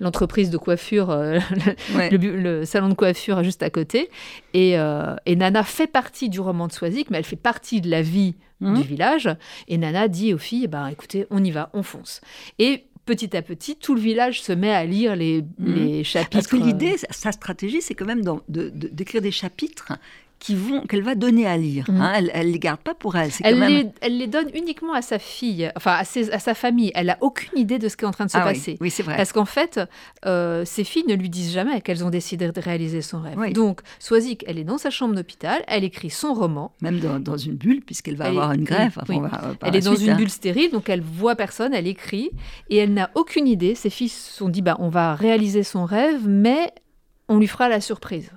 l'entreprise 0.01 0.51
de 0.51 0.57
coiffure, 0.57 1.11
euh, 1.11 1.39
le, 2.11 2.65
salon 2.65 2.89
de 2.89 2.95
coiffure 2.95 3.43
juste 3.43 3.63
à 3.63 3.71
côté. 3.71 4.11
Et, 4.53 4.79
euh, 4.79 5.17
et, 5.27 5.37
Nana 5.37 5.63
fait 5.63 5.87
partie 5.87 6.29
du 6.29 6.41
roman 6.41 6.67
de 6.67 6.73
Swazik, 6.73 7.11
mais 7.11 7.19
elle 7.19 7.25
fait 7.25 7.37
partie 7.37 7.81
de 7.81 7.91
la 7.91 8.03
vie 8.03 8.35
mhm. 8.61 8.81
du 8.81 8.83
village. 8.87 9.31
Et 9.69 9.79
Nana 9.79 10.09
dit 10.09 10.35
aux 10.35 10.39
filles, 10.39 10.67
bah, 10.67 10.91
écoutez, 10.91 11.27
on 11.31 11.43
y 11.43 11.51
va, 11.51 11.71
on 11.75 11.83
fonce. 11.83 12.21
Et 12.59 12.85
petit 13.05 13.37
à 13.37 13.43
petit, 13.43 13.77
tout 13.77 13.95
le 13.95 14.01
village 14.01 14.43
se 14.43 14.53
met 14.53 14.73
à 14.73 14.85
lire 14.85 15.17
les, 15.17 15.43
mhm. 15.59 15.75
les 15.75 16.05
chapitres. 16.05 16.31
Parce 16.31 16.47
que 16.47 16.57
l'idée, 16.57 16.97
sa 17.11 17.33
stratégie, 17.33 17.83
c'est 17.83 17.95
quand 17.95 18.07
même 18.07 18.23
d'écrire 18.49 19.23
des 19.23 19.31
chapitres 19.31 19.93
qui 20.45 20.55
vont 20.55 20.83
qu'elle 20.83 21.03
va 21.03 21.15
donner 21.15 21.47
à 21.47 21.57
lire. 21.57 21.87
Mhm. 21.89 22.01
Hein. 22.03 22.13
Elle, 22.17 22.47
ne 22.49 22.53
les 22.53 22.59
garde 22.59 22.81
pas 22.81 22.93
pour 22.93 23.17
elle. 23.17 23.31
Elle, 23.43 23.61
les, 23.61 23.87
elle 24.03 24.19
les 24.19 24.27
donne 24.27 24.51
uniquement 24.53 24.93
à 24.93 25.01
sa 25.01 25.19
fille, 25.19 25.73
enfin 25.75 25.93
à, 25.93 26.01
à 26.01 26.39
sa 26.39 26.55
famille. 26.55 26.93
Elle 26.95 27.09
a 27.09 27.17
aucune 27.23 27.59
idée 27.59 27.79
de 27.79 27.89
ce 27.89 27.97
qui 27.97 28.05
est 28.05 28.07
en 28.07 28.11
train 28.11 28.27
de 28.27 28.31
se 28.31 28.37
ah 28.37 28.43
passer. 28.43 28.77
Oui, 28.79 28.91
c'est 28.91 29.03
vrai. 29.03 29.17
Parce 29.17 29.33
qu'en 29.33 29.47
fait, 29.47 29.81
euh, 30.27 30.67
ses 30.67 30.85
filles 30.85 31.07
ne 31.09 31.15
lui 31.15 31.31
disent 31.31 31.51
jamais 31.51 31.81
qu'elles 31.81 32.05
ont 32.05 32.11
décidé 32.11 32.53
de 32.53 32.61
réaliser 32.61 33.01
son 33.01 33.23
rêve. 33.23 33.55
Donc, 33.55 33.81
Swazik, 33.99 34.45
elle 34.47 34.59
est 34.59 34.65
dans 34.65 34.77
sa 34.77 34.91
chambre 34.91 35.15
d'hôpital, 35.15 35.65
elle 35.67 35.83
écrit 35.83 36.11
son 36.11 36.35
roman. 36.35 36.73
Même 36.83 37.01
dans, 37.01 37.39
une 37.39 37.55
bulle, 37.55 37.81
puisqu'elle 37.81 38.17
va 38.17 38.27
avoir 38.27 38.53
une 38.53 38.65
greffe. 38.65 38.99
elle 39.63 39.77
est 39.77 39.81
dans 39.81 39.97
une 39.97 40.11
hein. 40.11 40.17
bulle 40.17 40.29
stérile, 40.29 40.71
donc 40.71 40.91
elle 40.91 41.01
voit 41.01 41.37
personne, 41.37 41.73
elle 41.73 41.87
écrit 41.87 42.31
et 42.69 42.77
elle 42.77 42.93
n'a 42.93 43.11
aucune 43.15 43.49
idée. 43.49 43.75
Ses 43.75 43.89
filles 43.89 44.11
se 44.11 44.31
sont 44.31 44.51
dit, 44.51 44.61
bah, 44.61 44.77
on 44.79 44.91
va 44.91 45.15
réaliser 45.15 45.63
son 45.63 45.87
rêve, 45.87 46.29
mais 46.29 46.71
on 47.31 47.39
lui 47.39 47.47
fera 47.47 47.71
la 47.71 47.81
surprise. 47.81 48.31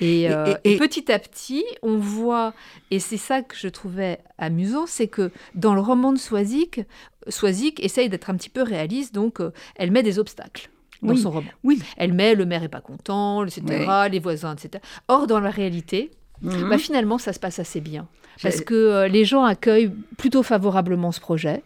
Euh, 0.00 0.54
et, 0.64 0.76
petit 0.76 1.10
à 1.10 1.18
petit, 1.18 1.64
on 1.82 1.96
voit, 1.96 2.54
et 2.90 3.00
c'est 3.00 3.16
ça 3.16 3.42
que 3.42 3.56
je 3.56 3.68
trouvais 3.68 4.18
amusant, 4.38 4.86
c'est 4.86 5.08
que 5.08 5.30
dans 5.54 5.74
le 5.74 5.80
roman 5.80 6.12
de 6.12 6.18
Swazik, 6.18 6.82
Swazik 7.28 7.82
essaye 7.82 8.08
d'être 8.08 8.30
un 8.30 8.36
petit 8.36 8.50
peu 8.50 8.62
réaliste, 8.62 9.14
donc 9.14 9.40
euh, 9.40 9.52
elle 9.76 9.90
met 9.90 10.02
des 10.02 10.18
obstacles 10.18 10.70
dans 11.02 11.16
son 11.16 11.30
roman. 11.30 11.48
Oui. 11.64 11.80
Elle 11.96 12.12
met 12.12 12.34
le 12.34 12.44
maire 12.46 12.62
est 12.62 12.68
pas 12.68 12.80
content, 12.80 13.44
etc., 13.44 13.62
les 14.10 14.18
voisins, 14.18 14.54
etc. 14.54 14.82
Or, 15.08 15.26
dans 15.26 15.40
la 15.40 15.50
réalité, 15.50 16.10
mhm. 16.42 16.68
bah, 16.68 16.78
finalement, 16.78 17.18
ça 17.18 17.32
se 17.32 17.40
passe 17.40 17.58
assez 17.58 17.80
bien. 17.80 18.06
Parce 18.42 18.60
que 18.60 18.74
euh, 18.74 19.08
les 19.08 19.24
gens 19.24 19.42
accueillent 19.42 19.92
plutôt 20.16 20.44
favorablement 20.44 21.10
ce 21.10 21.20
projet 21.20 21.62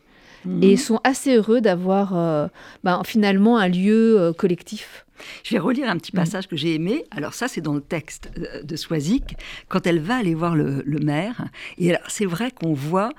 mhm. 0.47 0.62
et 0.62 0.77
sont 0.79 1.01
assez 1.05 1.37
heureux 1.37 1.61
d'avoir 1.61 2.51
bah, 2.83 3.03
finalement 3.05 3.59
un 3.59 3.68
lieu 3.68 4.33
collectif 4.38 5.05
je 5.45 5.55
vais 5.55 5.59
relire 5.59 5.89
un 5.89 5.97
petit 5.97 6.13
mm. 6.15 6.21
passage 6.21 6.49
que 6.49 6.57
j'ai 6.57 6.75
aimé. 6.75 7.05
Alors 7.11 7.35
ça, 7.35 7.49
c'est 7.49 7.61
dans 7.61 7.75
le 7.75 7.81
texte 7.81 8.31
euh, 8.39 8.63
de 8.63 8.77
Swazik, 8.77 9.37
quand 9.69 9.87
elle 9.87 10.01
va 10.01 10.17
aller 10.17 10.35
voir 10.35 10.55
le, 10.55 10.83
maire. 11.03 11.49
Et 11.79 11.95
c'est 12.09 12.27
vrai 12.27 12.51
qu'on 12.51 12.75
voit 12.75 13.11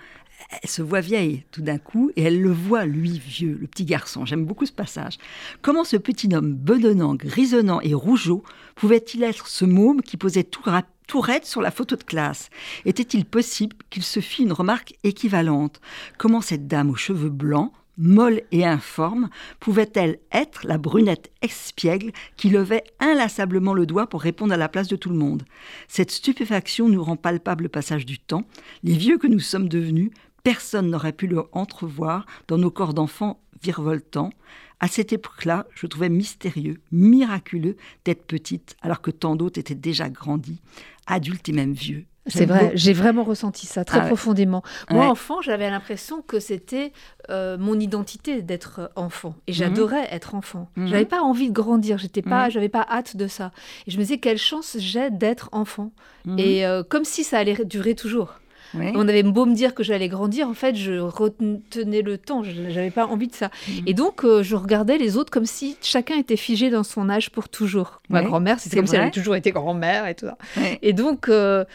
elle 0.62 0.70
se 0.70 0.82
voit 0.82 1.00
vieille 1.00 1.46
tout 1.52 1.62
d'un 1.62 1.78
coup 1.78 2.12
et 2.16 2.24
elle 2.24 2.42
le 2.42 2.52
voit, 2.52 2.86
lui, 2.86 3.20
vieux, 3.20 3.58
le 3.60 3.68
petit 3.68 3.86
garçon. 3.86 4.26
J'aime 4.26 4.46
beaucoup 4.46 4.66
ce 4.66 4.72
passage. 4.72 5.18
Comment 5.62 5.84
ce 5.84 5.98
petit 5.98 6.30
homme 6.34 6.54
bedonnant, 6.54 7.16
grisonnant 7.16 7.82
et 7.82 7.94
rougeau 7.94 8.44
pouvait-il 8.76 9.24
être 9.24 9.48
ce 9.48 9.66
môme 9.66 10.02
qui 10.02 10.18
posait 10.18 10.44
tout, 10.44 10.64
tout 11.08 11.22
raide 11.22 11.46
sur 11.46 11.62
la 11.62 11.72
photo 11.72 11.96
de 11.96 12.04
classe? 12.04 12.50
Était-il 12.86 13.26
possible 13.26 13.76
qu'il 13.90 14.04
se 14.04 14.20
fît 14.20 14.44
une 14.44 14.54
remarque 14.54 14.96
équivalente? 15.04 15.80
Comment 16.18 16.42
cette 16.42 16.68
dame 16.68 16.90
aux 16.90 16.96
cheveux 16.96 17.30
blancs, 17.30 17.72
molle 17.98 18.42
et 18.52 18.66
informe, 18.66 19.30
pouvait-elle 19.60 20.20
être 20.32 20.66
la 20.66 20.78
brunette 20.78 21.32
espiègle 21.42 22.12
qui 22.38 22.50
levait 22.50 22.84
inlassablement 23.00 23.74
le 23.74 23.86
doigt 23.86 24.08
pour 24.08 24.22
répondre 24.22 24.54
à 24.54 24.58
la 24.58 24.70
place 24.70 24.88
de 24.88 24.96
tout 24.96 25.10
le 25.10 25.16
monde? 25.16 25.44
Cette 25.88 26.12
stupéfaction 26.12 26.90
nous 26.90 27.04
rend 27.04 27.18
palpable 27.18 27.64
le 27.64 27.70
passage 27.70 28.06
du 28.06 28.20
temps. 28.20 28.46
Les 28.84 28.96
vieux 28.96 29.18
que 29.18 29.28
nous 29.28 29.40
sommes 29.40 29.70
devenus, 29.70 30.12
personne 30.44 30.90
n'aurait 30.90 31.14
pu 31.14 31.28
le 31.28 31.44
entrevoir 31.52 32.26
dans 32.48 32.58
nos 32.58 32.72
corps 32.72 32.94
d'enfants 32.94 33.40
virevoltants. 33.62 34.32
À 34.80 34.88
cette 34.88 35.14
époque-là, 35.14 35.66
je 35.76 35.88
trouvais 35.88 36.10
mystérieux, 36.10 36.82
miraculeux 36.92 37.78
d'être 38.06 38.24
petite, 38.24 38.76
alors 38.82 39.02
que 39.02 39.12
tant 39.12 39.36
d'autres 39.36 39.60
étaient 39.60 39.76
déjà 39.76 40.10
grandis, 40.10 40.60
adultes 41.08 41.48
et 41.50 41.54
même 41.54 41.74
vieux. 41.74 42.06
C'est 42.28 42.46
vrai, 42.46 42.72
j'ai 42.76 42.94
vraiment 42.94 43.24
ressenti 43.24 43.66
ça 43.66 43.84
très 43.84 44.00
ah 44.00 44.06
profondément. 44.06 44.64
Moi, 44.90 45.08
enfant, 45.08 45.42
j'avais 45.42 45.70
l'impression 45.70 46.22
que 46.22 46.40
c'était 46.40 46.94
euh, 47.30 47.58
mon 47.58 47.78
identité 47.80 48.42
d'être 48.42 48.92
enfant, 48.96 49.36
et 49.48 49.52
mhm. 49.52 49.58
j'adorais 49.58 50.08
être 50.10 50.34
enfant. 50.34 50.70
Je 50.78 50.82
mhm. 50.82 50.88
J'avais 50.88 51.06
pas 51.06 51.22
envie 51.22 51.50
de 51.50 51.54
grandir, 51.54 51.98
j'étais 51.98 52.22
pas, 52.22 52.46
mhm. 52.46 52.52
j'avais 52.52 52.70
pas 52.70 52.86
hâte 52.90 53.18
de 53.18 53.28
ça. 53.28 53.52
Et 53.88 53.92
je 53.92 53.98
me 53.98 54.04
disais 54.04 54.20
quelle 54.20 54.38
chance 54.38 54.78
j'ai 54.80 55.10
d'être 55.10 55.50
enfant, 55.52 55.92
et 56.38 56.66
euh, 56.66 56.84
comme 56.84 57.04
si 57.04 57.26
ça 57.26 57.40
allait 57.40 57.66
durer 57.66 57.96
toujours. 57.96 58.36
On 58.76 59.08
avait 59.08 59.24
beau 59.24 59.46
me 59.46 59.54
dire 59.54 59.74
que 59.74 59.84
j'allais 59.84 60.08
grandir, 60.08 60.48
en 60.48 60.54
fait, 60.54 60.76
je 60.76 60.94
retenais 60.94 62.02
le 62.02 62.18
temps. 62.18 62.44
Je 62.44 62.62
n'avais 62.62 62.92
pas 62.92 63.06
envie 63.06 63.28
de 63.28 63.36
ça. 63.36 63.50
Mhm. 63.68 63.84
Et 63.86 63.94
donc, 63.94 64.24
euh, 64.24 64.44
je 64.44 64.56
regardais 64.56 64.98
les 64.98 65.18
autres 65.18 65.32
comme 65.32 65.46
si 65.46 65.78
chacun 65.82 66.18
était 66.18 66.38
figé 66.38 66.70
dans 66.70 66.84
son 66.84 67.10
âge 67.10 67.30
pour 67.30 67.50
toujours. 67.50 68.02
Ma 68.10 68.24
grand-mère, 68.24 68.60
c'était 68.60 68.78
comme 68.78 68.88
si 68.88 68.96
elle 68.96 69.02
avait 69.02 69.12
toujours 69.12 69.36
été 69.36 69.52
grand-mère 69.52 70.08
et 70.08 70.16
tout 70.16 70.26
ça. 70.26 70.38
Et 70.82 70.94
donc, 70.94 71.30
euh, 71.30 71.66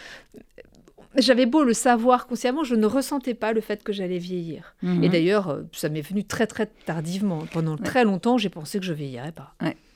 j'avais 1.16 1.46
beau 1.46 1.64
le 1.64 1.72
savoir 1.72 2.26
consciemment, 2.26 2.64
je 2.64 2.74
ne 2.74 2.86
ressentais 2.86 3.34
pas 3.34 3.52
le 3.52 3.60
fait 3.60 3.82
que 3.82 3.92
j'allais 3.92 4.18
vieillir. 4.18 4.74
Mhm. 4.82 5.04
Et 5.04 5.08
d'ailleurs, 5.08 5.48
euh, 5.48 5.62
ça 5.72 5.88
m'est 5.88 6.02
venu 6.02 6.24
très 6.24 6.46
très 6.46 6.66
tardivement. 6.86 7.44
Pendant 7.52 7.76
très 7.76 8.04
longtemps, 8.04 8.38
j'ai 8.38 8.50
pensé 8.50 8.78
que 8.78 8.84
je 8.84 8.92
vieillirais 8.92 9.32
pas. 9.32 9.54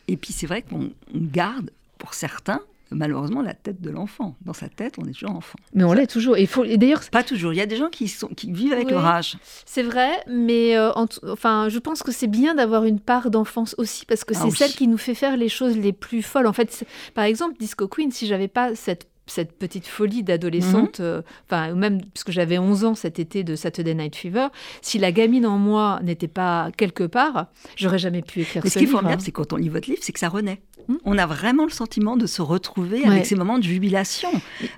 Et 0.09 0.17
puis 0.17 0.33
c'est 0.33 0.47
vrai 0.47 0.63
qu'on 0.63 0.91
garde, 1.15 1.71
pour 1.99 2.15
certains, 2.15 2.61
malheureusement 2.95 3.43
la 3.43 3.55
tête 3.55 3.81
de 3.81 3.91
l'enfant. 3.91 4.37
Dans 4.43 4.53
sa 4.53 4.69
tête, 4.69 4.95
on 4.99 5.05
est 5.05 5.13
toujours 5.13 5.37
enfant. 5.37 5.59
Mais 5.75 5.85
on 5.85 5.93
l'est 5.93 6.07
toujours. 6.07 6.37
Et, 6.37 6.47
faut, 6.47 6.65
et 6.65 6.77
d'ailleurs, 6.77 7.03
pas 7.11 7.23
toujours. 7.23 7.53
Il 7.53 7.57
y 7.57 7.63
a 7.63 7.67
des 7.67 7.77
gens 7.77 7.89
qui 7.89 8.09
sont 8.09 8.29
qui 8.29 8.53
vivent 8.53 8.73
avec 8.73 8.91
leur 8.91 9.05
âge. 9.05 9.37
C'est 9.67 9.83
vrai, 9.83 10.11
mais 10.29 10.77
euh, 10.77 10.93
enfin, 11.29 11.69
je 11.69 11.79
pense 11.79 12.03
que 12.03 12.13
c'est 12.13 12.27
bien 12.27 12.55
d'avoir 12.55 12.85
une 12.85 13.01
part 13.01 13.31
d'enfance 13.31 13.75
aussi 13.79 14.07
parce 14.07 14.25
que 14.25 14.35
ah 14.37 14.41
c'est 14.43 14.51
celle 14.51 14.73
qui 14.73 14.89
nous 14.89 14.99
fait 14.99 15.15
faire 15.15 15.37
les 15.37 15.49
choses 15.49 15.77
les 15.77 15.93
plus 15.93 16.23
folles. 16.23 16.47
En 16.47 16.53
fait, 16.53 16.85
par 17.15 17.25
exemple, 17.25 17.57
Disco 17.59 17.89
Queen, 17.89 18.11
si 18.11 18.27
j'avais 18.27 18.49
pas 18.49 18.75
cette 18.75 19.09
cette 19.27 19.53
petite 19.53 19.87
folie 19.87 20.23
d'adolescente, 20.23 21.01
mhm. 21.01 21.07
euh, 21.07 21.23
enfin, 21.47 21.75
même 21.75 22.03
parce 22.03 22.25
que 22.25 22.33
j'avais 22.33 22.59
11 22.59 22.85
ans 22.85 22.95
cet 22.95 23.19
été 23.19 23.45
de 23.45 23.57
Saturday 23.57 23.95
Night 23.95 24.17
Fever, 24.17 24.49
si 24.81 24.99
la 24.99 25.13
gamine 25.13 25.47
en 25.47 25.59
moi 25.59 26.01
n'était 26.03 26.29
pas 26.29 26.71
quelque 26.77 27.05
part, 27.05 27.47
j'aurais 27.77 27.99
jamais 27.99 28.23
pu 28.23 28.41
écrire 28.41 28.63
Mais 28.65 28.71
ce, 28.71 28.79
qui 28.79 28.85
est 28.85 28.89
formidable, 28.89 29.23
c'est 29.23 29.33
quand 29.33 29.53
on 29.53 29.57
lit 29.57 29.69
votre 29.69 29.89
livre, 29.89 30.03
c'est 30.03 30.13
que 30.13 30.19
ça 30.19 30.29
renaît. 30.29 30.61
Hmm. 30.89 30.97
On 31.05 31.19
a 31.19 31.27
vraiment 31.27 31.65
le 31.65 31.71
sentiment 31.71 32.17
de 32.17 32.27
se 32.27 32.43
retrouver 32.43 33.05
avec 33.05 33.27
ces 33.27 33.35
moments 33.35 33.59
de 33.59 33.65
jubilation, 33.65 34.31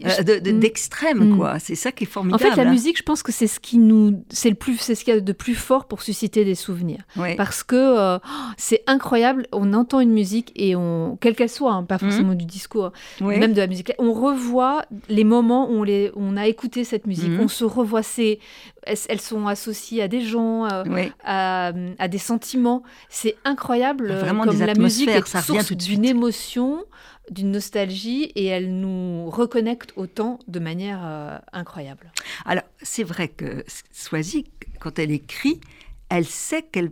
euh, 0.04 0.08
hmm. 0.22 0.58
d'extrême, 0.58 1.32
hmm. 1.32 1.36
quoi. 1.36 1.58
C'est 1.58 1.74
ça 1.74 1.92
qui 1.92 2.04
est 2.04 2.06
formidable. 2.06 2.44
En 2.44 2.54
fait, 2.54 2.62
la 2.62 2.70
musique, 2.70 2.98
je 2.98 3.02
pense 3.02 3.22
que 3.22 3.32
c'est 3.32 3.46
ce 3.46 3.60
qui 3.60 3.78
nous, 3.78 4.24
c'est 4.28 4.48
le 4.48 4.54
plus, 4.54 4.78
c'est 4.78 4.94
ce 4.94 5.04
qu'il 5.04 5.14
y 5.14 5.16
a 5.16 5.20
de 5.20 5.32
plus 5.32 5.54
fort 5.54 5.86
pour 5.86 6.02
susciter 6.02 6.44
des 6.44 6.54
souvenirs. 6.54 7.02
Parce 7.36 7.62
que 7.62 7.76
euh, 7.76 8.18
c'est 8.56 8.82
incroyable. 8.86 9.46
On 9.52 9.72
entend 9.72 10.00
une 10.00 10.12
musique 10.12 10.52
et 10.56 10.76
on, 10.76 11.16
quelle 11.20 11.34
qu'elle 11.34 11.48
soit, 11.48 11.72
hein, 11.72 11.84
pas 11.84 11.98
forcément 11.98 12.34
du 12.34 12.44
discours, 12.44 12.92
même 13.20 13.52
de 13.52 13.60
la 13.60 13.66
musique, 13.66 13.92
on 13.98 14.12
revoit 14.12 14.84
les 15.08 15.24
moments 15.24 15.70
où 15.70 15.80
on, 15.80 15.82
les, 15.82 16.10
on 16.16 16.36
a 16.36 16.46
écouté 16.46 16.84
cette 16.84 17.06
musique. 17.06 17.32
On 17.40 17.48
se 17.48 17.64
revoit 17.64 18.02
ces, 18.02 18.38
elles, 18.86 19.20
sont 19.20 19.46
associées 19.46 20.02
à 20.02 20.08
des 20.08 20.22
gens, 20.22 20.66
euh, 20.66 21.08
à, 21.24 22.08
des 22.08 22.18
sentiments. 22.18 22.82
C'est 23.08 23.36
incroyable. 23.44 24.12
Vraiment 24.12 24.44
comme 24.44 24.58
la 24.58 24.74
musique 24.74 25.08
est 25.08 25.26
ça 25.26 25.42
source 25.42 25.72
d'une 25.72 26.04
émotion, 26.04 26.84
d'une 27.30 27.50
nostalgie, 27.50 28.24
et 28.34 28.46
elle 28.46 28.78
nous 28.78 29.30
reconnecte 29.30 29.92
au 29.96 30.06
temps 30.06 30.38
de 30.48 30.58
manière 30.58 31.00
euh, 31.04 31.38
incroyable. 31.52 32.12
Alors, 32.44 32.64
c'est 32.82 33.04
vrai 33.04 33.28
que 33.28 33.64
Swazik, 33.92 34.50
quand 34.80 34.98
elle 34.98 35.10
écrit, 35.10 35.60
elle 36.08 36.26
sait 36.26 36.62
qu'elle 36.62 36.90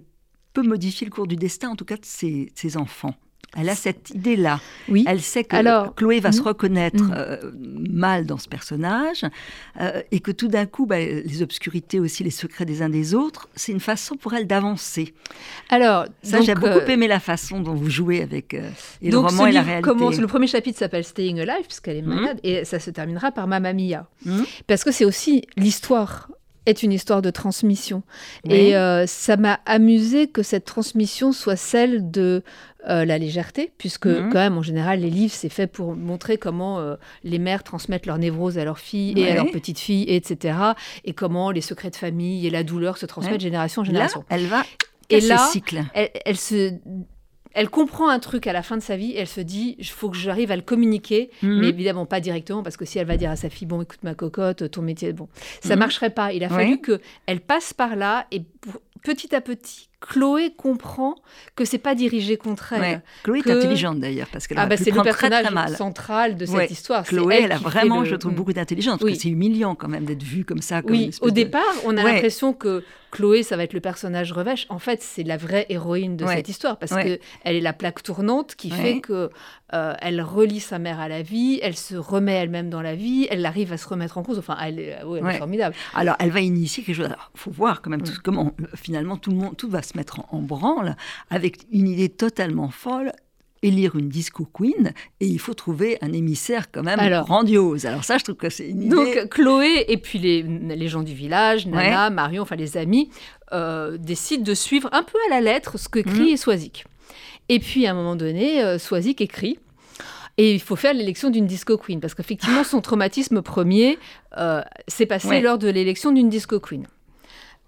peut 0.52 0.62
modifier 0.62 1.06
le 1.06 1.12
cours 1.12 1.26
du 1.26 1.36
destin, 1.36 1.70
en 1.70 1.76
tout 1.76 1.84
cas 1.84 1.96
de 1.96 2.04
ses 2.04 2.76
enfants. 2.76 3.14
Elle 3.56 3.68
a 3.68 3.74
cette 3.74 4.10
idée-là. 4.10 4.60
Oui. 4.88 5.04
Elle 5.06 5.20
sait 5.20 5.44
que 5.44 5.54
Alors, 5.54 5.94
Chloé 5.94 6.20
va 6.20 6.32
se 6.32 6.40
mm, 6.40 6.44
reconnaître 6.44 7.04
mm. 7.04 7.14
Euh, 7.14 7.36
mal 7.90 8.24
dans 8.24 8.38
ce 8.38 8.48
personnage 8.48 9.24
euh, 9.80 10.00
et 10.10 10.20
que 10.20 10.30
tout 10.30 10.48
d'un 10.48 10.64
coup, 10.64 10.86
bah, 10.86 10.98
les 10.98 11.42
obscurités 11.42 12.00
aussi, 12.00 12.24
les 12.24 12.30
secrets 12.30 12.64
des 12.64 12.80
uns 12.80 12.88
des 12.88 13.14
autres, 13.14 13.48
c'est 13.54 13.72
une 13.72 13.80
façon 13.80 14.16
pour 14.16 14.32
elle 14.32 14.46
d'avancer. 14.46 15.12
Alors, 15.68 16.06
ça, 16.22 16.40
j'ai 16.40 16.54
beaucoup 16.54 16.66
euh, 16.66 16.86
aimé 16.86 17.08
la 17.08 17.20
façon 17.20 17.60
dont 17.60 17.74
vous 17.74 17.90
jouez 17.90 18.22
avec 18.22 18.54
et 18.54 19.10
le 19.10 19.18
roman 19.18 19.46
et 19.46 19.52
la 19.52 19.62
réalité. 19.62 19.88
Commence, 19.88 20.18
le 20.18 20.26
premier 20.26 20.46
chapitre 20.46 20.78
s'appelle 20.78 21.04
Staying 21.04 21.40
Alive 21.40 21.66
puisqu'elle 21.66 21.98
est 21.98 22.02
mm. 22.02 22.14
malade 22.14 22.40
et 22.42 22.64
ça 22.64 22.78
se 22.78 22.90
terminera 22.90 23.32
par 23.32 23.46
Mamma 23.46 23.74
Mia 23.74 24.08
parce 24.66 24.82
que 24.84 24.92
c'est 24.92 25.04
aussi 25.04 25.42
l'histoire 25.56 26.28
est 26.66 26.82
une 26.82 26.92
histoire 26.92 27.22
de 27.22 27.30
transmission. 27.30 28.02
Et 28.48 28.74
ça 29.06 29.36
m'a 29.36 29.60
amusé 29.66 30.28
que 30.28 30.42
cette 30.42 30.64
transmission 30.64 31.32
soit 31.32 31.56
celle 31.56 32.10
de 32.10 32.42
euh, 32.88 33.04
la 33.04 33.16
légèreté, 33.16 33.70
puisque 33.78 34.06
mhm. 34.06 34.30
quand 34.32 34.40
même 34.40 34.58
en 34.58 34.62
général 34.62 35.02
les 35.02 35.10
livres 35.10 35.32
c'est 35.32 35.48
fait 35.48 35.68
pour 35.68 35.94
montrer 35.94 36.36
comment 36.36 36.80
euh, 36.80 36.96
les 37.22 37.38
mères 37.38 37.62
transmettent 37.62 38.06
leur 38.06 38.18
névrose 38.18 38.58
à 38.58 38.64
leurs 38.64 38.80
filles 38.80 39.14
et 39.16 39.30
à 39.30 39.36
leurs 39.36 39.52
petites 39.52 39.78
filles, 39.78 40.04
etc. 40.08 40.58
Et 41.04 41.12
comment 41.12 41.52
les 41.52 41.60
secrets 41.60 41.90
de 41.90 41.96
famille 41.96 42.44
et 42.44 42.50
la 42.50 42.64
douleur 42.64 42.98
se 42.98 43.06
transmettent 43.06 43.36
de 43.36 43.40
génération 43.40 43.82
en 43.82 43.84
génération. 43.84 44.24
elle 44.30 44.46
va 44.46 44.64
et 45.10 45.20
là, 45.20 45.38
cycle. 45.52 45.84
Elle, 45.94 46.36
se 46.36 46.72
elle 47.54 47.70
comprend 47.70 48.08
un 48.08 48.18
truc 48.18 48.46
à 48.46 48.52
la 48.52 48.62
fin 48.62 48.76
de 48.76 48.82
sa 48.82 48.96
vie, 48.96 49.14
elle 49.16 49.26
se 49.26 49.40
dit, 49.40 49.76
il 49.78 49.86
faut 49.86 50.10
que 50.10 50.16
j'arrive 50.16 50.50
à 50.50 50.56
le 50.56 50.62
communiquer, 50.62 51.30
mhm. 51.42 51.60
mais 51.60 51.68
évidemment 51.68 52.06
pas 52.06 52.20
directement, 52.20 52.62
parce 52.62 52.76
que 52.76 52.84
si 52.84 52.98
elle 52.98 53.06
va 53.06 53.16
dire 53.16 53.30
à 53.30 53.36
sa 53.36 53.50
fille, 53.50 53.66
bon, 53.66 53.82
écoute 53.82 54.02
ma 54.02 54.14
cocotte, 54.14 54.70
ton 54.70 54.82
métier, 54.82 55.12
bon, 55.12 55.28
ça 55.60 55.74
mhm. 55.74 55.80
marcherait 55.80 56.10
pas. 56.10 56.32
Il 56.32 56.44
a 56.44 56.48
fallu 56.48 56.80
que 56.80 57.00
elle 57.26 57.40
passe 57.40 57.72
par 57.72 57.96
là 57.96 58.26
et 58.30 58.42
petit 59.02 59.34
à 59.34 59.40
petit, 59.40 59.88
Chloé 60.02 60.52
comprend 60.56 61.14
que 61.56 61.64
c'est 61.64 61.78
pas 61.78 61.94
dirigé 61.94 62.36
contre 62.36 62.72
elle. 62.72 63.02
Chloé 63.22 63.40
est 63.40 63.50
intelligente 63.50 64.00
d'ailleurs 64.00 64.28
parce 64.32 64.46
qu'elle 64.46 64.58
ah 64.58 64.66
bah 64.66 64.76
c'est 64.76 64.90
le 64.90 65.02
personnage 65.02 65.46
central 65.76 66.36
de 66.36 66.44
cette 66.44 66.70
histoire. 66.70 67.04
Chloé, 67.04 67.42
elle, 67.44 67.52
a 67.52 67.58
vraiment, 67.58 68.04
je 68.04 68.16
trouve, 68.16 68.34
beaucoup 68.34 68.52
d'intelligence. 68.52 69.00
Oui. 69.02 69.16
C'est 69.16 69.28
humiliant 69.28 69.74
quand 69.74 69.88
même 69.88 70.04
d'être 70.04 70.22
vue 70.22 70.44
comme 70.44 70.62
ça. 70.62 70.82
oui. 70.84 71.10
Au 71.20 71.30
départ, 71.30 71.62
on 71.84 71.96
a 71.96 72.02
l'impression 72.02 72.52
que 72.52 72.82
Chloé, 73.12 73.42
ça 73.42 73.58
va 73.58 73.64
être 73.64 73.74
le 73.74 73.80
personnage 73.80 74.32
revêche. 74.32 74.66
En 74.70 74.78
fait, 74.78 75.02
c'est 75.02 75.22
la 75.22 75.36
vraie 75.36 75.66
héroïne 75.68 76.16
de 76.16 76.26
cette 76.26 76.48
histoire 76.48 76.78
parce 76.78 76.92
que 76.92 77.20
elle 77.44 77.56
est 77.56 77.60
la 77.60 77.74
plaque 77.74 78.02
tournante 78.02 78.56
qui 78.56 78.70
fait 78.70 79.00
que 79.00 79.30
euh, 79.74 79.94
elle 80.00 80.20
relie 80.20 80.60
sa 80.60 80.78
mère 80.78 80.98
à 81.00 81.08
la 81.08 81.22
vie, 81.22 81.58
elle 81.62 81.76
se 81.76 81.94
remet 81.94 82.32
elle-même 82.32 82.68
dans 82.68 82.82
la 82.82 82.94
vie, 82.94 83.26
elle 83.30 83.44
arrive 83.46 83.72
à 83.72 83.76
se 83.76 83.86
remettre 83.88 84.18
en 84.18 84.22
cause. 84.22 84.38
Enfin, 84.38 84.56
elle 84.62 84.78
est, 84.78 84.98
formidable. 85.38 85.74
Alors, 85.94 86.16
elle 86.18 86.30
va 86.30 86.40
initier 86.40 86.82
quelque 86.82 86.96
chose. 86.96 87.08
Il 87.34 87.40
faut 87.40 87.50
voir 87.50 87.82
quand 87.82 87.90
même 87.90 88.00
mm. 88.00 88.18
comment 88.24 88.54
finalement 88.74 89.16
tout 89.16 89.30
le 89.30 89.36
monde, 89.36 89.56
tout 89.56 89.68
va 89.68 89.82
se 89.82 89.91
mettre 89.94 90.20
en, 90.30 90.40
branle 90.40 90.96
avec 91.30 91.58
une 91.70 91.88
idée 91.88 92.08
totalement 92.08 92.70
folle 92.70 93.12
élire 93.64 93.94
une 93.94 94.08
disco 94.08 94.44
queen 94.44 94.92
et 95.20 95.26
il 95.26 95.38
faut 95.38 95.54
trouver 95.54 95.96
un 96.00 96.12
émissaire 96.12 96.72
quand 96.72 96.82
même 96.82 96.98
grandiose. 97.22 97.86
Alors 97.86 98.02
ça, 98.02 98.18
je 98.18 98.24
trouve 98.24 98.34
que 98.34 98.50
c'est 98.50 98.68
une 98.68 98.82
idée... 98.82 98.96
Donc 98.96 99.28
Chloé 99.28 99.84
et 99.86 99.98
puis 99.98 100.18
les, 100.18 100.42
les 100.42 100.88
gens 100.88 101.02
du 101.02 101.14
village, 101.14 101.66
Nana, 101.66 102.10
Marion, 102.10 102.42
enfin 102.42 102.56
les 102.56 102.76
amis, 102.76 103.10
euh, 103.52 103.98
décident 103.98 104.42
de 104.42 104.54
suivre 104.54 104.88
un 104.90 105.04
peu 105.04 105.16
à 105.28 105.30
la 105.30 105.40
lettre 105.40 105.78
ce 105.78 105.88
que 105.88 106.00
crie 106.00 106.34
mmh. 106.34 106.38
Swazik. 106.38 106.84
Et 107.48 107.60
puis 107.60 107.86
à 107.86 107.92
un 107.92 107.94
moment 107.94 108.16
donné, 108.16 108.62
euh, 108.62 108.78
Swazik 108.78 109.20
écrit 109.20 109.58
et 110.38 110.54
il 110.54 110.60
faut 110.60 110.76
faire 110.76 110.94
l'élection 110.94 111.30
d'une 111.30 111.46
disco 111.46 111.76
queen, 111.76 112.00
parce 112.00 112.14
qu'effectivement, 112.14 112.64
son 112.64 112.80
traumatisme 112.80 113.42
premier 113.42 113.98
euh, 114.38 114.62
s'est 114.88 115.06
passé 115.06 115.40
lors 115.40 115.58
de 115.58 115.68
l'élection 115.68 116.10
d'une 116.12 116.30
disco 116.30 116.58
queen. 116.58 116.86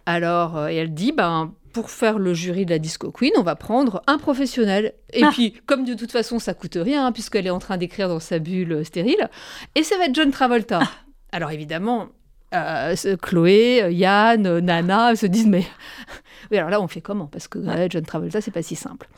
Alors, 0.06 0.56
euh, 0.56 0.66
elle 0.68 0.94
dit, 0.94 1.12
ben, 1.12 1.52
pour 1.74 1.90
faire 1.90 2.18
le 2.18 2.32
jury 2.32 2.64
de 2.64 2.70
la 2.70 2.78
Disco 2.78 3.10
Queen, 3.10 3.32
on 3.36 3.42
va 3.42 3.56
prendre 3.56 4.02
un 4.06 4.16
professionnel. 4.16 4.94
Et 5.12 5.24
ah. 5.24 5.30
puis, 5.32 5.52
comme 5.66 5.84
de 5.84 5.94
toute 5.94 6.12
façon, 6.12 6.38
ça 6.38 6.54
coûte 6.54 6.78
rien, 6.80 7.06
hein, 7.06 7.12
puisqu'elle 7.12 7.46
est 7.46 7.50
en 7.50 7.58
train 7.58 7.76
d'écrire 7.76 8.08
dans 8.08 8.20
sa 8.20 8.38
bulle 8.38 8.84
stérile, 8.84 9.28
et 9.74 9.82
ça 9.82 9.98
va 9.98 10.06
être 10.06 10.14
John 10.14 10.30
Travolta. 10.30 10.80
Ah. 10.82 10.90
Alors 11.32 11.50
évidemment, 11.50 12.08
euh, 12.54 12.94
Chloé, 13.20 13.88
Yann, 13.90 14.60
Nana 14.60 15.16
se 15.16 15.26
disent 15.26 15.48
mais 15.48 15.66
oui 16.52 16.58
alors 16.58 16.70
là 16.70 16.80
on 16.80 16.86
fait 16.86 17.00
comment? 17.00 17.26
Parce 17.26 17.48
que 17.48 17.58
John 17.90 18.04
Travolta 18.04 18.40
c'est 18.40 18.52
pas 18.52 18.62
si 18.62 18.76
simple 18.76 19.08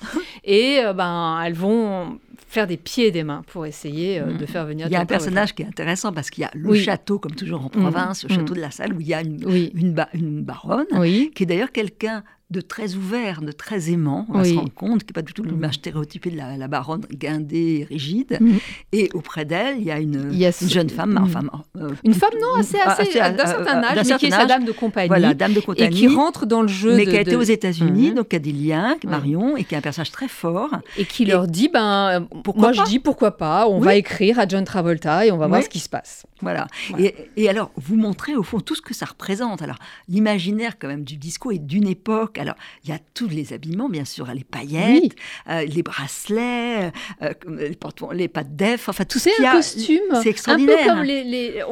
et 0.43 0.79
euh, 0.83 0.95
ben 0.95 1.43
elles 1.45 1.53
vont 1.53 2.19
faire 2.49 2.67
des 2.67 2.79
pieds 2.79 3.09
et 3.09 3.11
des 3.11 3.25
mains 3.25 3.43
pour 3.49 3.67
essayer 3.67 4.21
euh, 4.21 4.33
de 4.33 4.45
mm. 4.45 4.47
faire 4.47 4.65
venir. 4.65 4.87
Il 4.87 4.93
y 4.93 4.97
a 4.97 5.01
un 5.01 5.07
personnage 5.07 5.55
qui 5.55 5.63
est 5.63 5.67
intéressant 5.67 6.13
parce 6.13 6.31
qu'il 6.31 6.43
y 6.43 6.45
a 6.47 6.51
le 6.55 6.75
château, 6.75 7.19
comme 7.19 7.35
toujours 7.35 7.65
en 7.65 7.69
province, 7.69 8.23
le 8.23 8.33
mm. 8.33 8.39
château 8.39 8.53
mm. 8.55 8.57
de 8.57 8.61
la 8.63 8.71
Salle, 8.71 8.93
où 8.95 9.01
il 9.01 9.09
y 9.09 9.15
a 9.15 9.21
une, 9.21 9.67
une 10.15 10.43
baronne, 10.43 10.87
qui 11.35 11.43
est 11.43 11.47
d'ailleurs 11.47 11.73
quelqu'un 11.73 12.23
de 12.51 12.61
très 12.61 12.95
ouvert, 12.95 13.43
de 13.43 13.51
très 13.51 13.91
aimant. 13.91 14.25
On 14.29 14.39
va 14.39 14.45
se 14.45 14.55
rendre 14.55 14.73
compte 14.73 15.03
n'y 15.03 15.11
a 15.11 15.15
pas 15.15 15.23
du 15.23 15.33
tout 15.33 15.43
l'image 15.43 15.75
stéréotypée 15.75 16.31
de 16.31 16.37
la, 16.37 16.69
baronne 16.69 17.03
guindée, 17.11 17.87
rigide. 17.89 18.39
Mm. 18.41 18.57
Et 18.93 19.11
auprès 19.15 19.45
d'elle, 19.45 19.79
il 19.79 19.85
y 19.85 19.91
a 19.91 19.99
une, 19.99 20.33
jeune 20.69 20.89
femme, 20.89 21.15
mm. 21.15 21.23
enfin, 21.25 21.41
euh, 21.77 21.91
une 22.05 22.15
femme 22.15 22.35
non 22.41 22.61
assez, 22.61 22.79
assez 22.79 23.19
d'un 23.19 23.47
certain 23.47 23.83
âge, 23.83 23.99
mais 24.07 24.17
qui 24.17 24.27
est 24.27 24.31
sa 24.31 24.47
dame 24.47 24.65
de 24.65 24.71
compagnie, 24.71 25.09
voilà, 25.09 25.35
dame 25.35 25.55
de 25.55 25.61
compagnie, 25.61 25.89
et 25.89 25.91
qui 25.91 26.07
rentre 26.07 26.47
dans 26.47 26.63
le 26.63 26.69
jeu, 26.69 26.97
mais 26.97 27.05
qui 27.05 27.17
a 27.17 27.21
été 27.21 27.35
aux 27.35 27.43
États-Unis, 27.43 28.13
mm. 28.13 28.15
donc 28.15 28.29
qui 28.29 28.37
a 28.37 28.41
des 28.41 28.53
liens, 28.53 28.97
Marion, 29.05 29.57
et 29.57 29.65
qui 29.65 29.75
est 29.75 29.79
un 29.79 29.83
personnage 29.83 30.13
très 30.13 30.29
fort, 30.29 30.71
et 30.97 31.05
qui 31.05 31.25
leur 31.25 31.49
dit, 31.49 31.69
ben, 31.69 32.29
moi 32.55 32.73
je 32.73 32.83
dis 32.85 33.01
pourquoi 33.01 33.37
pas, 33.37 33.67
on 33.69 33.81
va 33.81 33.97
écrire 33.97 34.39
à 34.39 34.47
John 34.47 34.65
Travolta 34.65 35.27
et 35.27 35.33
on 35.33 35.37
va 35.37 35.49
voir 35.49 35.65
ce 35.65 35.69
qui 35.69 35.81
se 35.81 35.89
passe. 35.89 36.27
Voilà. 36.43 36.67
Et, 36.99 37.15
et, 37.37 37.49
alors, 37.49 37.71
vous 37.77 37.97
montrez 37.97 38.37
au 38.37 38.43
fond 38.43 38.61
tout 38.61 38.75
ce 38.75 38.83
que 38.83 38.93
ça 38.93 39.07
représente. 39.07 39.63
Alors, 39.63 39.79
l'imaginaire 40.07 40.79
quand 40.79 40.87
même 40.87 41.03
du 41.03 41.17
disco 41.17 41.51
est 41.51 41.59
d'une 41.59 41.89
époque 41.89 42.36
l'époque. 42.45 42.47
Alors, 42.47 42.55
il 42.85 42.91
y 42.91 42.93
a 42.93 42.99
tous 43.15 43.29
les 43.29 43.53
habillements, 43.53 43.89
bien 43.89 44.05
sûr, 44.05 44.27
les 44.27 44.45
paillettes, 44.45 45.15
euh, 45.49 45.65
les 45.65 45.83
bracelets, 45.83 46.93
euh, 47.23 47.33
les, 47.49 47.77
les 48.15 48.29
pattes 48.29 48.57
d'EF, 48.57 48.89
enfin 48.89 49.05
tout 49.05 49.19
ce 49.19 49.29
qu'il 49.29 49.45
y 49.45 49.47
a. 49.47 49.63
C'est 49.63 49.79
un 49.79 49.81
costume. 49.81 50.23
C'est 50.23 50.29
extraordinaire. 50.31 50.79
Un 50.79 50.83
peu 50.83 50.91
comme 50.91 51.03
les, 51.03 51.25
les, 51.25 51.63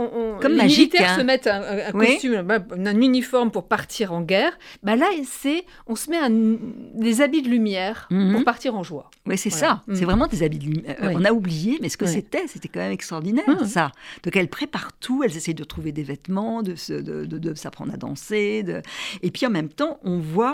comme 0.40 0.52
les 0.52 0.64
militaires 0.64 1.12
hein. 1.12 1.18
se 1.18 1.22
mettent 1.22 1.46
un, 1.46 1.92
costume, 1.92 2.42
bah, 2.42 2.58
un, 2.72 3.00
uniforme 3.00 3.50
pour 3.50 3.68
partir 3.68 4.12
en 4.12 4.22
guerre. 4.22 4.58
Bah 4.82 4.96
là, 4.96 5.06
c'est 5.26 5.64
on 5.86 5.96
se 5.96 6.10
met 6.10 6.18
des 6.94 7.20
habits 7.20 7.42
de 7.42 7.48
lumière 7.48 8.06
pour 8.08 8.18
mhm. 8.18 8.44
partir 8.44 8.74
en 8.74 8.82
joie. 8.82 9.10
Oui, 9.26 9.38
c'est 9.38 9.50
ça. 9.50 9.82
C'est 9.88 10.00
mhm. 10.00 10.04
vraiment 10.04 10.26
des 10.26 10.42
habits 10.42 10.58
de 10.58 10.64
lumière. 10.64 10.96
On 11.00 11.24
a 11.24 11.32
oublié, 11.32 11.78
mais 11.80 11.88
ce 11.88 11.96
que 11.96 12.06
c'était, 12.06 12.46
c'était 12.46 12.68
quand 12.68 12.80
même 12.80 12.92
extraordinaire, 12.92 13.48
mhm. 13.48 13.66
ça. 13.66 13.92
Donc, 14.22 14.36
elles 14.36 14.48
préparent 14.48 14.92
tout. 15.00 15.22
Elles 15.24 15.36
essayent 15.36 15.54
de 15.54 15.64
trouver 15.64 15.92
des 15.92 16.02
vêtements, 16.02 16.62
de, 16.62 16.74
de, 17.00 17.24
de 17.24 17.54
s'apprendre 17.54 17.92
à 17.92 17.96
danser. 17.96 18.64
Et 19.22 19.30
puis, 19.30 19.46
en 19.46 19.50
même 19.50 19.68
temps, 19.68 19.98
on 20.04 20.18
voit 20.18 20.53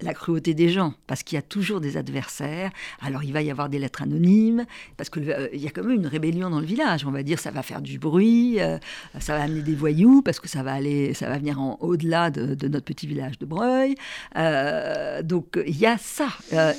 la 0.00 0.14
cruauté 0.14 0.54
des 0.54 0.68
gens, 0.68 0.94
parce 1.06 1.22
qu'il 1.22 1.36
y 1.36 1.38
a 1.38 1.42
toujours 1.42 1.80
des 1.80 1.96
adversaires. 1.96 2.70
Alors 3.00 3.22
il 3.22 3.32
va 3.32 3.42
y 3.42 3.50
avoir 3.50 3.68
des 3.68 3.78
lettres 3.78 4.02
anonymes, 4.02 4.66
parce 4.96 5.08
qu'il 5.08 5.30
euh, 5.30 5.48
y 5.52 5.66
a 5.66 5.70
quand 5.70 5.84
même 5.84 5.98
une 5.98 6.06
rébellion 6.06 6.50
dans 6.50 6.60
le 6.60 6.66
village. 6.66 7.06
On 7.06 7.10
va 7.10 7.22
dire 7.22 7.38
ça 7.38 7.50
va 7.50 7.62
faire 7.62 7.80
du 7.80 7.98
bruit, 7.98 8.60
euh, 8.60 8.78
ça 9.20 9.36
va 9.36 9.44
amener 9.44 9.62
des 9.62 9.74
voyous, 9.74 10.22
parce 10.22 10.40
que 10.40 10.48
ça 10.48 10.62
va 10.62 10.72
aller, 10.72 11.14
ça 11.14 11.28
va 11.28 11.38
venir 11.38 11.60
en 11.60 11.76
au-delà 11.80 12.30
de, 12.30 12.68
notre 12.68 12.84
petit 12.84 13.06
village 13.06 13.38
de 13.38 13.46
Breuil. 13.46 13.94
Euh, 14.36 15.22
donc 15.22 15.58
il 15.66 15.78
y 15.78 15.86
a 15.86 15.96
ça. 15.98 16.28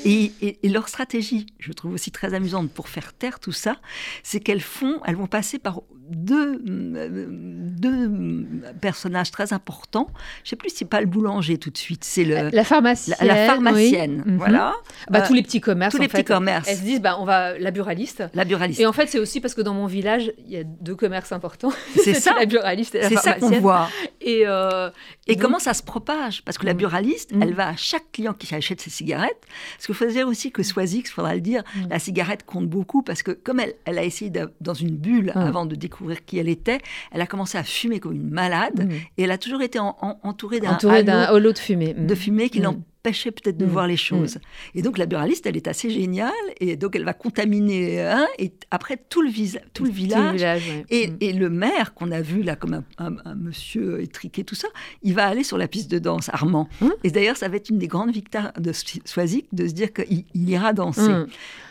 Et, 0.05 0.31
leur 0.63 0.87
stratégie, 0.87 1.47
je 1.57 1.71
trouve 1.73 1.93
aussi 1.93 2.11
très 2.11 2.33
amusante 2.33 2.69
pour 2.71 2.89
faire 2.89 3.13
taire 3.13 3.39
tout 3.39 3.51
ça, 3.51 3.77
c'est 4.23 4.39
qu'elles 4.39 4.61
font, 4.61 4.99
elles 5.05 5.15
vont 5.15 5.27
passer 5.27 5.57
par 5.57 5.81
deux, 6.09 6.59
deux 6.63 8.45
personnages 8.81 9.31
très 9.31 9.53
importants. 9.53 10.07
Je 10.43 10.49
sais 10.49 10.55
plus 10.55 10.69
si 10.69 10.77
c'est 10.77 10.85
pas 10.85 11.01
le 11.01 11.07
boulanger 11.07 11.57
tout 11.57 11.69
de 11.69 11.77
suite, 11.77 12.03
c'est 12.03 12.23
le 12.23 12.49
la 12.51 12.63
pharmacienne. 12.95 13.27
La, 13.27 13.45
pharmacienne, 13.45 14.23
mhm. 14.25 14.37
voilà. 14.37 14.73
Bah, 15.09 15.21
tous 15.21 15.33
les 15.33 15.41
petits 15.41 15.61
commerces. 15.61 15.93
Tous 15.93 16.01
les 16.01 16.07
petits 16.07 16.23
commerces. 16.23 16.67
Elles 16.67 16.77
se 16.77 16.83
disent, 16.83 17.01
bah, 17.01 17.17
on 17.19 17.25
va 17.25 17.57
la 17.57 17.71
buraliste. 17.71 18.23
La 18.33 18.45
buraliste. 18.45 18.79
Et 18.79 18.85
en 18.85 18.93
fait, 18.93 19.07
c'est 19.07 19.19
aussi 19.19 19.39
parce 19.41 19.53
que 19.53 19.61
dans 19.61 19.73
mon 19.73 19.87
village, 19.87 20.31
il 20.39 20.51
y 20.51 20.57
a 20.57 20.63
deux 20.63 20.95
commerces 20.95 21.31
importants. 21.31 21.71
C'est 21.95 22.13
ça. 22.19 22.35
la 22.37 22.45
buraliste 22.45 22.95
et 22.95 23.01
la. 23.01 23.09
C'est 23.09 23.17
ça 23.17 23.33
qu'on 23.33 23.49
voit. 23.59 23.89
Et, 24.21 24.43
euh, 24.45 24.89
et 25.27 25.35
comment 25.35 25.59
ça 25.59 25.73
se 25.73 25.83
propage? 25.83 26.43
Parce 26.43 26.57
que 26.57 26.65
la 26.65 26.73
mm. 26.73 26.77
buraliste, 26.77 27.31
elle 27.41 27.51
mm. 27.51 27.55
va 27.55 27.67
à 27.69 27.75
chaque 27.75 28.11
client 28.11 28.33
qui 28.33 28.53
achète 28.53 28.81
ses 28.81 28.89
cigarettes. 28.89 29.41
Parce 29.75 29.85
qu'il 29.85 29.95
faut 29.95 30.05
dire 30.05 30.27
aussi 30.27 30.51
que 30.51 30.63
Soisix, 30.63 31.09
il 31.09 31.11
faudra 31.11 31.35
le 31.35 31.41
dire, 31.41 31.63
mm. 31.75 31.89
la 31.89 31.99
cigarette 31.99 32.45
compte 32.45 32.67
beaucoup 32.67 33.01
parce 33.01 33.23
que 33.23 33.31
comme 33.31 33.59
elle, 33.59 33.73
elle 33.85 33.97
a 33.97 34.03
essayé 34.03 34.31
dans 34.61 34.73
une 34.73 34.95
bulle 34.95 35.31
avant 35.35 35.65
de 35.65 35.75
découvrir 35.75 36.25
qui 36.25 36.37
elle 36.37 36.49
était, 36.49 36.79
elle 37.11 37.21
a 37.21 37.27
commencé 37.27 37.57
à 37.57 37.63
fumer 37.63 37.99
comme 37.99 38.13
une 38.13 38.29
malade 38.29 38.89
et 39.17 39.23
elle 39.23 39.31
a 39.31 39.37
toujours 39.37 39.61
été 39.61 39.79
entourée 39.79 40.59
d'un 40.59 40.73
halo, 40.73 41.51
de 41.51 41.57
fumée. 41.57 41.93
De 41.93 42.15
fumée 42.15 42.49
qui 42.49 42.61
pêcher 43.03 43.31
peut-être 43.31 43.57
de 43.57 43.65
mm. 43.65 43.69
voir 43.69 43.87
les 43.87 43.93
mm. 43.93 43.97
choses. 43.97 44.37
Et 44.75 44.81
donc 44.81 44.97
la 44.97 45.05
buraliste, 45.05 45.45
elle 45.45 45.57
est 45.57 45.67
assez 45.67 45.89
géniale, 45.89 46.31
et 46.59 46.75
donc 46.75 46.95
elle 46.95 47.05
va 47.05 47.13
contaminer 47.13 48.01
un, 48.01 48.27
et 48.37 48.51
après 48.71 48.97
tout 49.09 49.21
le, 49.21 49.29
tout 49.73 49.85
le 49.85 49.91
village. 49.91 50.43
Mm. 50.43 50.83
et, 50.89 51.33
le 51.33 51.49
maire, 51.49 51.93
qu'on 51.93 52.11
a 52.11 52.21
vu 52.21 52.43
là 52.43 52.55
comme 52.55 52.83
un, 52.97 53.35
monsieur 53.35 54.01
étriqué, 54.01 54.43
tout 54.43 54.55
ça, 54.55 54.67
il 55.03 55.13
va 55.13 55.27
aller 55.27 55.43
sur 55.43 55.57
la 55.57 55.67
piste 55.67 55.89
de 55.89 55.99
danse, 55.99 56.29
Armand. 56.33 56.67
Et 57.03 57.11
d'ailleurs, 57.11 57.37
ça 57.37 57.47
va 57.47 57.55
être 57.57 57.69
une 57.69 57.77
des 57.77 57.87
grandes 57.87 58.11
victoires 58.11 58.51
de 58.59 58.71
Soisic 59.05 59.47
de 59.53 59.67
se 59.67 59.73
dire 59.73 59.93
qu'il 59.93 60.25
ira 60.35 60.73
danser. 60.73 61.01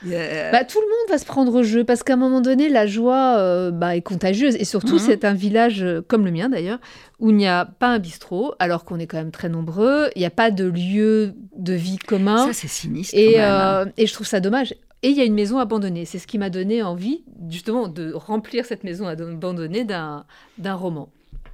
Euh, 0.06 0.50
bah, 0.52 0.64
tout 0.64 0.80
le 0.80 0.86
monde 0.86 1.10
va 1.10 1.18
se 1.18 1.24
prendre 1.24 1.52
au 1.54 1.62
jeu, 1.62 1.84
parce 1.84 2.02
qu'à 2.02 2.14
un 2.14 2.16
moment 2.16 2.40
donné, 2.40 2.68
la 2.68 2.86
joie 2.86 3.36
euh, 3.38 3.70
bah, 3.70 3.96
est 3.96 4.02
contagieuse. 4.02 4.56
Et 4.56 4.64
surtout, 4.64 4.98
c'est 4.98 5.24
un 5.24 5.34
village, 5.34 5.82
euh, 5.82 6.00
comme 6.06 6.24
le 6.24 6.30
mien 6.30 6.48
d'ailleurs, 6.48 6.78
où 7.18 7.30
il 7.30 7.36
n'y 7.36 7.48
a 7.48 7.64
pas 7.64 7.88
un 7.88 7.98
bistrot, 7.98 8.54
alors 8.58 8.84
qu'on 8.84 8.98
est 8.98 9.06
quand 9.06 9.16
même 9.16 9.32
très 9.32 9.48
nombreux. 9.48 10.08
Il 10.14 10.20
n'y 10.20 10.26
a 10.26 10.30
pas 10.30 10.50
de 10.50 10.64
lieu 10.64 11.34
de 11.56 11.72
vie 11.72 11.98
commun. 11.98 12.46
Ça, 12.46 12.52
c'est 12.52 12.68
sinistre. 12.68 13.14
Et, 13.16 13.34
euh, 13.38 13.86
et 13.96 14.06
je 14.06 14.12
trouve 14.12 14.26
ça 14.26 14.40
dommage. 14.40 14.72
Et 15.02 15.10
il 15.10 15.16
y 15.16 15.20
a 15.20 15.24
une 15.24 15.34
maison 15.34 15.58
abandonnée. 15.58 16.04
C'est 16.04 16.18
ce 16.18 16.26
qui 16.26 16.38
m'a 16.38 16.50
donné 16.50 16.82
envie, 16.82 17.24
justement, 17.48 17.88
de 17.88 18.12
remplir 18.12 18.64
cette 18.64 18.84
maison 18.84 19.06
abandonnée 19.06 19.84
d'un 19.84 20.24
roman. 20.74 21.08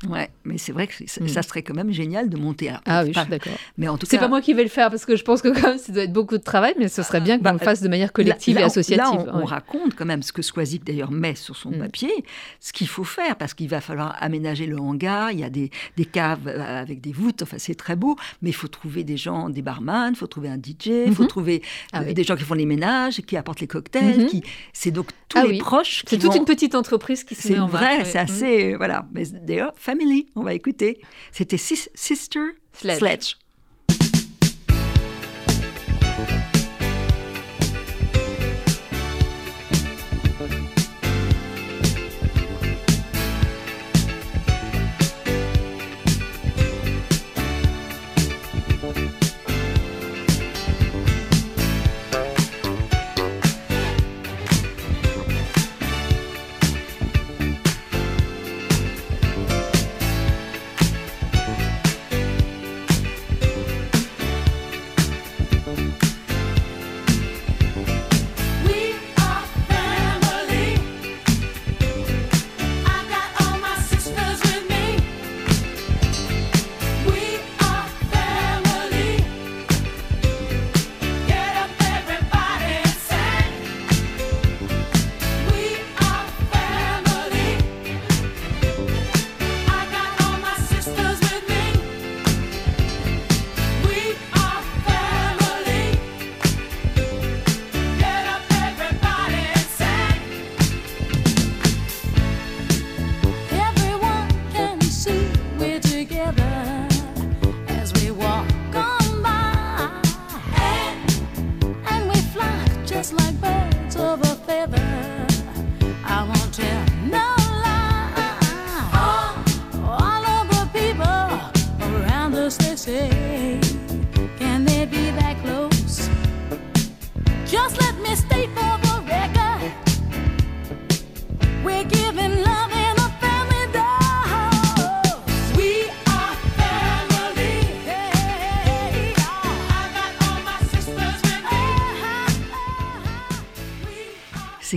Ouais, 0.09 0.30
mais 0.44 0.59
c'est 0.59 0.72
vrai 0.72 0.87
que 0.87 0.94
hmm. 1.02 1.28
ça, 1.28 1.42
serait 1.42 1.62
quand 1.62 1.74
même 1.74 1.92
génial 1.92 2.28
de 2.28 2.37
monter. 2.37 2.70
ah 2.85 3.02
oui, 3.04 3.12
je 3.14 3.20
suis 3.20 3.28
d'accord. 3.28 3.52
Mais 3.78 3.88
en 3.88 3.96
tout 3.96 4.07
c'est 4.07 4.18
pas 4.18 4.28
moi 4.28 4.40
qui 4.40 4.54
vais 4.54 4.62
le 4.62 4.68
faire 4.68 4.90
parce 4.90 5.04
que 5.04 5.16
je 5.16 5.24
pense 5.24 5.42
que 5.42 5.48
quand 5.48 5.68
même, 5.68 5.78
ça 5.78 5.92
doit 5.92 6.04
être 6.04 6.12
beaucoup 6.12 6.37
de 6.37 6.42
travail, 6.42 6.74
mais 6.78 6.88
ce 6.88 7.02
serait 7.02 7.20
bien 7.20 7.38
qu'on 7.38 7.44
bah, 7.44 7.52
le 7.52 7.59
fasse 7.59 7.80
de 7.80 7.88
manière 7.88 8.12
collective 8.12 8.59
et 8.59 8.62
associative. 8.62 9.26
Là, 9.26 9.33
on, 9.35 9.44
raconte 9.44 9.94
quand 9.94 10.04
même 10.04 10.22
ce 10.22 10.33
que 10.33 10.42
Squazik 10.42 10.85
d'ailleurs 10.85 11.11
met 11.11 11.35
sur 11.35 11.57
son 11.57 11.70
hmm. 11.70 11.78
papier, 11.78 12.24
ce 12.61 12.72
qu'il 12.72 12.88
faut 12.88 13.04
faire 13.04 13.37
parce 13.37 13.54
qu'il 13.54 13.68
va 13.68 13.80
falloir 13.80 14.16
aménager 14.20 14.66
le 14.66 14.78
hangar. 14.78 15.33
Il 15.33 15.40
y 15.40 15.44
a 15.44 15.50
des, 15.50 15.70
des 15.96 16.04
caves 16.04 16.48
euh, 16.48 16.80
avec 16.80 17.00
des 17.00 17.12
voûtes. 17.12 17.42
Enfin, 17.42 17.57
c'est 17.59 17.74
très 17.74 17.96
beau, 17.96 18.16
mais 18.42 18.50
il 18.50 18.54
faut 18.54 18.68
trouver 18.68 19.04
des 19.04 19.16
gens, 19.16 19.48
des 19.50 19.62
barman, 19.62 20.12
il 20.12 20.16
faut 20.16 20.26
trouver 20.26 20.48
un 20.48 20.57
DJ, 20.57 21.07
il 21.07 21.14
faut 21.14 21.24
mhm. 21.24 21.28
trouver 21.28 21.62
ah 21.92 22.02
euh, 22.02 22.12
des 22.12 22.24
gens 22.24 22.37
qui 22.37 22.44
font 22.44 22.54
les 22.54 22.66
ménages, 22.66 23.20
qui 23.22 23.37
apportent 23.37 23.61
les 23.61 23.66
cocktails. 23.66 24.20
Mhm. 24.20 24.26
Qui... 24.26 24.42
C'est 24.72 24.90
donc 24.90 25.09
tous 25.28 25.38
ah 25.38 25.46
les 25.46 25.59
proches. 25.59 26.04
C'est 26.07 26.18
toute 26.18 26.35
une 26.35 26.44
petite 26.44 26.74
entreprise 26.74 27.24
qui 27.24 27.35
se 27.35 27.52
met 27.52 27.59
en 27.59 27.66
vrai, 27.66 28.04
c'est 28.04 28.18
assez 28.18 28.74
voilà. 28.74 29.07
Mais 29.12 29.24
d'ailleurs, 29.26 29.72
Family. 29.84 30.30
On 30.34 30.42
va 30.42 30.54
écouter. 30.54 31.02
C'était 31.30 31.58
Sister 31.58 32.40
Sledge. 32.72 33.36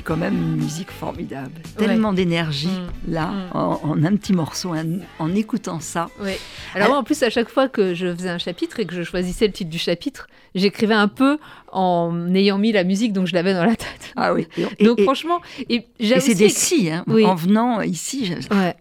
Quand 0.07 0.15
même 0.15 0.35
une 0.35 0.55
musique 0.55 0.89
formidable. 0.89 1.51
Tellement 1.77 2.13
d'énergie, 2.13 2.69
mm. 2.69 3.11
là, 3.11 3.27
mm. 3.27 3.49
En, 3.53 4.03
un 4.05 4.15
petit 4.15 4.31
morceau, 4.31 4.73
en, 5.19 5.35
écoutant 5.35 5.81
ça. 5.81 6.09
Oui. 6.21 6.31
Alors, 6.73 6.87
moi, 6.87 6.97
en 6.99 7.03
plus, 7.03 7.21
à 7.23 7.29
chaque 7.29 7.49
fois 7.49 7.67
que 7.67 7.93
je 7.93 8.15
faisais 8.15 8.29
un 8.29 8.37
chapitre 8.37 8.79
et 8.79 8.85
que 8.85 8.95
je 8.95 9.03
choisissais 9.03 9.47
le 9.47 9.51
titre 9.51 9.69
du 9.69 9.77
chapitre, 9.77 10.27
j'écrivais 10.55 10.93
un 10.93 11.09
peu 11.09 11.37
en 11.73 12.33
ayant 12.33 12.57
mis 12.57 12.71
la 12.71 12.85
musique, 12.85 13.11
donc 13.11 13.27
je 13.27 13.33
l'avais 13.33 13.53
dans 13.53 13.65
la 13.65 13.75
tête. 13.75 14.13
Ah 14.15 14.33
oui. 14.33 14.47
donc, 14.79 15.01
franchement. 15.01 15.41
Et, 15.69 15.85
c'est 15.99 16.35
des 16.35 16.49
si, 16.49 16.89
hein, 16.89 17.03
en 17.07 17.35
venant 17.35 17.81
ici. 17.81 18.33
Ouais. 18.49 18.75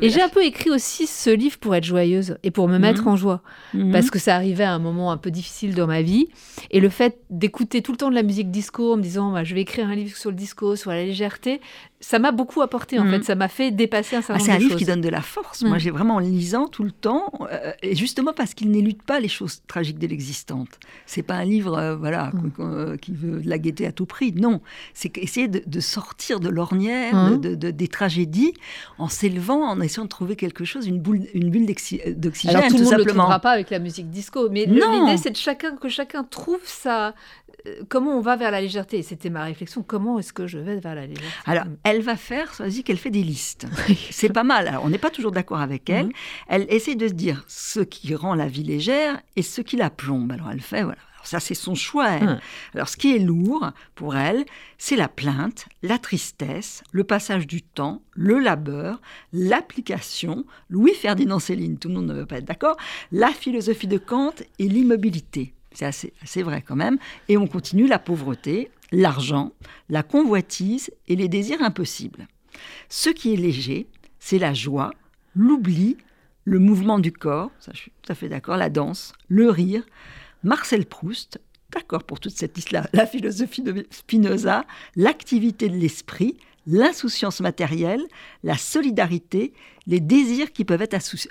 Et 0.00 0.10
j'ai 0.10 0.22
un 0.22 0.28
peu 0.28 0.44
écrit 0.44 0.70
aussi 0.70 1.06
ce 1.06 1.30
livre 1.30 1.58
pour 1.58 1.74
être 1.74 1.84
joyeuse 1.84 2.36
et 2.42 2.50
pour 2.50 2.68
me 2.68 2.74
mhm. 2.74 2.80
mettre 2.80 3.06
en 3.06 3.16
joie. 3.16 3.42
Mhm. 3.74 3.92
Parce 3.92 4.10
que 4.10 4.18
ça 4.18 4.34
arrivait 4.34 4.64
à 4.64 4.72
un 4.72 4.78
moment 4.78 5.12
un 5.12 5.16
peu 5.16 5.30
difficile 5.30 5.74
dans 5.74 5.86
ma 5.86 6.02
vie. 6.02 6.28
Et 6.70 6.80
le 6.80 6.88
fait 6.88 7.18
d'écouter 7.30 7.82
tout 7.82 7.92
le 7.92 7.98
temps 7.98 8.10
de 8.10 8.14
la 8.14 8.22
musique 8.22 8.50
disco 8.50 8.94
en 8.94 8.96
me 8.96 9.02
disant 9.02 9.32
bah, 9.32 9.44
je 9.44 9.54
vais 9.54 9.62
écrire 9.62 9.88
un 9.88 9.94
livre 9.94 10.16
sur 10.16 10.30
le 10.30 10.36
disco, 10.36 10.76
sur 10.76 10.90
la 10.90 11.04
légèreté, 11.04 11.60
ça 12.02 12.18
m'a 12.18 12.32
beaucoup 12.32 12.60
apporté 12.62 12.98
en 12.98 13.04
mhm. 13.04 13.10
fait. 13.10 13.22
Ça 13.24 13.34
m'a 13.34 13.48
fait 13.48 13.70
dépasser 13.70 14.16
un 14.16 14.22
certain 14.22 14.34
ah, 14.34 14.38
nombre 14.38 14.46
de 14.46 14.52
choses. 14.52 14.58
C'est 14.58 14.64
un 14.64 14.68
livre 14.68 14.78
qui 14.78 14.84
donne 14.84 15.00
de 15.00 15.08
la 15.08 15.22
force. 15.22 15.62
Moi, 15.62 15.78
j'ai 15.78 15.90
vraiment 15.90 16.16
en 16.16 16.18
lisant 16.18 16.66
tout 16.66 16.82
le 16.82 16.90
temps, 16.90 17.32
euh, 17.50 17.72
et 17.82 17.94
justement 17.94 18.32
parce 18.32 18.54
qu'il 18.54 18.70
n'élude 18.70 19.02
pas 19.02 19.20
les 19.20 19.28
choses 19.28 19.62
tragiques 19.66 19.98
de 19.98 20.06
l'existence. 20.06 20.68
C'est 21.06 21.22
pas 21.22 21.36
un 21.36 21.44
livre 21.44 21.78
euh, 21.78 21.96
voilà, 21.96 22.32
euh, 22.58 22.96
qui 22.96 23.12
veut 23.12 23.40
de 23.40 23.48
la 23.48 23.58
gaieté 23.58 23.86
à 23.86 23.92
tout 23.92 24.06
prix. 24.06 24.32
Non, 24.32 24.60
c'est 24.94 25.16
essayer 25.16 25.46
de, 25.48 25.80
sortir 25.80 26.40
de 26.40 26.48
l'ornière, 26.48 27.38
de, 27.38 27.54
des 27.54 27.88
tragédies, 27.88 28.52
en 28.98 29.08
s'élevant, 29.08 29.71
en 29.72 29.80
essayant 29.80 30.04
de 30.04 30.08
trouver 30.08 30.36
quelque 30.36 30.64
chose, 30.64 30.86
une, 30.86 31.00
boule, 31.00 31.22
une 31.34 31.50
bulle 31.50 31.66
d'oxygène, 31.66 32.14
tout, 32.14 32.76
tout 32.76 32.78
le 32.78 32.84
monde 32.84 32.92
ne 32.92 32.98
le 32.98 33.04
trouvera 33.04 33.40
pas 33.40 33.50
avec 33.50 33.70
la 33.70 33.78
musique 33.78 34.10
disco, 34.10 34.48
mais 34.50 34.66
l'idée 34.66 35.16
c'est 35.16 35.30
de 35.30 35.36
chacun 35.36 35.76
que 35.76 35.88
chacun 35.88 36.24
trouve 36.24 36.60
sa 36.64 37.14
euh, 37.66 37.82
comment 37.88 38.16
on 38.16 38.20
va 38.20 38.36
vers 38.36 38.50
la 38.50 38.60
légèreté 38.60 39.02
C'était 39.02 39.30
ma 39.30 39.44
réflexion. 39.44 39.82
Comment 39.82 40.18
est-ce 40.18 40.32
que 40.32 40.46
je 40.46 40.58
vais 40.58 40.76
vers 40.80 40.94
la 40.94 41.06
légèreté? 41.06 41.30
Alors, 41.46 41.64
elle 41.84 42.02
va 42.02 42.16
faire, 42.16 42.52
dit 42.66 42.82
qu'elle 42.82 42.96
fait 42.96 43.10
des 43.10 43.22
listes. 43.22 43.66
C'est 44.10 44.32
pas 44.32 44.44
mal. 44.44 44.68
Alors, 44.68 44.84
on 44.84 44.88
n'est 44.88 44.98
pas 44.98 45.10
toujours 45.10 45.32
d'accord 45.32 45.60
avec 45.60 45.88
elle. 45.90 46.06
Mhm. 46.06 46.12
Elle 46.48 46.66
essaie 46.72 46.94
de 46.94 47.08
se 47.08 47.12
dire 47.12 47.44
ce 47.48 47.80
qui 47.80 48.14
rend 48.14 48.34
la 48.34 48.46
vie 48.46 48.64
légère 48.64 49.20
et 49.36 49.42
ce 49.42 49.60
qui 49.60 49.76
la 49.76 49.90
plombe. 49.90 50.32
Alors, 50.32 50.50
elle 50.50 50.60
fait, 50.60 50.82
voilà. 50.82 50.98
Ça, 51.22 51.40
c'est 51.40 51.54
son 51.54 51.74
choix. 51.74 52.10
Elle. 52.10 52.40
Alors, 52.74 52.88
ce 52.88 52.96
qui 52.96 53.14
est 53.14 53.18
lourd 53.18 53.70
pour 53.94 54.16
elle, 54.16 54.44
c'est 54.78 54.96
la 54.96 55.08
plainte, 55.08 55.66
la 55.82 55.98
tristesse, 55.98 56.82
le 56.92 57.04
passage 57.04 57.46
du 57.46 57.62
temps, 57.62 58.02
le 58.12 58.38
labeur, 58.38 59.00
l'application, 59.32 60.44
Louis-Ferdinand 60.70 61.38
Céline, 61.38 61.78
tout 61.78 61.88
le 61.88 61.94
monde 61.94 62.06
ne 62.06 62.14
veut 62.14 62.26
pas 62.26 62.38
être 62.38 62.44
d'accord, 62.44 62.76
la 63.10 63.30
philosophie 63.30 63.86
de 63.86 63.98
Kant 63.98 64.34
et 64.58 64.68
l'immobilité. 64.68 65.54
C'est 65.74 65.86
assez, 65.86 66.42
vrai 66.42 66.62
quand 66.62 66.76
même. 66.76 66.98
Et 67.28 67.36
on 67.36 67.46
continue 67.46 67.86
la 67.86 67.98
pauvreté, 67.98 68.70
l'argent, 68.90 69.52
la 69.88 70.02
convoitise 70.02 70.90
et 71.08 71.16
les 71.16 71.28
désirs 71.28 71.62
impossibles. 71.62 72.28
Ce 72.88 73.10
qui 73.10 73.32
est 73.32 73.36
léger, 73.36 73.86
c'est 74.18 74.38
la 74.38 74.54
joie, 74.54 74.92
l'oubli, 75.34 75.96
le 76.44 76.58
mouvement 76.58 76.98
du 76.98 77.12
corps, 77.12 77.50
ça 77.60 77.72
je 77.72 77.78
suis 77.78 77.92
tout 78.02 78.12
à 78.12 78.14
fait 78.14 78.28
d'accord, 78.28 78.56
la 78.56 78.68
danse, 78.68 79.14
le 79.28 79.48
rire. 79.48 79.84
Marcel 80.44 80.86
Proust, 80.86 81.40
d'accord 81.72 82.04
pour 82.04 82.20
toute 82.20 82.36
cette 82.36 82.56
liste-là, 82.56 82.88
la 82.92 83.06
philosophie 83.06 83.62
de 83.62 83.86
Spinoza, 83.90 84.64
l'activité 84.96 85.68
de 85.68 85.76
l'esprit, 85.76 86.36
l'insouciance 86.66 87.40
matérielle, 87.40 88.02
la 88.42 88.56
solidarité, 88.56 89.52
les 89.86 90.00
désirs 90.00 90.52
qui 90.52 90.64
peuvent 90.64 90.82
être 90.82 90.94
assouvis. 90.94 91.28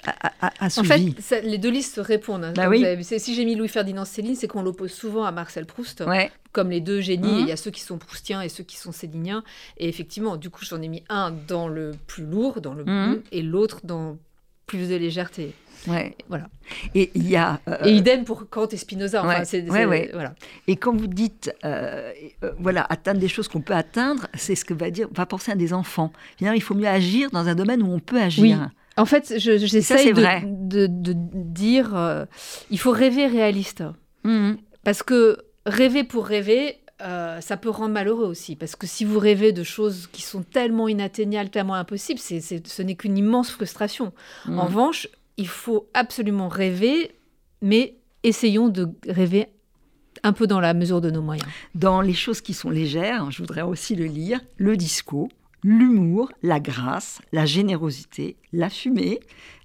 En 0.59 0.83
fait, 0.83 1.41
les 1.43 1.57
deux 1.57 1.69
listes 1.69 1.95
se 1.95 2.01
répondent. 2.01 2.43
Hein, 2.43 2.53
bah 2.53 2.69
si 3.01 3.35
j'ai 3.35 3.45
mis 3.45 3.55
Louis-Ferdinand 3.55 4.05
Céline, 4.05 4.35
c'est 4.35 4.47
qu'on 4.47 4.61
l'oppose 4.61 4.91
souvent 4.91 5.23
à 5.23 5.31
Marcel 5.31 5.65
Proust, 5.65 6.03
comme 6.51 6.69
les 6.69 6.81
deux 6.81 6.99
génies. 6.99 7.27
Mmh. 7.27 7.39
Il 7.39 7.47
y 7.47 7.51
a 7.51 7.57
ceux 7.57 7.71
qui 7.71 7.81
sont 7.81 7.97
proustiens 7.97 8.41
et 8.41 8.49
ceux 8.49 8.63
qui 8.63 8.75
sont 8.75 8.91
céliniens. 8.91 9.43
Et 9.77 9.87
effectivement, 9.87 10.35
du 10.35 10.49
coup, 10.49 10.65
j'en 10.65 10.81
ai 10.81 10.89
mis 10.89 11.03
un 11.07 11.31
dans 11.31 11.69
le 11.69 11.91
plus 12.07 12.25
lourd, 12.25 12.59
dans 12.59 12.73
le 12.73 12.83
mmh. 12.83 13.23
et 13.31 13.41
l'autre 13.41 13.81
dans 13.83 14.17
plus 14.71 14.87
de 14.87 14.95
légèreté. 14.95 15.53
Ouais. 15.87 16.15
Voilà. 16.29 16.47
Et 16.95 17.11
il 17.13 17.27
y 17.27 17.35
a. 17.35 17.59
Euh, 17.67 17.77
et 17.85 17.91
idem 17.91 18.23
pour 18.23 18.49
Kant 18.49 18.67
et 18.67 18.77
Spinoza. 18.77 19.21
Enfin, 19.21 19.43
Voilà. 20.13 20.33
Et 20.67 20.77
quand 20.77 20.95
vous 20.95 21.07
dites, 21.07 21.53
euh, 21.65 22.11
euh, 22.43 22.51
voilà, 22.59 22.85
atteindre 22.89 23.19
des 23.19 23.27
choses 23.27 23.49
qu'on 23.49 23.59
peut 23.61 23.73
atteindre, 23.73 24.27
c'est 24.33 24.55
ce 24.55 24.63
que 24.63 24.73
va 24.73 24.91
dire, 24.91 25.09
va 25.13 25.25
penser 25.25 25.51
à 25.51 25.55
des 25.55 25.73
enfants. 25.73 26.13
Finalement, 26.37 26.55
il 26.55 26.61
faut 26.61 26.75
mieux 26.75 26.87
agir 26.87 27.31
dans 27.31 27.47
un 27.47 27.55
domaine 27.55 27.83
où 27.83 27.91
on 27.91 27.99
peut 27.99 28.21
agir. 28.21 28.43
Oui. 28.43 28.55
En 28.95 29.05
fait, 29.05 29.33
j'essaie 29.37 30.13
de, 30.13 30.25
de, 30.45 30.87
de, 30.87 31.13
dire, 31.15 32.25
il 32.69 32.79
faut 32.79 32.91
rêver 32.91 33.25
réaliste. 33.25 33.83
Mmh. 34.23 34.53
Parce 34.83 35.01
que 35.03 35.37
rêver 35.65 36.03
pour 36.03 36.25
rêver, 36.25 36.80
ça 37.01 37.57
peut 37.57 37.69
rendre 37.69 37.93
malheureux 37.93 38.25
aussi, 38.25 38.55
parce 38.55 38.75
que 38.75 38.87
si 38.87 39.05
vous 39.05 39.19
rêvez 39.19 39.51
de 39.51 39.63
choses 39.63 40.07
qui 40.11 40.21
sont 40.21 40.43
tellement 40.43 40.87
inatteignables, 40.87 41.49
tellement 41.49 41.75
impossibles, 41.75 42.19
c'est 42.19 42.41
ce 42.41 42.81
n'est 42.81 42.95
qu'une 42.95 43.17
immense 43.17 43.49
frustration. 43.49 44.13
Mmh. 44.45 44.59
En 44.59 44.65
revanche, 44.65 45.07
il 45.37 45.47
faut 45.47 45.89
absolument 45.93 46.47
rêver, 46.47 47.15
mais 47.61 47.95
essayons 48.23 48.69
de 48.69 48.89
rêver 49.07 49.47
un 50.23 50.33
peu 50.33 50.45
dans 50.45 50.59
la 50.59 50.73
mesure 50.73 51.01
de 51.01 51.09
nos 51.09 51.21
moyens. 51.21 51.47
Dans 51.73 52.01
les 52.01 52.13
choses 52.13 52.41
qui 52.41 52.53
sont 52.53 52.69
légères, 52.69 53.31
je 53.31 53.39
voudrais 53.39 53.63
aussi 53.63 53.95
le 53.95 54.05
lire, 54.05 54.39
le 54.57 54.77
disco, 54.77 55.29
l'humour, 55.63 56.31
la 56.43 56.59
grâce, 56.59 57.19
la 57.31 57.45
générosité, 57.45 58.35
la 58.53 58.69
fumée, 58.69 59.19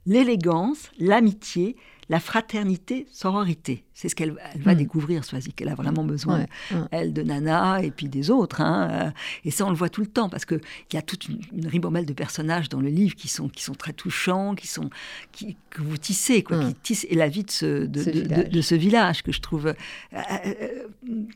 l'élégance, 0.06 0.90
l'amitié, 0.98 1.76
la 2.08 2.20
fraternité, 2.20 3.06
sororité. 3.10 3.84
C'est 3.92 4.08
ce 4.08 4.14
qu'elle 4.14 4.36
va 4.56 4.74
hmm. 4.74 4.76
découvrir, 4.76 5.24
Soisy, 5.24 5.52
qu'elle 5.52 5.68
a 5.68 5.74
vraiment 5.74 6.04
besoin, 6.04 6.46
elle, 6.92 7.12
de 7.12 7.22
Nana 7.22 7.82
et 7.82 7.90
puis 7.90 8.08
des 8.08 8.30
autres. 8.30 8.60
Hein. 8.60 9.12
Et 9.44 9.50
ça, 9.50 9.66
on 9.66 9.70
le 9.70 9.76
voit 9.76 9.88
tout 9.88 10.02
le 10.02 10.06
temps, 10.06 10.28
parce 10.28 10.44
qu'il 10.44 10.60
y 10.92 10.96
a 10.96 11.02
toute 11.02 11.28
une, 11.28 11.66
ribambelle 11.66 12.06
de 12.06 12.12
personnages 12.12 12.68
dans 12.68 12.80
le 12.80 12.90
livre 12.90 13.16
qui 13.16 13.26
sont, 13.26 13.48
qui 13.48 13.64
sont 13.64 13.74
très 13.74 13.92
touchants, 13.92 14.54
qui 14.54 14.68
sont, 14.68 14.88
qui, 15.32 15.56
que 15.70 15.82
vous 15.82 15.96
tissez, 15.96 16.44
quoi, 16.44 16.60
qui 16.60 16.66
hmm. 16.66 16.74
tissent 16.82 17.06
la 17.10 17.28
vie 17.28 17.42
de 17.42 17.50
ce, 17.50 17.86
de, 17.86 18.48
de, 18.48 18.60
ce 18.60 18.74
village, 18.76 19.24
que 19.24 19.32
je 19.32 19.40
trouve 19.40 19.66
euh, 19.66 19.74
euh, 20.12 20.84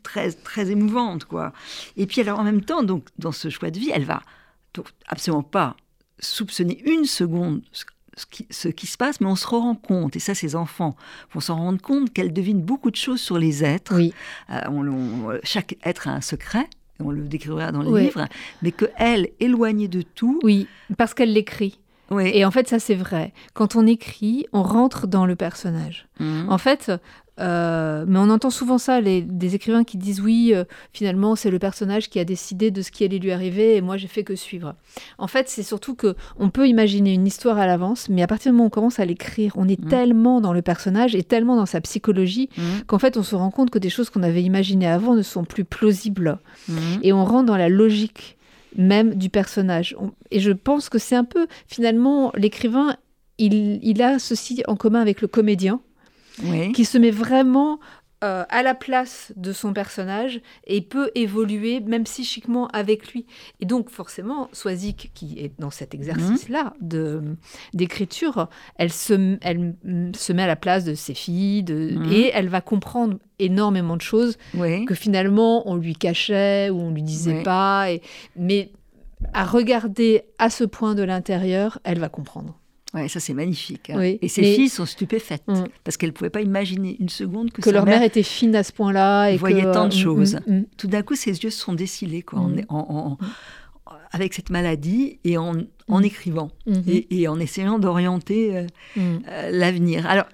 très, 0.04 0.30
très 0.30 0.70
émouvante. 0.70 1.24
Quoi. 1.24 1.52
Et 1.96 2.06
puis, 2.06 2.20
alors, 2.20 2.38
en 2.38 2.44
même 2.44 2.62
temps, 2.62 2.84
donc, 2.84 3.08
dans 3.18 3.32
ce 3.32 3.48
choix 3.48 3.72
de 3.72 3.78
vie, 3.78 3.90
elle 3.92 4.04
va 4.04 4.22
absolument 5.08 5.42
pas 5.42 5.76
soupçonner 6.20 6.80
une 6.84 7.06
seconde 7.06 7.62
ce 8.48 8.68
qui, 8.68 8.86
se 8.86 8.96
passe, 8.96 9.20
mais 9.20 9.26
on 9.26 9.36
se 9.36 9.46
rend 9.46 9.74
compte, 9.74 10.16
et 10.16 10.18
ça, 10.18 10.34
ces 10.34 10.56
enfants 10.56 10.96
vont 11.32 11.40
s'en 11.40 11.56
rendre 11.56 11.80
compte, 11.80 12.12
qu'elles 12.12 12.32
devinent 12.32 12.62
beaucoup 12.62 12.90
de 12.90 12.96
choses 12.96 13.20
sur 13.20 13.38
les 13.38 13.64
êtres. 13.64 13.94
Oui. 13.94 14.12
Euh, 14.50 15.38
chaque 15.42 15.76
être 15.84 16.08
a 16.08 16.12
un 16.12 16.20
secret, 16.20 16.68
on 17.00 17.10
le 17.10 17.22
décrira 17.22 17.72
dans 17.72 17.82
le 17.82 17.98
livre, 17.98 18.26
mais 18.62 18.72
qu'elle, 18.72 19.28
éloignée 19.40 19.88
de 19.88 20.02
tout. 20.02 20.40
Oui, 20.42 20.66
parce 20.98 21.14
qu'elle 21.14 21.32
l'écrit. 21.32 21.78
Oui. 22.10 22.30
Et 22.34 22.44
en 22.44 22.50
fait, 22.50 22.68
ça, 22.68 22.80
c'est 22.80 22.96
vrai. 22.96 23.32
Quand 23.54 23.76
on 23.76 23.86
écrit, 23.86 24.46
on 24.52 24.62
rentre 24.62 25.06
dans 25.06 25.26
le 25.26 25.36
personnage. 25.36 26.08
Mmh. 26.18 26.48
En 26.48 26.58
fait, 26.58 26.90
euh, 27.40 28.04
mais 28.06 28.18
on 28.18 28.28
entend 28.28 28.50
souvent 28.50 28.78
ça, 28.78 29.00
les, 29.00 29.22
des 29.22 29.54
écrivains 29.54 29.84
qui 29.84 29.96
disent 29.96 30.20
oui, 30.20 30.52
euh, 30.54 30.64
finalement, 30.92 31.36
c'est 31.36 31.50
le 31.50 31.58
personnage 31.58 32.10
qui 32.10 32.18
a 32.18 32.24
décidé 32.24 32.70
de 32.70 32.82
ce 32.82 32.90
qui 32.90 33.04
allait 33.04 33.18
lui 33.18 33.32
arriver 33.32 33.76
et 33.76 33.80
moi, 33.80 33.96
j'ai 33.96 34.08
fait 34.08 34.24
que 34.24 34.36
suivre. 34.36 34.74
En 35.18 35.26
fait, 35.26 35.48
c'est 35.48 35.62
surtout 35.62 35.94
que 35.94 36.14
on 36.38 36.50
peut 36.50 36.68
imaginer 36.68 37.14
une 37.14 37.26
histoire 37.26 37.58
à 37.58 37.66
l'avance, 37.66 38.08
mais 38.08 38.22
à 38.22 38.26
partir 38.26 38.52
du 38.52 38.56
moment 38.56 38.64
où 38.64 38.66
on 38.68 38.70
commence 38.70 39.00
à 39.00 39.04
l'écrire, 39.04 39.52
on 39.56 39.68
est 39.68 39.80
mmh. 39.80 39.88
tellement 39.88 40.40
dans 40.40 40.52
le 40.52 40.62
personnage 40.62 41.14
et 41.14 41.22
tellement 41.22 41.56
dans 41.56 41.66
sa 41.66 41.80
psychologie 41.80 42.50
mmh. 42.56 42.62
qu'en 42.86 42.98
fait, 42.98 43.16
on 43.16 43.22
se 43.22 43.34
rend 43.34 43.50
compte 43.50 43.70
que 43.70 43.78
des 43.78 43.90
choses 43.90 44.10
qu'on 44.10 44.22
avait 44.22 44.42
imaginées 44.42 44.88
avant 44.88 45.14
ne 45.14 45.22
sont 45.22 45.44
plus 45.44 45.64
plausibles. 45.64 46.38
Mmh. 46.68 46.74
Et 47.02 47.12
on 47.12 47.24
rentre 47.24 47.46
dans 47.46 47.56
la 47.56 47.68
logique 47.68 48.36
même 48.76 49.14
du 49.14 49.30
personnage. 49.30 49.96
et 50.30 50.38
je 50.38 50.52
pense 50.52 50.88
que 50.88 50.98
c'est 50.98 51.16
un 51.16 51.24
peu, 51.24 51.48
finalement, 51.66 52.30
l'écrivain, 52.36 52.96
il, 53.38 53.80
il 53.82 54.00
a 54.02 54.18
ceci 54.18 54.62
en 54.68 54.76
commun 54.76 55.00
avec 55.00 55.22
le 55.22 55.26
comédien 55.26 55.80
qui 56.74 56.84
se 56.84 56.98
met 56.98 57.10
vraiment 57.10 57.80
euh, 58.22 58.44
à 58.50 58.62
la 58.62 58.74
place 58.74 59.32
de 59.36 59.50
son 59.50 59.72
personnage 59.72 60.42
et 60.66 60.82
peut 60.82 61.10
évoluer 61.14 61.80
même 61.80 62.04
psychiquement 62.04 62.68
avec 62.68 63.14
lui. 63.14 63.24
Et 63.60 63.64
donc 63.64 63.88
forcément, 63.88 64.50
Swazik, 64.52 65.10
qui 65.14 65.38
est 65.38 65.58
dans 65.58 65.70
cet 65.70 65.94
exercice-là 65.94 66.74
de 66.82 67.22
d'écriture, 67.72 68.50
elle 68.76 68.92
se, 68.92 69.38
elle 69.40 69.74
se 70.14 70.34
met 70.34 70.42
à 70.42 70.46
la 70.46 70.56
place 70.56 70.84
de 70.84 70.92
ses 70.92 71.14
filles 71.14 71.62
de, 71.62 71.96
mhm. 71.96 72.12
et 72.12 72.30
elle 72.34 72.50
va 72.50 72.60
comprendre 72.60 73.16
énormément 73.38 73.96
de 73.96 74.02
choses 74.02 74.36
que 74.86 74.94
finalement 74.94 75.66
on 75.66 75.76
lui 75.76 75.94
cachait 75.94 76.68
ou 76.68 76.78
on 76.78 76.90
lui 76.90 77.02
disait 77.02 77.42
pas. 77.42 77.90
Et, 77.90 78.02
mais 78.36 78.70
à 79.32 79.46
regarder 79.46 80.24
à 80.38 80.50
ce 80.50 80.64
point 80.64 80.94
de 80.94 81.02
l'intérieur, 81.02 81.78
elle 81.84 81.98
va 81.98 82.10
comprendre. 82.10 82.59
Ouais, 82.92 83.08
ça 83.08 83.20
c'est 83.20 83.34
magnifique. 83.34 83.90
Hein. 83.90 84.00
et 84.20 84.28
ses 84.28 84.42
filles 84.42 84.68
sont 84.68 84.86
stupéfaites 84.86 85.46
mm. 85.46 85.64
parce 85.84 85.96
qu'elles 85.96 86.10
ne 86.10 86.14
pouvaient 86.14 86.30
pas 86.30 86.40
imaginer 86.40 86.96
une 86.98 87.08
seconde 87.08 87.52
que, 87.52 87.62
que 87.62 87.70
leur 87.70 87.84
mère... 87.84 88.02
était 88.02 88.22
fine 88.22 88.54
à 88.56 88.64
ce 88.64 88.72
point-là 88.72 89.28
et 89.28 89.36
voyait 89.36 89.70
tant 89.70 89.86
de 89.86 89.94
mm, 89.94 89.98
choses. 89.98 90.40
Mm, 90.46 90.62
Tout 90.76 90.88
d'un 90.88 91.02
coup, 91.02 91.14
ses 91.14 91.30
yeux 91.30 91.50
se 91.50 91.60
sont 91.60 91.74
décilés 91.74 92.22
quoi, 92.22 92.40
en, 92.68 93.16
avec 94.10 94.34
cette 94.34 94.50
maladie 94.50 95.20
et 95.24 95.38
en, 95.38 95.54
écrivant 96.02 96.50
mm-hmm. 96.66 97.06
et, 97.10 97.28
en 97.28 97.38
essayant 97.38 97.78
d'orienter 97.78 98.56
euh, 98.56 98.66
euh, 98.98 99.50
l'avenir. 99.50 100.06
Alors, 100.06 100.26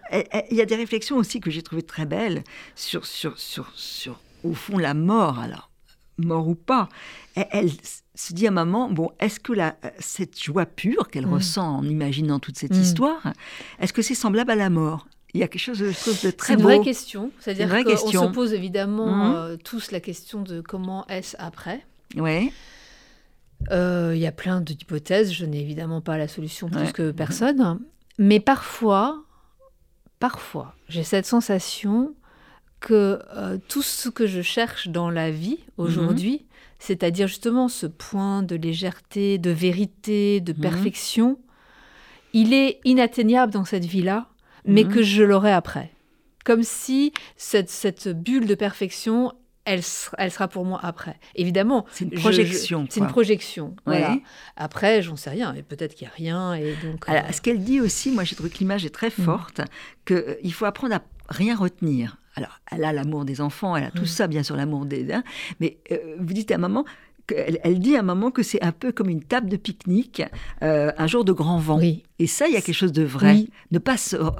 il 0.50 0.56
y 0.56 0.62
a 0.62 0.66
des 0.66 0.76
réflexions 0.76 1.16
aussi 1.16 1.40
que 1.40 1.50
j'ai 1.50 1.62
trouvées 1.62 1.82
très 1.82 2.06
belles 2.06 2.42
sur, 2.74 3.04
sur, 3.04 3.38
sur, 3.38 3.70
sur, 3.74 4.20
au 4.44 4.54
fond, 4.54 4.78
la 4.78 4.94
mort. 4.94 5.38
Alors, 5.38 5.70
mort 6.18 6.48
ou 6.48 6.54
pas, 6.54 6.88
elle, 7.34 7.70
se 8.14 8.32
dit 8.32 8.46
à 8.46 8.50
maman, 8.50 8.90
bon, 8.90 9.10
est-ce 9.20 9.40
que 9.40 9.52
la, 9.52 9.76
cette 9.98 10.42
joie 10.42 10.66
pure 10.66 11.08
qu'elle 11.08 11.26
mm. 11.26 11.34
ressent 11.34 11.78
en 11.78 11.84
imaginant 11.84 12.38
toute 12.38 12.56
cette 12.58 12.74
mm. 12.74 12.80
histoire, 12.80 13.32
est-ce 13.80 13.92
que 13.92 14.02
c'est 14.02 14.14
semblable 14.14 14.50
à 14.50 14.56
la 14.56 14.70
mort? 14.70 15.06
Il 15.34 15.40
y 15.40 15.42
a 15.42 15.48
quelque 15.48 15.60
chose 15.60 15.80
de, 15.80 15.88
de 15.88 16.30
très 16.30 16.56
beau. 16.56 16.62
C'est 16.62 16.68
une 16.68 16.78
vraie 16.78 16.80
question. 16.80 17.30
C'est-à-dire 17.40 17.84
qu'on 17.84 17.96
se 17.96 18.32
pose 18.32 18.54
évidemment 18.54 19.14
mm. 19.14 19.34
euh, 19.34 19.56
tous 19.62 19.90
la 19.90 20.00
question 20.00 20.42
de 20.42 20.60
comment 20.60 21.06
est-ce 21.08 21.36
après. 21.38 21.84
Oui. 22.16 22.52
Il 23.70 24.18
y 24.18 24.26
a 24.26 24.32
plein 24.32 24.60
d'hypothèses. 24.60 25.32
Je 25.32 25.44
n'ai 25.44 25.60
évidemment 25.60 26.00
pas 26.00 26.16
la 26.16 26.28
solution 26.28 26.68
plus 26.68 26.92
que 26.92 27.10
personne. 27.10 27.80
Mais 28.18 28.40
parfois, 28.40 29.24
parfois, 30.20 30.74
j'ai 30.88 31.02
cette 31.02 31.26
sensation 31.26 32.14
que 32.80 33.20
tout 33.68 33.82
ce 33.82 34.08
que 34.08 34.26
je 34.26 34.42
cherche 34.42 34.88
dans 34.88 35.10
la 35.10 35.30
vie 35.30 35.58
aujourd'hui, 35.76 36.46
c'est-à-dire 36.78 37.26
justement 37.26 37.68
ce 37.68 37.86
point 37.86 38.42
de 38.42 38.54
légèreté, 38.54 39.38
de 39.38 39.50
vérité, 39.50 40.40
de 40.40 40.52
perfection, 40.52 41.38
il 42.32 42.52
est 42.52 42.80
inatteignable 42.84 43.52
dans 43.52 43.64
cette 43.64 43.84
vie-là, 43.84 44.28
mais 44.66 44.84
que 44.84 45.02
je 45.02 45.22
l'aurai 45.22 45.52
après. 45.52 45.90
Comme 46.44 46.62
si 46.62 47.12
cette, 47.36 47.70
cette 47.70 48.08
bulle 48.08 48.46
de 48.46 48.54
perfection, 48.54 49.32
elle, 49.64 49.80
elle, 50.18 50.30
sera 50.30 50.46
pour 50.46 50.64
moi 50.64 50.78
après. 50.82 51.18
Évidemment, 51.34 51.86
c'est 51.90 52.04
une 52.04 52.12
projection. 52.12 52.86
C'est 52.88 53.00
une 53.00 53.08
projection. 53.08 53.74
Voilà. 53.84 54.18
Après, 54.56 55.02
j'en 55.02 55.16
sais 55.16 55.30
rien. 55.30 55.54
Et 55.54 55.62
peut-être 55.62 55.94
qu'il 55.94 56.06
n'y 56.06 56.12
a 56.12 56.14
rien. 56.14 56.54
Et 56.54 56.74
donc, 56.84 57.08
Alors, 57.08 57.24
Ce 57.32 57.40
qu'elle 57.40 57.64
dit 57.64 57.80
aussi, 57.80 58.12
moi, 58.12 58.22
j'ai 58.22 58.36
trouvé 58.36 58.50
que 58.50 58.58
l'image 58.58 58.84
est 58.84 58.94
très 58.94 59.08
mm. 59.08 59.24
forte, 59.24 59.60
qu'il 60.04 60.16
euh, 60.16 60.50
faut 60.50 60.66
apprendre 60.66 60.94
à 60.94 61.02
rien 61.28 61.56
retenir. 61.56 62.18
Alors, 62.36 62.60
elle 62.70 62.84
a 62.84 62.92
l'amour 62.92 63.24
des 63.24 63.40
enfants, 63.40 63.76
elle 63.76 63.84
a 63.84 63.90
tout 63.90 64.02
mm. 64.02 64.06
ça, 64.06 64.26
bien 64.26 64.42
sûr, 64.42 64.56
l'amour 64.56 64.84
des. 64.84 65.10
Hein, 65.10 65.24
mais 65.58 65.78
euh, 65.90 66.16
vous 66.20 66.34
dites 66.34 66.50
à 66.50 66.56
un 66.56 66.84
elle, 67.34 67.78
dit 67.78 67.96
à 67.96 68.00
un 68.00 68.02
moment 68.02 68.30
que 68.30 68.42
c'est 68.42 68.62
un 68.62 68.72
peu 68.72 68.92
comme 68.92 69.08
une 69.08 69.22
table 69.22 69.48
de 69.48 69.56
pique-nique, 69.56 70.22
euh, 70.62 70.92
un 70.96 71.06
jour 71.06 71.24
de 71.24 71.32
grand 71.32 71.58
vent. 71.58 71.80
Et 72.18 72.26
ça, 72.26 72.46
il 72.48 72.54
y 72.54 72.56
a 72.56 72.62
quelque 72.62 72.74
chose 72.74 72.92
de 72.92 73.02
vrai. 73.02 73.46
Ne 73.72 73.78
pas 73.78 73.96
euh, 74.14 74.30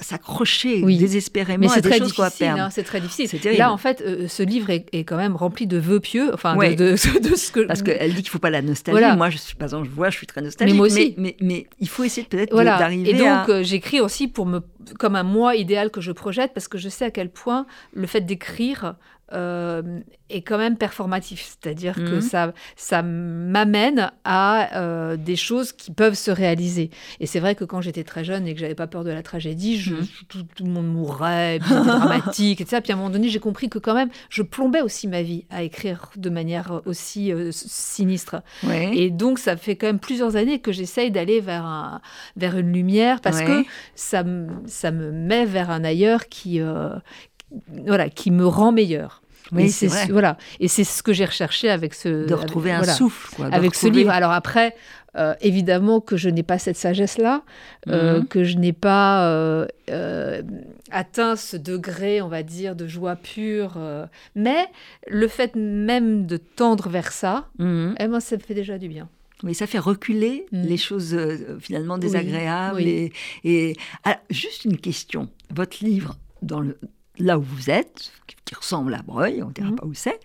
s'accrocher 0.00 0.82
désespérément 0.82 1.70
à 1.70 1.80
des 1.80 1.98
choses 1.98 2.12
qu'on 2.12 2.22
va 2.22 2.30
perdre. 2.30 2.62
Hein, 2.62 2.70
c'est 2.70 2.84
très 2.84 3.00
difficile. 3.00 3.40
Là, 3.56 3.72
en 3.72 3.76
fait, 3.76 4.02
euh, 4.02 4.28
ce 4.28 4.42
livre 4.42 4.70
est, 4.70 5.04
quand 5.04 5.16
même 5.16 5.34
rempli 5.34 5.66
de 5.66 5.78
vœux 5.78 6.00
pieux. 6.00 6.32
Enfin, 6.32 6.56
de, 6.56 6.96
ce 6.96 7.50
que... 7.50 7.60
Parce 7.66 7.82
qu'elle 7.82 8.10
dit 8.10 8.22
qu'il 8.22 8.28
ne 8.28 8.30
faut 8.30 8.38
pas 8.38 8.50
la 8.50 8.62
nostalgie. 8.62 9.16
Moi, 9.16 9.30
je 9.30 9.38
suis, 9.38 9.56
par 9.56 9.66
exemple, 9.66 9.88
je 9.88 9.94
vois, 9.94 10.10
je 10.10 10.16
suis 10.16 10.26
très 10.26 10.42
nostalgique. 10.42 10.74
Mais 10.74 10.76
moi 10.76 10.86
aussi. 10.86 11.14
Mais, 11.18 11.66
il 11.80 11.88
faut 11.88 12.04
essayer 12.04 12.26
peut-être 12.26 12.52
voilà. 12.52 12.78
d'arriver 12.78 13.10
Et 13.10 13.14
donc, 13.14 13.62
j'écris 13.62 14.00
aussi 14.00 14.28
pour 14.28 14.46
me, 14.46 14.60
comme 14.98 15.16
un 15.16 15.22
moi 15.22 15.56
idéal 15.56 15.90
que 15.90 16.00
je 16.00 16.12
projette, 16.12 16.52
parce 16.54 16.68
que 16.68 16.78
je 16.78 16.88
sais 16.88 17.06
à 17.06 17.10
quel 17.10 17.30
point 17.30 17.66
le 17.94 18.06
fait 18.06 18.20
d'écrire 18.20 18.94
euh, 19.34 20.00
est 20.30 20.42
quand 20.42 20.58
même 20.58 20.76
performatif, 20.76 21.58
c'est-à-dire 21.60 21.94
que 21.96 22.14
mhm. 22.14 22.20
ça, 22.20 22.54
ça 22.76 23.02
m'amène 23.02 24.10
à 24.24 24.78
euh, 24.80 25.16
des 25.16 25.36
choses 25.36 25.72
qui 25.72 25.90
peuvent 25.90 26.14
se 26.14 26.30
réaliser. 26.30 26.90
Et 27.20 27.26
c'est 27.26 27.40
vrai 27.40 27.54
que 27.54 27.64
quand 27.64 27.80
j'étais 27.80 28.04
très 28.04 28.24
jeune 28.24 28.46
et 28.46 28.54
que 28.54 28.60
j'avais 28.60 28.74
pas 28.74 28.86
peur 28.86 29.04
de 29.04 29.10
la 29.10 29.22
tragédie, 29.22 29.76
je, 29.76 29.94
mhm. 29.94 30.06
tout, 30.28 30.64
le 30.64 30.70
monde 30.70 30.88
mourrait, 30.88 31.58
c'était 31.62 31.84
dramatique, 31.84 32.60
etc. 32.60 32.80
Puis 32.82 32.92
à 32.92 32.94
un 32.94 32.98
moment 32.98 33.10
donné, 33.10 33.28
j'ai 33.28 33.38
compris 33.38 33.68
que 33.68 33.78
quand 33.78 33.94
même, 33.94 34.08
je 34.30 34.42
plombais 34.42 34.80
aussi 34.80 35.08
ma 35.08 35.22
vie 35.22 35.44
à 35.50 35.62
écrire 35.62 36.10
de 36.16 36.30
manière 36.30 36.80
aussi 36.86 37.32
euh, 37.32 37.50
sinistre. 37.52 38.42
Et 38.92 39.10
donc, 39.10 39.38
ça 39.38 39.56
fait 39.56 39.76
quand 39.76 39.86
même 39.86 39.98
plusieurs 39.98 40.36
années 40.36 40.60
que 40.60 40.72
j'essaye 40.72 41.10
d'aller 41.10 41.40
vers, 41.40 41.64
un, 41.64 42.00
vers 42.36 42.56
une 42.56 42.72
lumière 42.72 43.20
parce 43.20 43.42
que 43.42 43.64
ça, 43.94 44.24
ça 44.66 44.90
me 44.90 45.12
met 45.12 45.44
vers 45.44 45.70
un 45.70 45.84
ailleurs 45.84 46.28
qui, 46.28 46.60
voilà, 47.84 48.08
qui 48.08 48.30
me 48.30 48.46
rend 48.46 48.72
meilleur. 48.72 49.23
Oui, 49.52 49.70
c'est 49.70 49.88
voilà. 50.10 50.36
Et 50.60 50.68
c'est 50.68 50.84
ce 50.84 51.02
que 51.02 51.12
j'ai 51.12 51.24
recherché 51.24 51.68
avec 51.68 51.94
ce. 51.94 52.26
De 52.26 52.34
retrouver 52.34 52.72
un 52.72 52.84
souffle. 52.84 53.34
Quoi, 53.36 53.46
avec 53.52 53.74
ce 53.74 53.86
livre. 53.86 54.10
Alors 54.10 54.32
après, 54.32 54.74
euh, 55.16 55.34
évidemment 55.40 56.00
que 56.00 56.16
je 56.16 56.28
n'ai 56.28 56.42
pas 56.42 56.58
cette 56.58 56.76
sagesse-là, 56.76 57.44
euh, 57.88 58.18
mhm. 58.18 58.26
que 58.26 58.42
je 58.42 58.56
n'ai 58.56 58.72
pas 58.72 59.28
euh, 59.28 60.42
atteint 60.90 61.36
ce 61.36 61.56
degré, 61.56 62.20
on 62.20 62.28
va 62.28 62.42
dire, 62.42 62.74
de 62.74 62.88
joie 62.88 63.14
pure. 63.14 63.78
mais 64.34 64.66
le 65.06 65.28
fait 65.28 65.54
même 65.54 66.26
de 66.26 66.36
tendre 66.36 66.88
vers 66.88 67.12
ça, 67.12 67.48
mhm. 67.58 67.94
eh 67.98 68.08
ben, 68.08 68.20
ça 68.20 68.36
me 68.36 68.40
fait 68.40 68.54
déjà 68.54 68.78
du 68.78 68.88
bien. 68.88 69.08
Oui, 69.44 69.54
ça 69.54 69.66
fait 69.66 69.78
reculer 69.78 70.46
mhm. 70.52 70.62
les 70.62 70.76
choses 70.76 71.16
finalement 71.60 71.98
désagréables. 71.98 72.80
Et, 72.80 73.12
et... 73.44 73.76
juste 74.30 74.64
une 74.64 74.78
question. 74.78 75.28
Votre 75.54 75.84
livre, 75.84 76.16
dans 76.42 76.60
le, 76.60 76.76
là 77.18 77.38
où 77.38 77.42
vous 77.42 77.70
êtes, 77.70 78.12
qui 78.44 78.54
ressemble 78.54 78.94
à 78.94 79.02
Breuil, 79.02 79.42
on 79.42 79.48
ne 79.48 79.52
dira 79.52 79.68
mhm. 79.68 79.76
pas 79.76 79.86
où 79.86 79.94
c'est, 79.94 80.20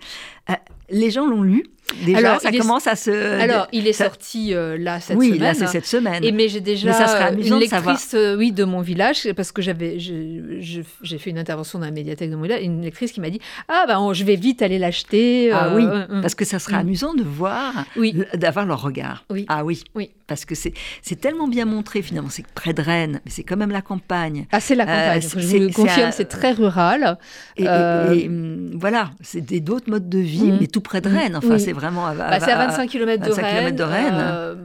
euh, 0.50 0.56
les 0.90 1.12
gens 1.12 1.28
l'ont 1.28 1.44
lu. 1.44 1.66
Déjà, 2.04 2.18
alors, 2.18 2.42
ça 2.42 2.52
commence 2.52 2.88
à 2.88 2.96
se. 2.96 3.40
Alors, 3.40 3.68
il 3.72 3.88
est 3.88 3.94
sorti 3.94 4.54
euh, 4.54 4.78
là 4.78 5.00
cette 5.00 5.18
semaine. 5.18 5.32
Oui, 5.32 5.38
là 5.40 5.54
c'est 5.54 5.68
cette 5.68 5.86
semaine. 5.86 6.24
Et 6.24 6.32
mais 6.32 6.48
j'ai 6.48 6.62
déjà 6.62 6.94
ça 6.94 7.32
une 7.32 7.60
lectrice, 7.60 8.14
de 8.14 8.36
oui, 8.38 8.52
de 8.52 8.64
mon 8.64 8.82
village, 8.82 9.32
parce 9.36 9.52
que 9.52 9.62
j'avais, 9.62 9.98
j'ai 10.00 11.18
fait 11.18 11.30
une 11.30 11.40
intervention 11.40 11.80
dans 11.80 11.86
la 11.86 11.92
médiathèque 11.92 12.30
de 12.30 12.36
mon 12.36 12.44
village, 12.44 12.64
une 12.64 12.82
lectrice 12.82 13.12
qui 13.12 13.22
m'a 13.22 13.30
dit, 13.30 13.40
ah 13.68 13.86
ben, 13.88 14.14
je 14.14 14.24
vais 14.24 14.36
vite 14.36 14.62
aller 14.62 14.80
l'acheter. 14.80 15.52
Ah 15.52 15.74
oui, 15.76 15.86
euh, 15.86 16.22
parce 16.22 16.36
que 16.36 16.46
ça 16.46 16.60
sera 16.60 16.78
mm. 16.78 16.82
amusant 16.82 17.14
de 17.14 17.24
voir, 17.24 17.86
oui. 17.96 18.16
d'avoir 18.36 18.66
leur 18.66 18.82
regard. 18.82 19.26
Oui. 19.30 19.46
Ah 19.50 19.64
oui. 19.66 19.84
Oui. 19.96 20.12
Parce 20.28 20.46
que 20.46 20.56
c'est 20.56 20.74
tellement 21.20 21.48
bien 21.48 21.66
montré 21.66 22.02
finalement, 22.02 22.30
c'est 22.30 22.46
près 22.48 22.74
de 22.74 22.82
Rennes, 22.82 23.20
mais 23.26 23.32
c'est 23.32 23.44
quand 23.44 23.58
même 23.58 23.72
la 23.72 23.82
campagne. 23.82 24.46
Ah 24.52 24.60
c'est 24.60 24.76
la 24.76 24.86
campagne. 24.86 25.22
je 25.22 25.58
vous 25.58 25.72
confirme, 25.72 26.12
c'est 26.12 26.26
très 26.26 26.52
rural. 26.52 27.18
Et, 27.58 27.64
et, 27.64 28.30
mm, 28.30 28.72
voilà, 28.76 29.12
c'est 29.22 29.42
d'autres 29.60 29.90
modes 29.90 30.08
de 30.08 30.20
vie, 30.20 30.52
mm. 30.52 30.58
mais 30.62 30.68
tout 30.68 30.82
près 30.82 31.02
de 31.02 31.10
Rennes. 31.10 31.36
Enfin, 31.36 31.58
c'est 31.58 31.74
vraiment. 31.80 32.08
À, 32.08 32.14
bah, 32.14 32.40
c'est 32.40 32.52
à 32.52 32.68
25 32.68 32.90
km 32.90 33.26
de 33.26 33.32
Rennes. 33.32 33.76
de 33.76 33.84
Rennes. 33.84 34.14
Euh, 34.16 34.56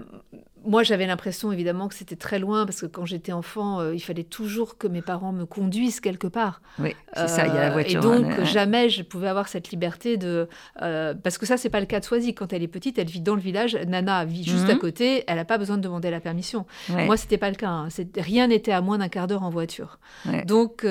moi, 0.67 0.83
j'avais 0.83 1.07
l'impression 1.07 1.53
évidemment 1.53 1.89
que 1.89 1.95
c'était 1.95 2.17
très 2.17 2.39
loin 2.39 2.65
parce 2.65 2.81
que 2.81 2.87
quand 2.87 3.05
j'étais 3.05 3.33
enfant, 3.33 3.81
euh, 3.81 3.95
il 3.95 4.01
fallait 4.01 4.25
toujours 4.25 4.79
que 4.79 4.87
mes 4.87 5.03
parents 5.03 5.33
me 5.33 5.45
conduisent 5.45 6.01
quelque 6.01 6.27
part. 6.27 6.63
Oui, 6.79 6.97
c'est 7.15 7.29
ça, 7.29 7.47
il 7.47 7.53
y 7.53 7.57
a 7.57 7.61
la 7.61 7.69
euh, 7.69 7.73
voiture. 7.73 8.01
Et 8.01 8.03
donc, 8.03 8.43
jamais 8.45 8.89
je 8.89 9.03
pouvais 9.03 9.29
avoir 9.29 9.49
cette 9.49 9.71
liberté 9.71 10.17
de. 10.17 10.49
parce 10.79 11.39
que 11.39 11.45
ça, 11.45 11.57
c'est 11.59 11.69
pas 11.69 11.81
le 11.81 11.87
cas 11.87 12.01
de 12.01 12.05
Soisy. 12.05 12.35
Quand 12.35 12.53
elle 12.53 12.63
est 12.63 12.69
petite, 12.69 12.99
elle 12.99 13.09
vit 13.09 13.21
dans 13.21 13.35
le 13.35 13.43
village. 13.43 13.77
Nana 13.87 14.25
vit 14.25 14.45
juste 14.45 14.69
à 14.71 14.75
mhm. 14.75 14.81
côté. 14.81 15.25
Elle 15.27 15.37
n'a 15.37 15.45
pas 15.45 15.59
besoin 15.59 15.77
de 15.77 15.83
demander 15.83 16.11
la 16.11 16.21
permission. 16.21 16.67
Moi, 16.89 17.17
c'était 17.17 17.39
pas 17.39 17.51
le 17.51 17.57
cas. 17.57 17.69
Hein. 17.69 17.89
Rien 18.17 18.47
n'était 18.47 18.73
à 18.73 18.81
moins 18.81 18.99
d'un 18.99 19.09
quart 19.09 19.27
d'heure 19.27 19.43
en 19.43 19.51
voiture. 19.51 19.99
Donc, 20.47 20.87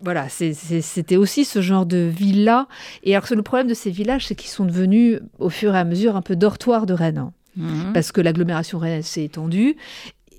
voilà, 0.00 0.28
c'était 0.28 1.16
aussi 1.16 1.44
ce 1.44 1.62
genre 1.62 1.86
de 1.86 1.98
villa. 1.98 2.68
Et 3.02 3.16
alors, 3.16 3.26
le 3.30 3.42
problème 3.42 3.66
de 3.66 3.74
ces 3.74 3.90
villages, 3.90 4.26
c'est 4.26 4.34
qu'ils 4.34 4.50
sont 4.50 4.66
devenus, 4.66 5.20
au 5.38 5.48
fur 5.48 5.74
et 5.74 5.78
à 5.78 5.84
mesure, 5.84 6.16
un 6.16 6.22
peu 6.22 6.36
dortoirs 6.36 6.86
de 6.86 6.92
Rennes. 6.92 7.30
Mhm. 7.56 7.92
Parce 7.94 8.12
que 8.12 8.20
l'agglomération 8.20 8.78
Rennes 8.78 9.02
s'est 9.02 9.24
étendue. 9.24 9.76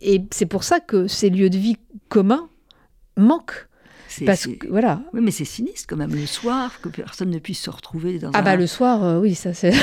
Et 0.01 0.24
c'est 0.32 0.45
pour 0.45 0.64
ça 0.64 0.80
que 0.80 1.08
ces 1.08 1.30
lieux 1.30 1.49
de 1.49 1.58
vie 1.58 1.78
communs 2.08 2.49
manquent. 3.18 3.68
Parce 4.26 4.47
que, 4.47 4.68
voilà. 4.70 5.01
Oui, 5.14 5.22
mais 5.22 5.32
c'est 5.32 5.45
sinistre 5.45 5.86
quand 5.88 5.95
même 5.95 6.14
le 6.14 6.26
soir 6.26 6.80
que 6.82 6.89
personne 6.89 7.30
ne 7.30 7.39
puisse 7.39 7.62
se 7.62 7.70
retrouver 7.70 8.20
dans 8.20 8.32
ah 8.34 8.41
bah 8.41 8.55
le 8.55 8.68
soir, 8.68 9.03
euh, 9.03 9.20
oui, 9.20 9.36
ça 9.36 9.53
c'est. 9.53 9.74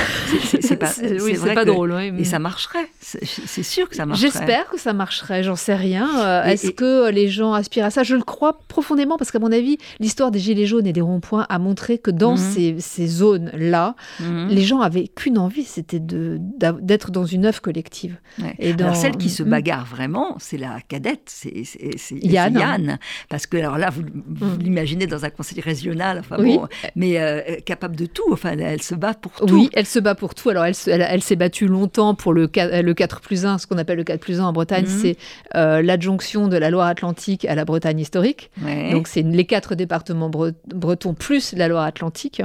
c'est 0.61 0.77
pas, 0.77 0.93
oui, 1.23 1.37
pas 1.55 1.65
drôle. 1.65 1.93
Oui, 1.93 2.13
Et 2.19 2.25
ça 2.25 2.39
marcherait. 2.39 2.89
C'est 3.01 3.63
sûr 3.63 3.89
que 3.89 3.97
ça 3.97 4.07
marcherait. 4.07 4.31
J'espère 4.31 4.69
que 4.69 4.79
ça 4.79 4.93
marcherait. 4.93 5.43
J'en 5.43 5.57
sais 5.57 5.75
rien. 5.75 6.09
Euh, 6.25 6.45
est-ce 6.45 6.71
que 6.71 7.11
les 7.11 7.29
gens 7.29 7.53
aspirent 7.53 7.87
à 7.87 7.91
ça? 7.91 8.03
Je 8.03 8.15
le 8.15 8.23
crois 8.23 8.59
profondément 8.69 9.17
parce 9.17 9.31
qu'à 9.31 9.39
mon 9.39 9.53
avis, 9.53 9.79
l'histoire 10.01 10.31
des 10.31 10.39
gilets 10.39 10.67
jaunes 10.67 10.87
et 10.87 10.93
des 10.93 11.01
ronds-points 11.01 11.47
a 11.49 11.59
montré 11.59 11.99
que 11.99 12.11
dans 12.11 12.37
mhm. 12.37 12.81
ces, 12.81 13.07
zones 13.07 13.51
là, 13.55 13.95
mhm. 14.21 14.49
les 14.49 14.63
gens 14.63 14.81
avaient 14.81 15.09
qu'une 15.09 15.39
envie, 15.39 15.65
c'était 15.65 16.01
d'être 16.01 17.11
dans 17.11 17.25
une 17.25 17.47
œuvre 17.47 17.61
collective. 17.61 18.19
Et 18.59 18.73
dans... 18.73 18.87
Alors 18.87 18.97
celle 18.97 19.17
qui 19.17 19.31
se 19.31 19.43
hmm. 19.43 19.51
bagarre 19.51 19.87
vraiment, 19.87 20.37
c'est 20.39 20.57
la 20.57 20.81
cadette, 20.81 21.23
c'est 21.27 21.65
Yann. 22.11 22.55
Yann. 22.55 22.99
Parce 23.29 23.47
que 23.47 23.57
alors 23.57 23.79
là, 23.79 23.91
vous 23.91 24.03
vous 24.15 24.47
mm. 24.47 24.59
l'imaginez 24.59 25.07
dans 25.07 25.25
un 25.25 25.31
conseil 25.31 25.61
régional, 25.61 26.19
enfin 26.21 26.37
bon, 26.37 26.67
mais 26.97 27.21
euh, 27.21 27.41
capable 27.65 27.97
de 27.97 28.07
tout. 28.07 28.25
Enfin, 28.33 28.57
elle, 28.59 28.83
se 28.83 28.95
bat 28.95 29.15
pour 29.15 29.33
tout. 29.33 29.55
Oui, 29.55 29.71
elle 29.75 29.87
se 29.87 29.99
bat 29.99 30.15
pour 30.15 30.35
tout. 30.35 30.51
Alors, 30.51 30.65
elle, 30.65 30.75
elle, 30.87 31.23
s'est 31.23 31.37
battue 31.37 31.67
longtemps 31.67 32.15
pour 32.15 32.33
le, 32.33 32.51
le 32.55 32.93
4 32.93 33.21
plus 33.21 33.47
1, 33.47 33.59
ce 33.59 33.67
qu'on 33.67 33.79
appelle 33.79 33.99
le 33.99 34.05
4 34.05 34.21
plus 34.21 34.41
1 34.41 34.45
en 34.45 34.53
Bretagne, 34.53 34.85
mm. 34.85 35.01
c'est 35.03 35.17
euh, 35.57 35.83
l'adjonction 35.83 36.49
de 36.49 36.57
la 36.57 36.71
Loire-Atlantique 36.71 37.45
à 37.45 37.55
la 37.55 37.65
Bretagne 37.65 37.99
historique. 37.99 38.51
Donc, 38.93 39.09
c'est 39.09 39.23
les 39.23 39.45
quatre 39.45 39.75
départements 39.75 40.31
bretons 40.31 41.15
plus 41.15 41.53
la 41.55 41.69
Loire-Atlantique. 41.69 42.43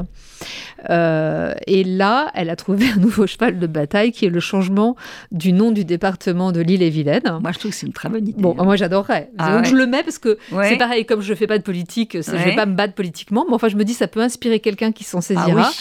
Euh, 0.90 1.54
et 1.68 1.84
là, 1.84 2.32
elle 2.34 2.50
a 2.50 2.56
trouvé 2.56 2.88
un 2.96 3.00
nouveau 3.00 3.28
cheval 3.28 3.60
de 3.60 3.68
bataille 3.68 4.12
qui 4.12 4.26
est 4.26 4.30
le 4.30 4.40
changement 4.40 4.96
du 5.32 5.54
nom 5.54 5.72
du 5.72 5.86
département 5.86 6.52
de 6.52 6.62
l'île-et-Vilaine. 6.62 7.40
Moi, 7.42 7.52
je 7.52 7.60
trouve 7.60 7.72
que 7.72 7.78
c'est 7.78 7.88
une 7.88 7.94
très 7.94 8.10
bonne 8.10 8.28
idée. 8.28 8.42
Bon, 8.42 8.56
moi, 8.56 8.76
j'adorerais. 8.76 9.30
Ah 9.38 9.56
Donc, 9.56 9.66
je 9.66 9.76
le 9.76 9.86
mets 9.86 10.04
parce 10.04 10.18
que 10.18 10.38
c'est 10.64 10.78
pareil, 10.78 11.06
comme 11.06 11.22
je 11.22 11.34
fais 11.34 11.48
pas 11.48 11.59
de 11.60 11.64
politique, 11.64 12.18
je 12.20 12.32
vais 12.32 12.56
pas 12.56 12.66
me 12.66 12.76
battre 12.76 12.94
politiquement, 12.94 13.46
mais 13.48 13.54
enfin, 13.54 13.70
je 13.70 13.76
me 13.76 13.84
dis, 13.84 13.94
ça 13.94 14.08
peut 14.08 14.22
inspirer 14.22 14.60
quelqu'un 14.60 14.92
qui 14.92 15.04
s'en 15.04 15.22
saisira. 15.22 15.70
Ah 15.70 15.72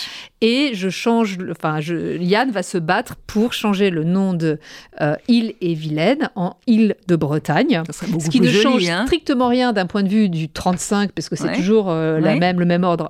et 0.40 0.70
je 0.74 0.88
change, 0.88 1.38
enfin, 1.50 1.80
je, 1.80 2.16
Yann 2.18 2.52
va 2.52 2.62
se 2.62 2.78
battre 2.78 3.16
pour 3.26 3.52
changer 3.52 3.90
le 3.90 4.04
nom 4.04 4.34
de 4.34 4.60
euh, 5.00 5.16
Île-et-Vilaine 5.26 6.30
en 6.36 6.54
Île 6.68 6.94
de 7.08 7.16
Bretagne. 7.16 7.82
ce 7.90 8.30
qui 8.30 8.40
ne 8.40 8.48
change 8.48 8.88
hein. 8.88 9.04
strictement 9.06 9.48
rien 9.48 9.72
d'un 9.72 9.86
point 9.86 10.04
de 10.04 10.08
vue 10.08 10.28
du 10.28 10.48
35, 10.48 11.10
parce 11.10 11.28
que 11.28 11.34
c'est 11.34 11.52
toujours 11.54 11.90
euh, 11.90 12.20
la 12.20 12.36
même, 12.36 12.60
le 12.60 12.66
même 12.66 12.84
ordre 12.84 13.08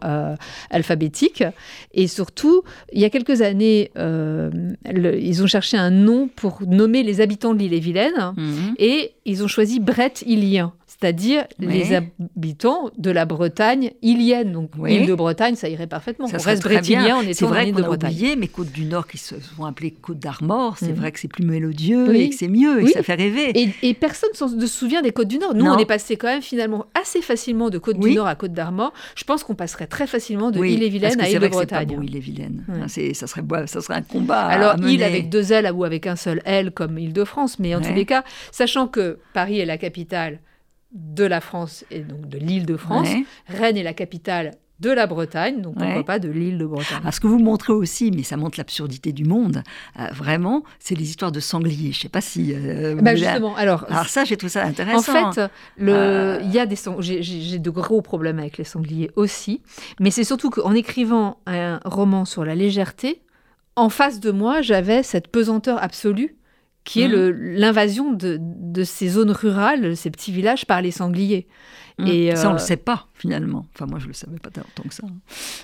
alphabétique. 0.70 1.44
Et 1.92 2.06
surtout, 2.06 2.62
il 2.92 3.00
y 3.00 3.04
a 3.04 3.10
quelques 3.10 3.42
années, 3.42 3.90
euh, 3.98 4.50
ils 4.94 5.42
ont 5.42 5.46
cherché 5.46 5.76
un 5.76 5.90
nom 5.90 6.28
pour 6.34 6.62
nommer 6.66 7.02
les 7.02 7.20
habitants 7.20 7.54
de 7.54 7.58
l'île-et-Vilaine 7.58 8.34
mhm. 8.36 8.74
et 8.78 9.12
ils 9.24 9.42
ont 9.42 9.48
choisi 9.48 9.80
Brett 9.80 10.24
C'est-à-dire 11.00 11.44
les 11.60 11.94
habitants 11.94 12.90
de 12.98 13.12
la 13.12 13.24
Bretagne 13.24 13.92
ilienne. 14.02 14.52
Donc, 14.52 14.70
l'île 14.84 15.06
de 15.06 15.14
Bretagne, 15.14 15.54
ça 15.54 15.68
irait 15.68 15.86
parfaitement. 15.86 16.26
Ça 16.26 16.38
on 16.40 16.42
reste 16.42 16.64
brétilien 16.64 17.18
en 17.18 17.20
étant 17.20 17.46
vrai 17.46 17.70
de 17.70 17.82
Bretagne. 17.82 18.10
Oublié, 18.10 18.36
mais 18.36 18.48
Côtes 18.48 18.72
du 18.72 18.84
Nord, 18.84 19.06
qui 19.06 19.16
se 19.16 19.36
sont 19.40 19.64
appelées 19.64 19.92
Côtes 19.92 20.18
d'Armor, 20.18 20.76
c'est 20.76 20.92
mm. 20.92 20.96
vrai 20.96 21.12
que 21.12 21.20
c'est 21.20 21.28
plus 21.28 21.44
mélodieux 21.44 22.14
et 22.16 22.30
que 22.30 22.34
c'est 22.34 22.48
mieux 22.48 22.82
et 22.82 22.84
que 22.86 22.90
ça 22.90 23.04
fait 23.04 23.14
rêver. 23.14 23.52
Et, 23.82 23.94
personne 23.94 24.30
ne 24.32 24.60
se 24.60 24.66
souvient 24.66 25.02
des 25.02 25.12
Côtes 25.12 25.28
du 25.28 25.38
Nord. 25.38 25.54
Nous, 25.54 25.66
on 25.66 25.78
est 25.78 25.86
passé 25.86 26.16
quand 26.16 26.28
même 26.28 26.42
finalement 26.42 26.86
assez 27.00 27.22
facilement 27.22 27.70
de 27.70 27.78
Côtes 27.78 28.00
du 28.00 28.14
Nord 28.14 28.26
à 28.26 28.34
Côtes 28.34 28.52
d'Armor. 28.52 28.92
Je 29.14 29.22
pense 29.22 29.44
qu'on 29.44 29.54
passerait 29.54 29.86
très 29.86 30.08
facilement 30.08 30.50
de 30.50 30.64
Île-et-Vilaine 30.64 31.20
à 31.20 31.28
Île-de-Bretagne. 31.28 31.88
Bon, 31.88 32.02
Île-et-Vilaine. 32.02 32.64
Ça, 32.88 33.26
serait, 33.28 33.42
ça 33.66 33.80
serait 33.80 33.94
un 33.94 34.02
combat. 34.02 34.46
Alors, 34.46 34.72
à 34.72 34.88
île 34.88 35.04
avec 35.04 35.28
deux 35.28 35.52
L 35.52 35.70
ou 35.72 35.84
avec 35.84 36.08
un 36.08 36.16
seul 36.16 36.42
L 36.44 36.72
comme 36.72 36.98
Île-de-France, 36.98 37.60
mais 37.60 37.74
en 37.76 37.80
tous 37.80 37.94
les 37.94 38.04
cas, 38.04 38.24
sachant 38.50 38.88
que 38.88 39.18
Paris 39.32 39.60
est 39.60 39.66
la 39.66 39.78
capitale 39.78 40.40
de 40.92 41.24
la 41.24 41.40
France 41.40 41.84
et 41.90 42.00
donc 42.00 42.28
de 42.28 42.38
l'île 42.38 42.66
de 42.66 42.76
France. 42.76 43.08
Rennes 43.46 43.76
est 43.76 43.82
la 43.82 43.94
capitale 43.94 44.52
de 44.80 44.90
la 44.90 45.06
Bretagne, 45.06 45.60
donc 45.60 45.76
pourquoi 45.76 46.04
pas 46.04 46.18
de 46.18 46.28
l'île 46.28 46.56
de 46.56 46.64
Bretagne. 46.64 47.00
ce 47.10 47.18
que 47.18 47.26
vous 47.26 47.38
montrez 47.38 47.72
aussi, 47.72 48.12
mais 48.12 48.22
ça 48.22 48.36
montre 48.36 48.58
l'absurdité 48.58 49.12
du 49.12 49.24
monde, 49.24 49.62
euh, 49.98 50.06
vraiment, 50.12 50.62
c'est 50.78 50.94
les 50.94 51.04
histoires 51.04 51.32
de 51.32 51.40
sangliers. 51.40 51.92
Je 51.92 51.98
ne 51.98 52.02
sais 52.02 52.08
pas 52.08 52.20
si... 52.20 52.54
Euh, 52.54 52.94
bah, 52.94 53.16
justement, 53.16 53.56
alors... 53.56 53.86
Alors 53.88 54.06
ça, 54.06 54.24
j'ai 54.24 54.36
trouvé 54.36 54.50
ça 54.50 54.64
intéressant. 54.64 55.28
En 55.28 55.32
fait, 55.32 55.50
le, 55.76 55.92
euh, 55.92 56.40
il 56.42 56.52
y 56.52 56.60
a 56.60 56.66
des 56.66 56.76
j'ai 57.00 57.58
de 57.58 57.70
gros 57.70 58.02
problèmes 58.02 58.38
avec 58.38 58.56
les 58.56 58.64
sangliers 58.64 59.10
aussi, 59.16 59.62
mais 59.98 60.12
c'est 60.12 60.24
surtout 60.24 60.50
qu'en 60.50 60.72
écrivant 60.72 61.38
un 61.46 61.80
roman 61.84 62.24
sur 62.24 62.44
la 62.44 62.54
légèreté, 62.54 63.22
en 63.74 63.88
face 63.88 64.20
de 64.20 64.30
moi, 64.30 64.62
j'avais 64.62 65.02
cette 65.02 65.28
pesanteur 65.28 65.82
absolue 65.82 66.37
qui 66.84 67.02
est 67.02 67.08
mmh. 67.08 67.30
l'invasion 67.56 68.12
de, 68.12 68.38
de, 68.40 68.84
ces 68.84 69.08
zones 69.08 69.30
rurales, 69.30 69.96
ces 69.96 70.10
petits 70.10 70.32
villages 70.32 70.64
par 70.64 70.80
les 70.80 70.90
sangliers. 70.90 71.46
Mmh. 71.98 72.06
Et 72.06 72.36
ça, 72.36 72.46
on 72.46 72.50
ne 72.50 72.58
le 72.58 72.60
sait 72.60 72.76
pas, 72.76 73.08
finalement. 73.12 73.66
Enfin, 73.74 73.86
moi, 73.86 73.98
je 73.98 74.04
ne 74.04 74.08
le 74.08 74.14
savais 74.14 74.38
pas 74.38 74.50
tant 74.50 74.62
que 74.84 74.94
ça. 74.94 75.02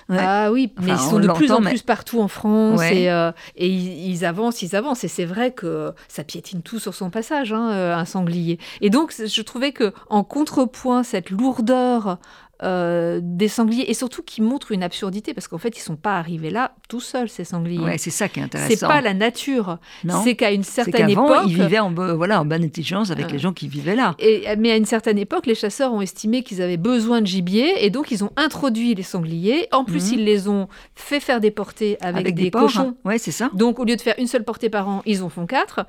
Ah 0.09 0.51
oui, 0.51 0.73
mais 0.81 0.91
ils 0.91 0.97
sont 0.97 1.19
de 1.19 1.29
plus 1.29 1.51
en 1.51 1.61
plus 1.61 1.81
partout 1.81 2.19
en 2.19 2.27
France 2.27 2.81
et, 2.83 3.09
euh, 3.09 3.31
et 3.55 3.69
ils, 3.69 4.25
avancent, 4.25 4.61
ils 4.61 4.75
avancent. 4.75 5.05
Et 5.05 5.07
c'est 5.07 5.25
vrai 5.25 5.51
que 5.51 5.93
ça 6.09 6.25
piétine 6.25 6.61
tout 6.61 6.77
sur 6.77 6.93
son 6.93 7.09
passage, 7.09 7.53
hein, 7.53 7.71
euh, 7.71 7.95
un 7.95 8.05
sanglier. 8.05 8.59
Et 8.81 8.89
donc, 8.89 9.13
je 9.17 9.41
trouvais 9.41 9.71
que 9.71 9.93
en 10.09 10.25
contrepoint, 10.25 11.03
cette 11.03 11.29
lourdeur 11.29 12.19
euh, 12.63 13.19
des 13.21 13.47
sangliers 13.47 13.89
et 13.89 13.93
surtout 13.93 14.23
qui 14.23 14.41
montrent 14.41 14.71
une 14.71 14.83
absurdité 14.83 15.33
parce 15.33 15.47
qu'en 15.47 15.57
fait 15.57 15.77
ils 15.77 15.81
sont 15.81 15.97
pas 15.97 16.17
arrivés 16.17 16.49
là 16.49 16.73
tout 16.87 17.01
seuls 17.01 17.29
ces 17.29 17.43
sangliers. 17.43 17.79
Ouais, 17.83 17.97
c'est 17.97 18.11
ça 18.11 18.29
qui 18.29 18.39
est 18.39 18.43
intéressant. 18.43 18.69
C'est 18.69 18.87
pas 18.87 19.01
la 19.01 19.13
nature. 19.13 19.77
C'est 20.23 20.35
qu'à 20.35 20.51
une 20.51 20.63
certaine 20.63 21.09
époque, 21.09 21.43
ils 21.47 21.55
vivaient 21.55 21.79
en 21.79 21.93
voilà 21.93 22.39
en 22.39 22.45
bonne 22.45 22.63
intelligence 22.63 23.11
avec 23.11 23.31
les 23.31 23.39
gens 23.39 23.53
qui 23.53 23.67
vivaient 23.67 23.95
là. 23.95 24.15
Et, 24.19 24.45
mais 24.57 24.71
à 24.71 24.77
une 24.77 24.85
certaine 24.85 25.17
époque, 25.17 25.45
les 25.45 25.55
chasseurs 25.55 25.93
ont 25.93 26.01
estimé 26.01 26.43
qu'ils 26.43 26.61
avaient 26.61 26.77
besoin 26.77 27.21
de 27.21 27.27
gibier 27.27 27.85
et 27.85 27.89
donc 27.89 28.11
ils 28.11 28.23
ont 28.23 28.31
introduit 28.37 28.95
les 28.95 29.03
sangliers. 29.03 29.67
En 29.71 29.83
plus, 29.83 30.11
mhm. 30.11 30.19
ils 30.19 30.25
les 30.25 30.47
ont 30.47 30.67
fait 30.95 31.19
faire 31.19 31.41
des 31.41 31.51
portées 31.51 31.97
avec, 32.01 32.35
des, 32.35 32.51
cochons. 32.51 32.95
Ouais, 33.03 33.17
c'est 33.17 33.31
ça. 33.31 33.49
Donc 33.53 33.79
au 33.79 33.83
lieu 33.83 33.95
de 33.95 34.01
faire 34.01 34.15
une 34.17 34.27
seule 34.27 34.43
portée 34.43 34.69
par 34.69 34.87
an, 34.87 35.01
ils 35.05 35.23
en 35.23 35.29
font 35.29 35.45
quatre. 35.45 35.85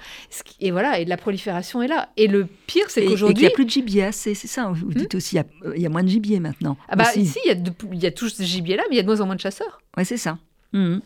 Et 0.60 0.70
voilà, 0.70 0.98
et 0.98 1.04
la 1.04 1.16
prolifération 1.16 1.82
est 1.82 1.88
là. 1.88 2.08
Et 2.16 2.26
le 2.26 2.46
pire, 2.66 2.86
c'est 2.88 3.04
qu'aujourd'hui, 3.04 3.44
il 3.44 3.46
n'y 3.46 3.52
a 3.52 3.54
plus 3.54 3.64
de 3.64 3.70
gibier. 3.70 4.10
C'est 4.12 4.34
ça. 4.34 4.70
Vous 4.72 4.92
dites 4.92 5.14
hmm 5.14 5.16
aussi, 5.16 5.38
il 5.74 5.82
y, 5.82 5.86
a, 5.86 5.88
moins 5.88 6.02
de 6.02 6.08
gibier 6.08 6.40
maintenant. 6.40 6.55
Ah 6.88 6.96
bah 6.96 7.14
ici, 7.16 7.38
il 7.44 7.48
y, 7.48 7.52
a 7.52 7.72
il 7.92 8.02
y 8.02 8.07
a 8.07 8.11
tout 8.11 8.28
ce 8.28 8.42
gibier 8.42 8.76
là, 8.76 8.82
mais 8.88 8.94
il 8.94 8.96
y 8.96 9.00
a 9.00 9.02
de 9.02 9.09
moins 9.09 9.20
en 9.20 9.26
moins 9.26 9.36
de 9.36 9.40
chasseurs. 9.40 9.80
Oui, 9.96 10.04
c'est 10.04 10.16
ça. 10.16 10.38
Mmh. 10.72 10.98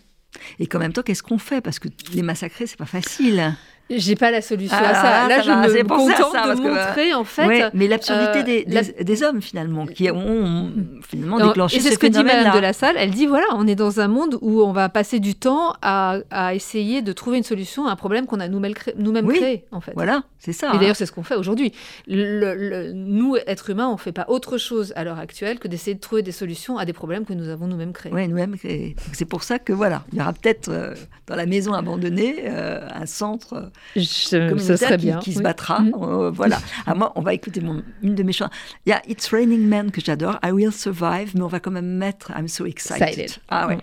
Et 0.59 0.67
qu'en 0.67 0.79
même 0.79 0.93
temps, 0.93 1.03
qu'est-ce 1.03 1.23
qu'on 1.23 1.39
fait? 1.39 1.61
Parce 1.61 1.79
que 1.79 1.89
les 2.13 2.23
massacrer, 2.23 2.67
c'est 2.67 2.77
pas 2.77 2.87
facile. 2.87 3.55
J'ai 3.91 4.15
pas 4.15 4.31
la 4.31 4.41
solution 4.41 4.77
à 4.77 4.95
ça. 4.95 5.29
Là, 5.29 5.43
je 5.43 5.51
me 5.51 5.89
contente 5.89 6.57
de 6.57 6.63
montrer, 6.63 7.15
en 7.15 7.25
fait. 7.25 7.71
mais 7.75 7.89
l'absurdité 7.89 8.65
euh, 8.69 9.03
des, 9.03 9.23
hommes, 9.23 9.43
finalement, 9.43 9.87
qui 9.87 10.11
ont 10.11 10.71
finalement 11.09 11.47
déclenché 11.47 11.77
Et 11.77 11.81
c'est 11.81 11.93
ce, 11.93 11.99
que 11.99 12.07
dit 12.07 12.23
Madame 12.23 12.55
de 12.55 12.61
la 12.61 12.73
Salle. 12.73 12.97
Elle 12.99 13.11
dit 13.11 13.27
voilà, 13.27 13.47
on 13.55 13.67
est 13.67 13.75
dans 13.75 14.01
un 14.01 14.09
monde 14.09 14.39
où 14.41 14.63
on 14.63 14.73
va 14.73 14.89
passer 14.89 15.19
du 15.21 15.35
temps 15.35 15.75
à, 15.83 16.21
essayer 16.55 17.03
de 17.03 17.13
trouver 17.13 17.39
une 17.39 17.45
solution 17.45 17.87
à 17.87 17.93
un 17.93 17.97
problème 17.97 18.27
qu'on 18.27 18.41
a 18.41 18.49
nous-mêmes 18.49 18.75
créé, 18.75 19.65
en 19.73 19.81
fait. 19.81 19.93
Voilà, 19.95 20.23
c'est 20.39 20.53
ça. 20.53 20.73
Et 20.75 20.79
d'ailleurs, 20.79 20.97
c'est 20.97 21.07
ce 21.07 21.13
qu'on 21.13 21.23
fait 21.23 21.37
aujourd'hui. 21.37 21.73
nous, 22.09 23.37
êtres 23.47 23.71
humains, 23.71 23.89
on 23.89 23.97
fait 23.97 24.13
pas 24.13 24.27
autre 24.29 24.59
chose 24.59 24.93
à 24.97 25.05
l'heure 25.05 25.19
actuelle 25.19 25.59
que 25.59 25.69
d'essayer 25.69 25.95
de 25.95 26.01
trouver 26.01 26.23
des 26.23 26.33
solutions 26.33 26.79
à 26.79 26.85
des 26.85 26.93
problèmes 26.93 27.25
que 27.25 27.33
nous 27.33 27.49
avons 27.49 27.67
nous-mêmes 27.67 27.93
créés. 27.93 28.13
Oui, 28.13 28.29
nous-mêmes 28.29 28.57
créés. 28.57 28.97
C'est 29.13 29.25
pour 29.25 29.43
ça 29.43 29.59
que 29.59 29.73
voilà, 29.73 30.05
il 30.13 30.19
y 30.19 30.23
aura 30.23 30.33
peut-être 30.33 30.69
euh, 30.69 30.95
dans 31.27 31.37
la 31.37 31.47
maison 31.47 31.73
abandonnée 31.73 32.37
euh, 32.45 32.87
un 32.95 33.07
centre 33.07 33.71
je, 33.97 34.57
ça 34.59 34.77
serait 34.77 34.97
qui, 34.97 35.07
bien. 35.07 35.19
qui 35.19 35.33
se 35.33 35.43
battra. 35.43 35.81
Mm. 35.81 35.95
Euh, 36.01 36.31
voilà. 36.31 36.59
À 36.87 36.95
moi, 36.95 37.13
on 37.17 37.21
va 37.23 37.35
écouter 37.35 37.61
mon, 37.61 37.83
une 38.03 38.15
de 38.15 38.23
mes 38.23 38.33
chansons. 38.33 38.51
Il 38.87 38.91
y 38.91 38.93
a 38.93 39.03
It's 39.09 39.29
Raining 39.29 39.67
Men 39.67 39.91
que 39.91 40.01
j'adore, 40.01 40.39
I 40.45 40.51
Will 40.53 40.73
Survive, 40.73 41.33
mais 41.35 41.43
on 41.43 41.49
va 41.49 41.61
quand 41.61 41.71
même 41.71 41.87
mettre 41.99 42.31
I'm 42.37 42.49
So 42.49 42.67
Excited. 42.67 43.09
excited. 43.09 43.43
Ah 43.49 43.67
ouais. 43.67 43.77
Mm. 43.77 43.81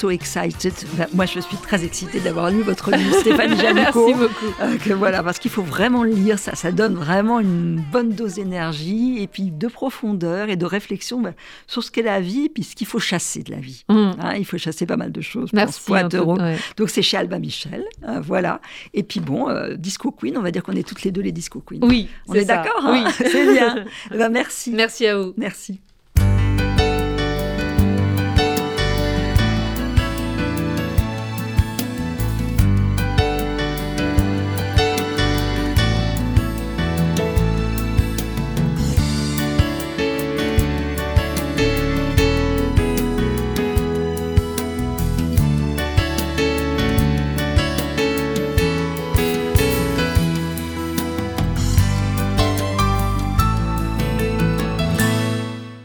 So 0.00 0.10
excited. 0.10 0.72
moi, 1.12 1.26
je 1.26 1.40
suis 1.40 1.56
très 1.58 1.84
excitée 1.84 2.20
d'avoir 2.20 2.50
lu 2.50 2.62
votre 2.62 2.90
livre, 2.90 3.14
Stéphane 3.20 3.54
Jamico. 3.54 4.06
Merci 4.06 4.14
beaucoup. 4.14 4.62
Euh, 4.62 4.94
voilà, 4.96 5.22
parce 5.22 5.38
qu'il 5.38 5.50
faut 5.50 5.62
vraiment 5.62 6.04
le 6.04 6.12
lire. 6.12 6.38
Ça, 6.38 6.54
ça 6.54 6.72
donne 6.72 6.94
vraiment 6.94 7.38
une 7.38 7.82
bonne 7.92 8.12
dose 8.12 8.34
d'énergie 8.34 9.18
et 9.20 9.26
puis 9.26 9.50
de 9.50 9.66
profondeur 9.68 10.48
et 10.48 10.56
de 10.56 10.64
réflexion 10.64 11.20
bah, 11.20 11.32
sur 11.66 11.82
ce 11.82 11.90
qu'est 11.90 12.02
la 12.02 12.20
vie 12.20 12.46
et 12.46 12.48
puis 12.48 12.64
ce 12.64 12.74
qu'il 12.74 12.86
faut 12.86 12.98
chasser 12.98 13.42
de 13.42 13.50
la 13.50 13.58
vie. 13.58 13.84
Mm. 13.90 14.10
Hein, 14.20 14.34
il 14.38 14.46
faut 14.46 14.56
chasser 14.56 14.86
pas 14.86 14.96
mal 14.96 15.12
de 15.12 15.20
choses. 15.20 15.50
Merci. 15.52 15.80
Pour 15.84 16.38
Donc, 16.76 16.90
c'est 16.90 17.02
chez 17.02 17.18
Albin 17.18 17.38
Michel. 17.38 17.84
Hein, 18.02 18.20
voilà. 18.20 18.62
Et 18.94 19.02
puis, 19.02 19.20
bon, 19.20 19.50
euh, 19.50 19.74
Disco 19.76 20.10
Queen, 20.12 20.38
on 20.38 20.42
va 20.42 20.50
dire 20.50 20.62
qu'on 20.62 20.76
est 20.76 20.86
toutes 20.86 21.02
les 21.02 21.12
deux 21.12 21.20
les 21.20 21.32
Disco 21.32 21.60
Queen. 21.60 21.84
Oui. 21.84 22.08
On 22.26 22.34
est, 22.34 22.46
d'accord 22.46 22.86
hein 22.86 23.04
Oui. 23.04 23.12
C'est 23.30 23.52
bien. 23.52 23.84
Eh 24.12 24.16
ben, 24.16 24.28
merci. 24.30 24.70
Merci 24.72 25.06
à 25.06 25.18
vous. 25.18 25.34
Merci. 25.36 25.80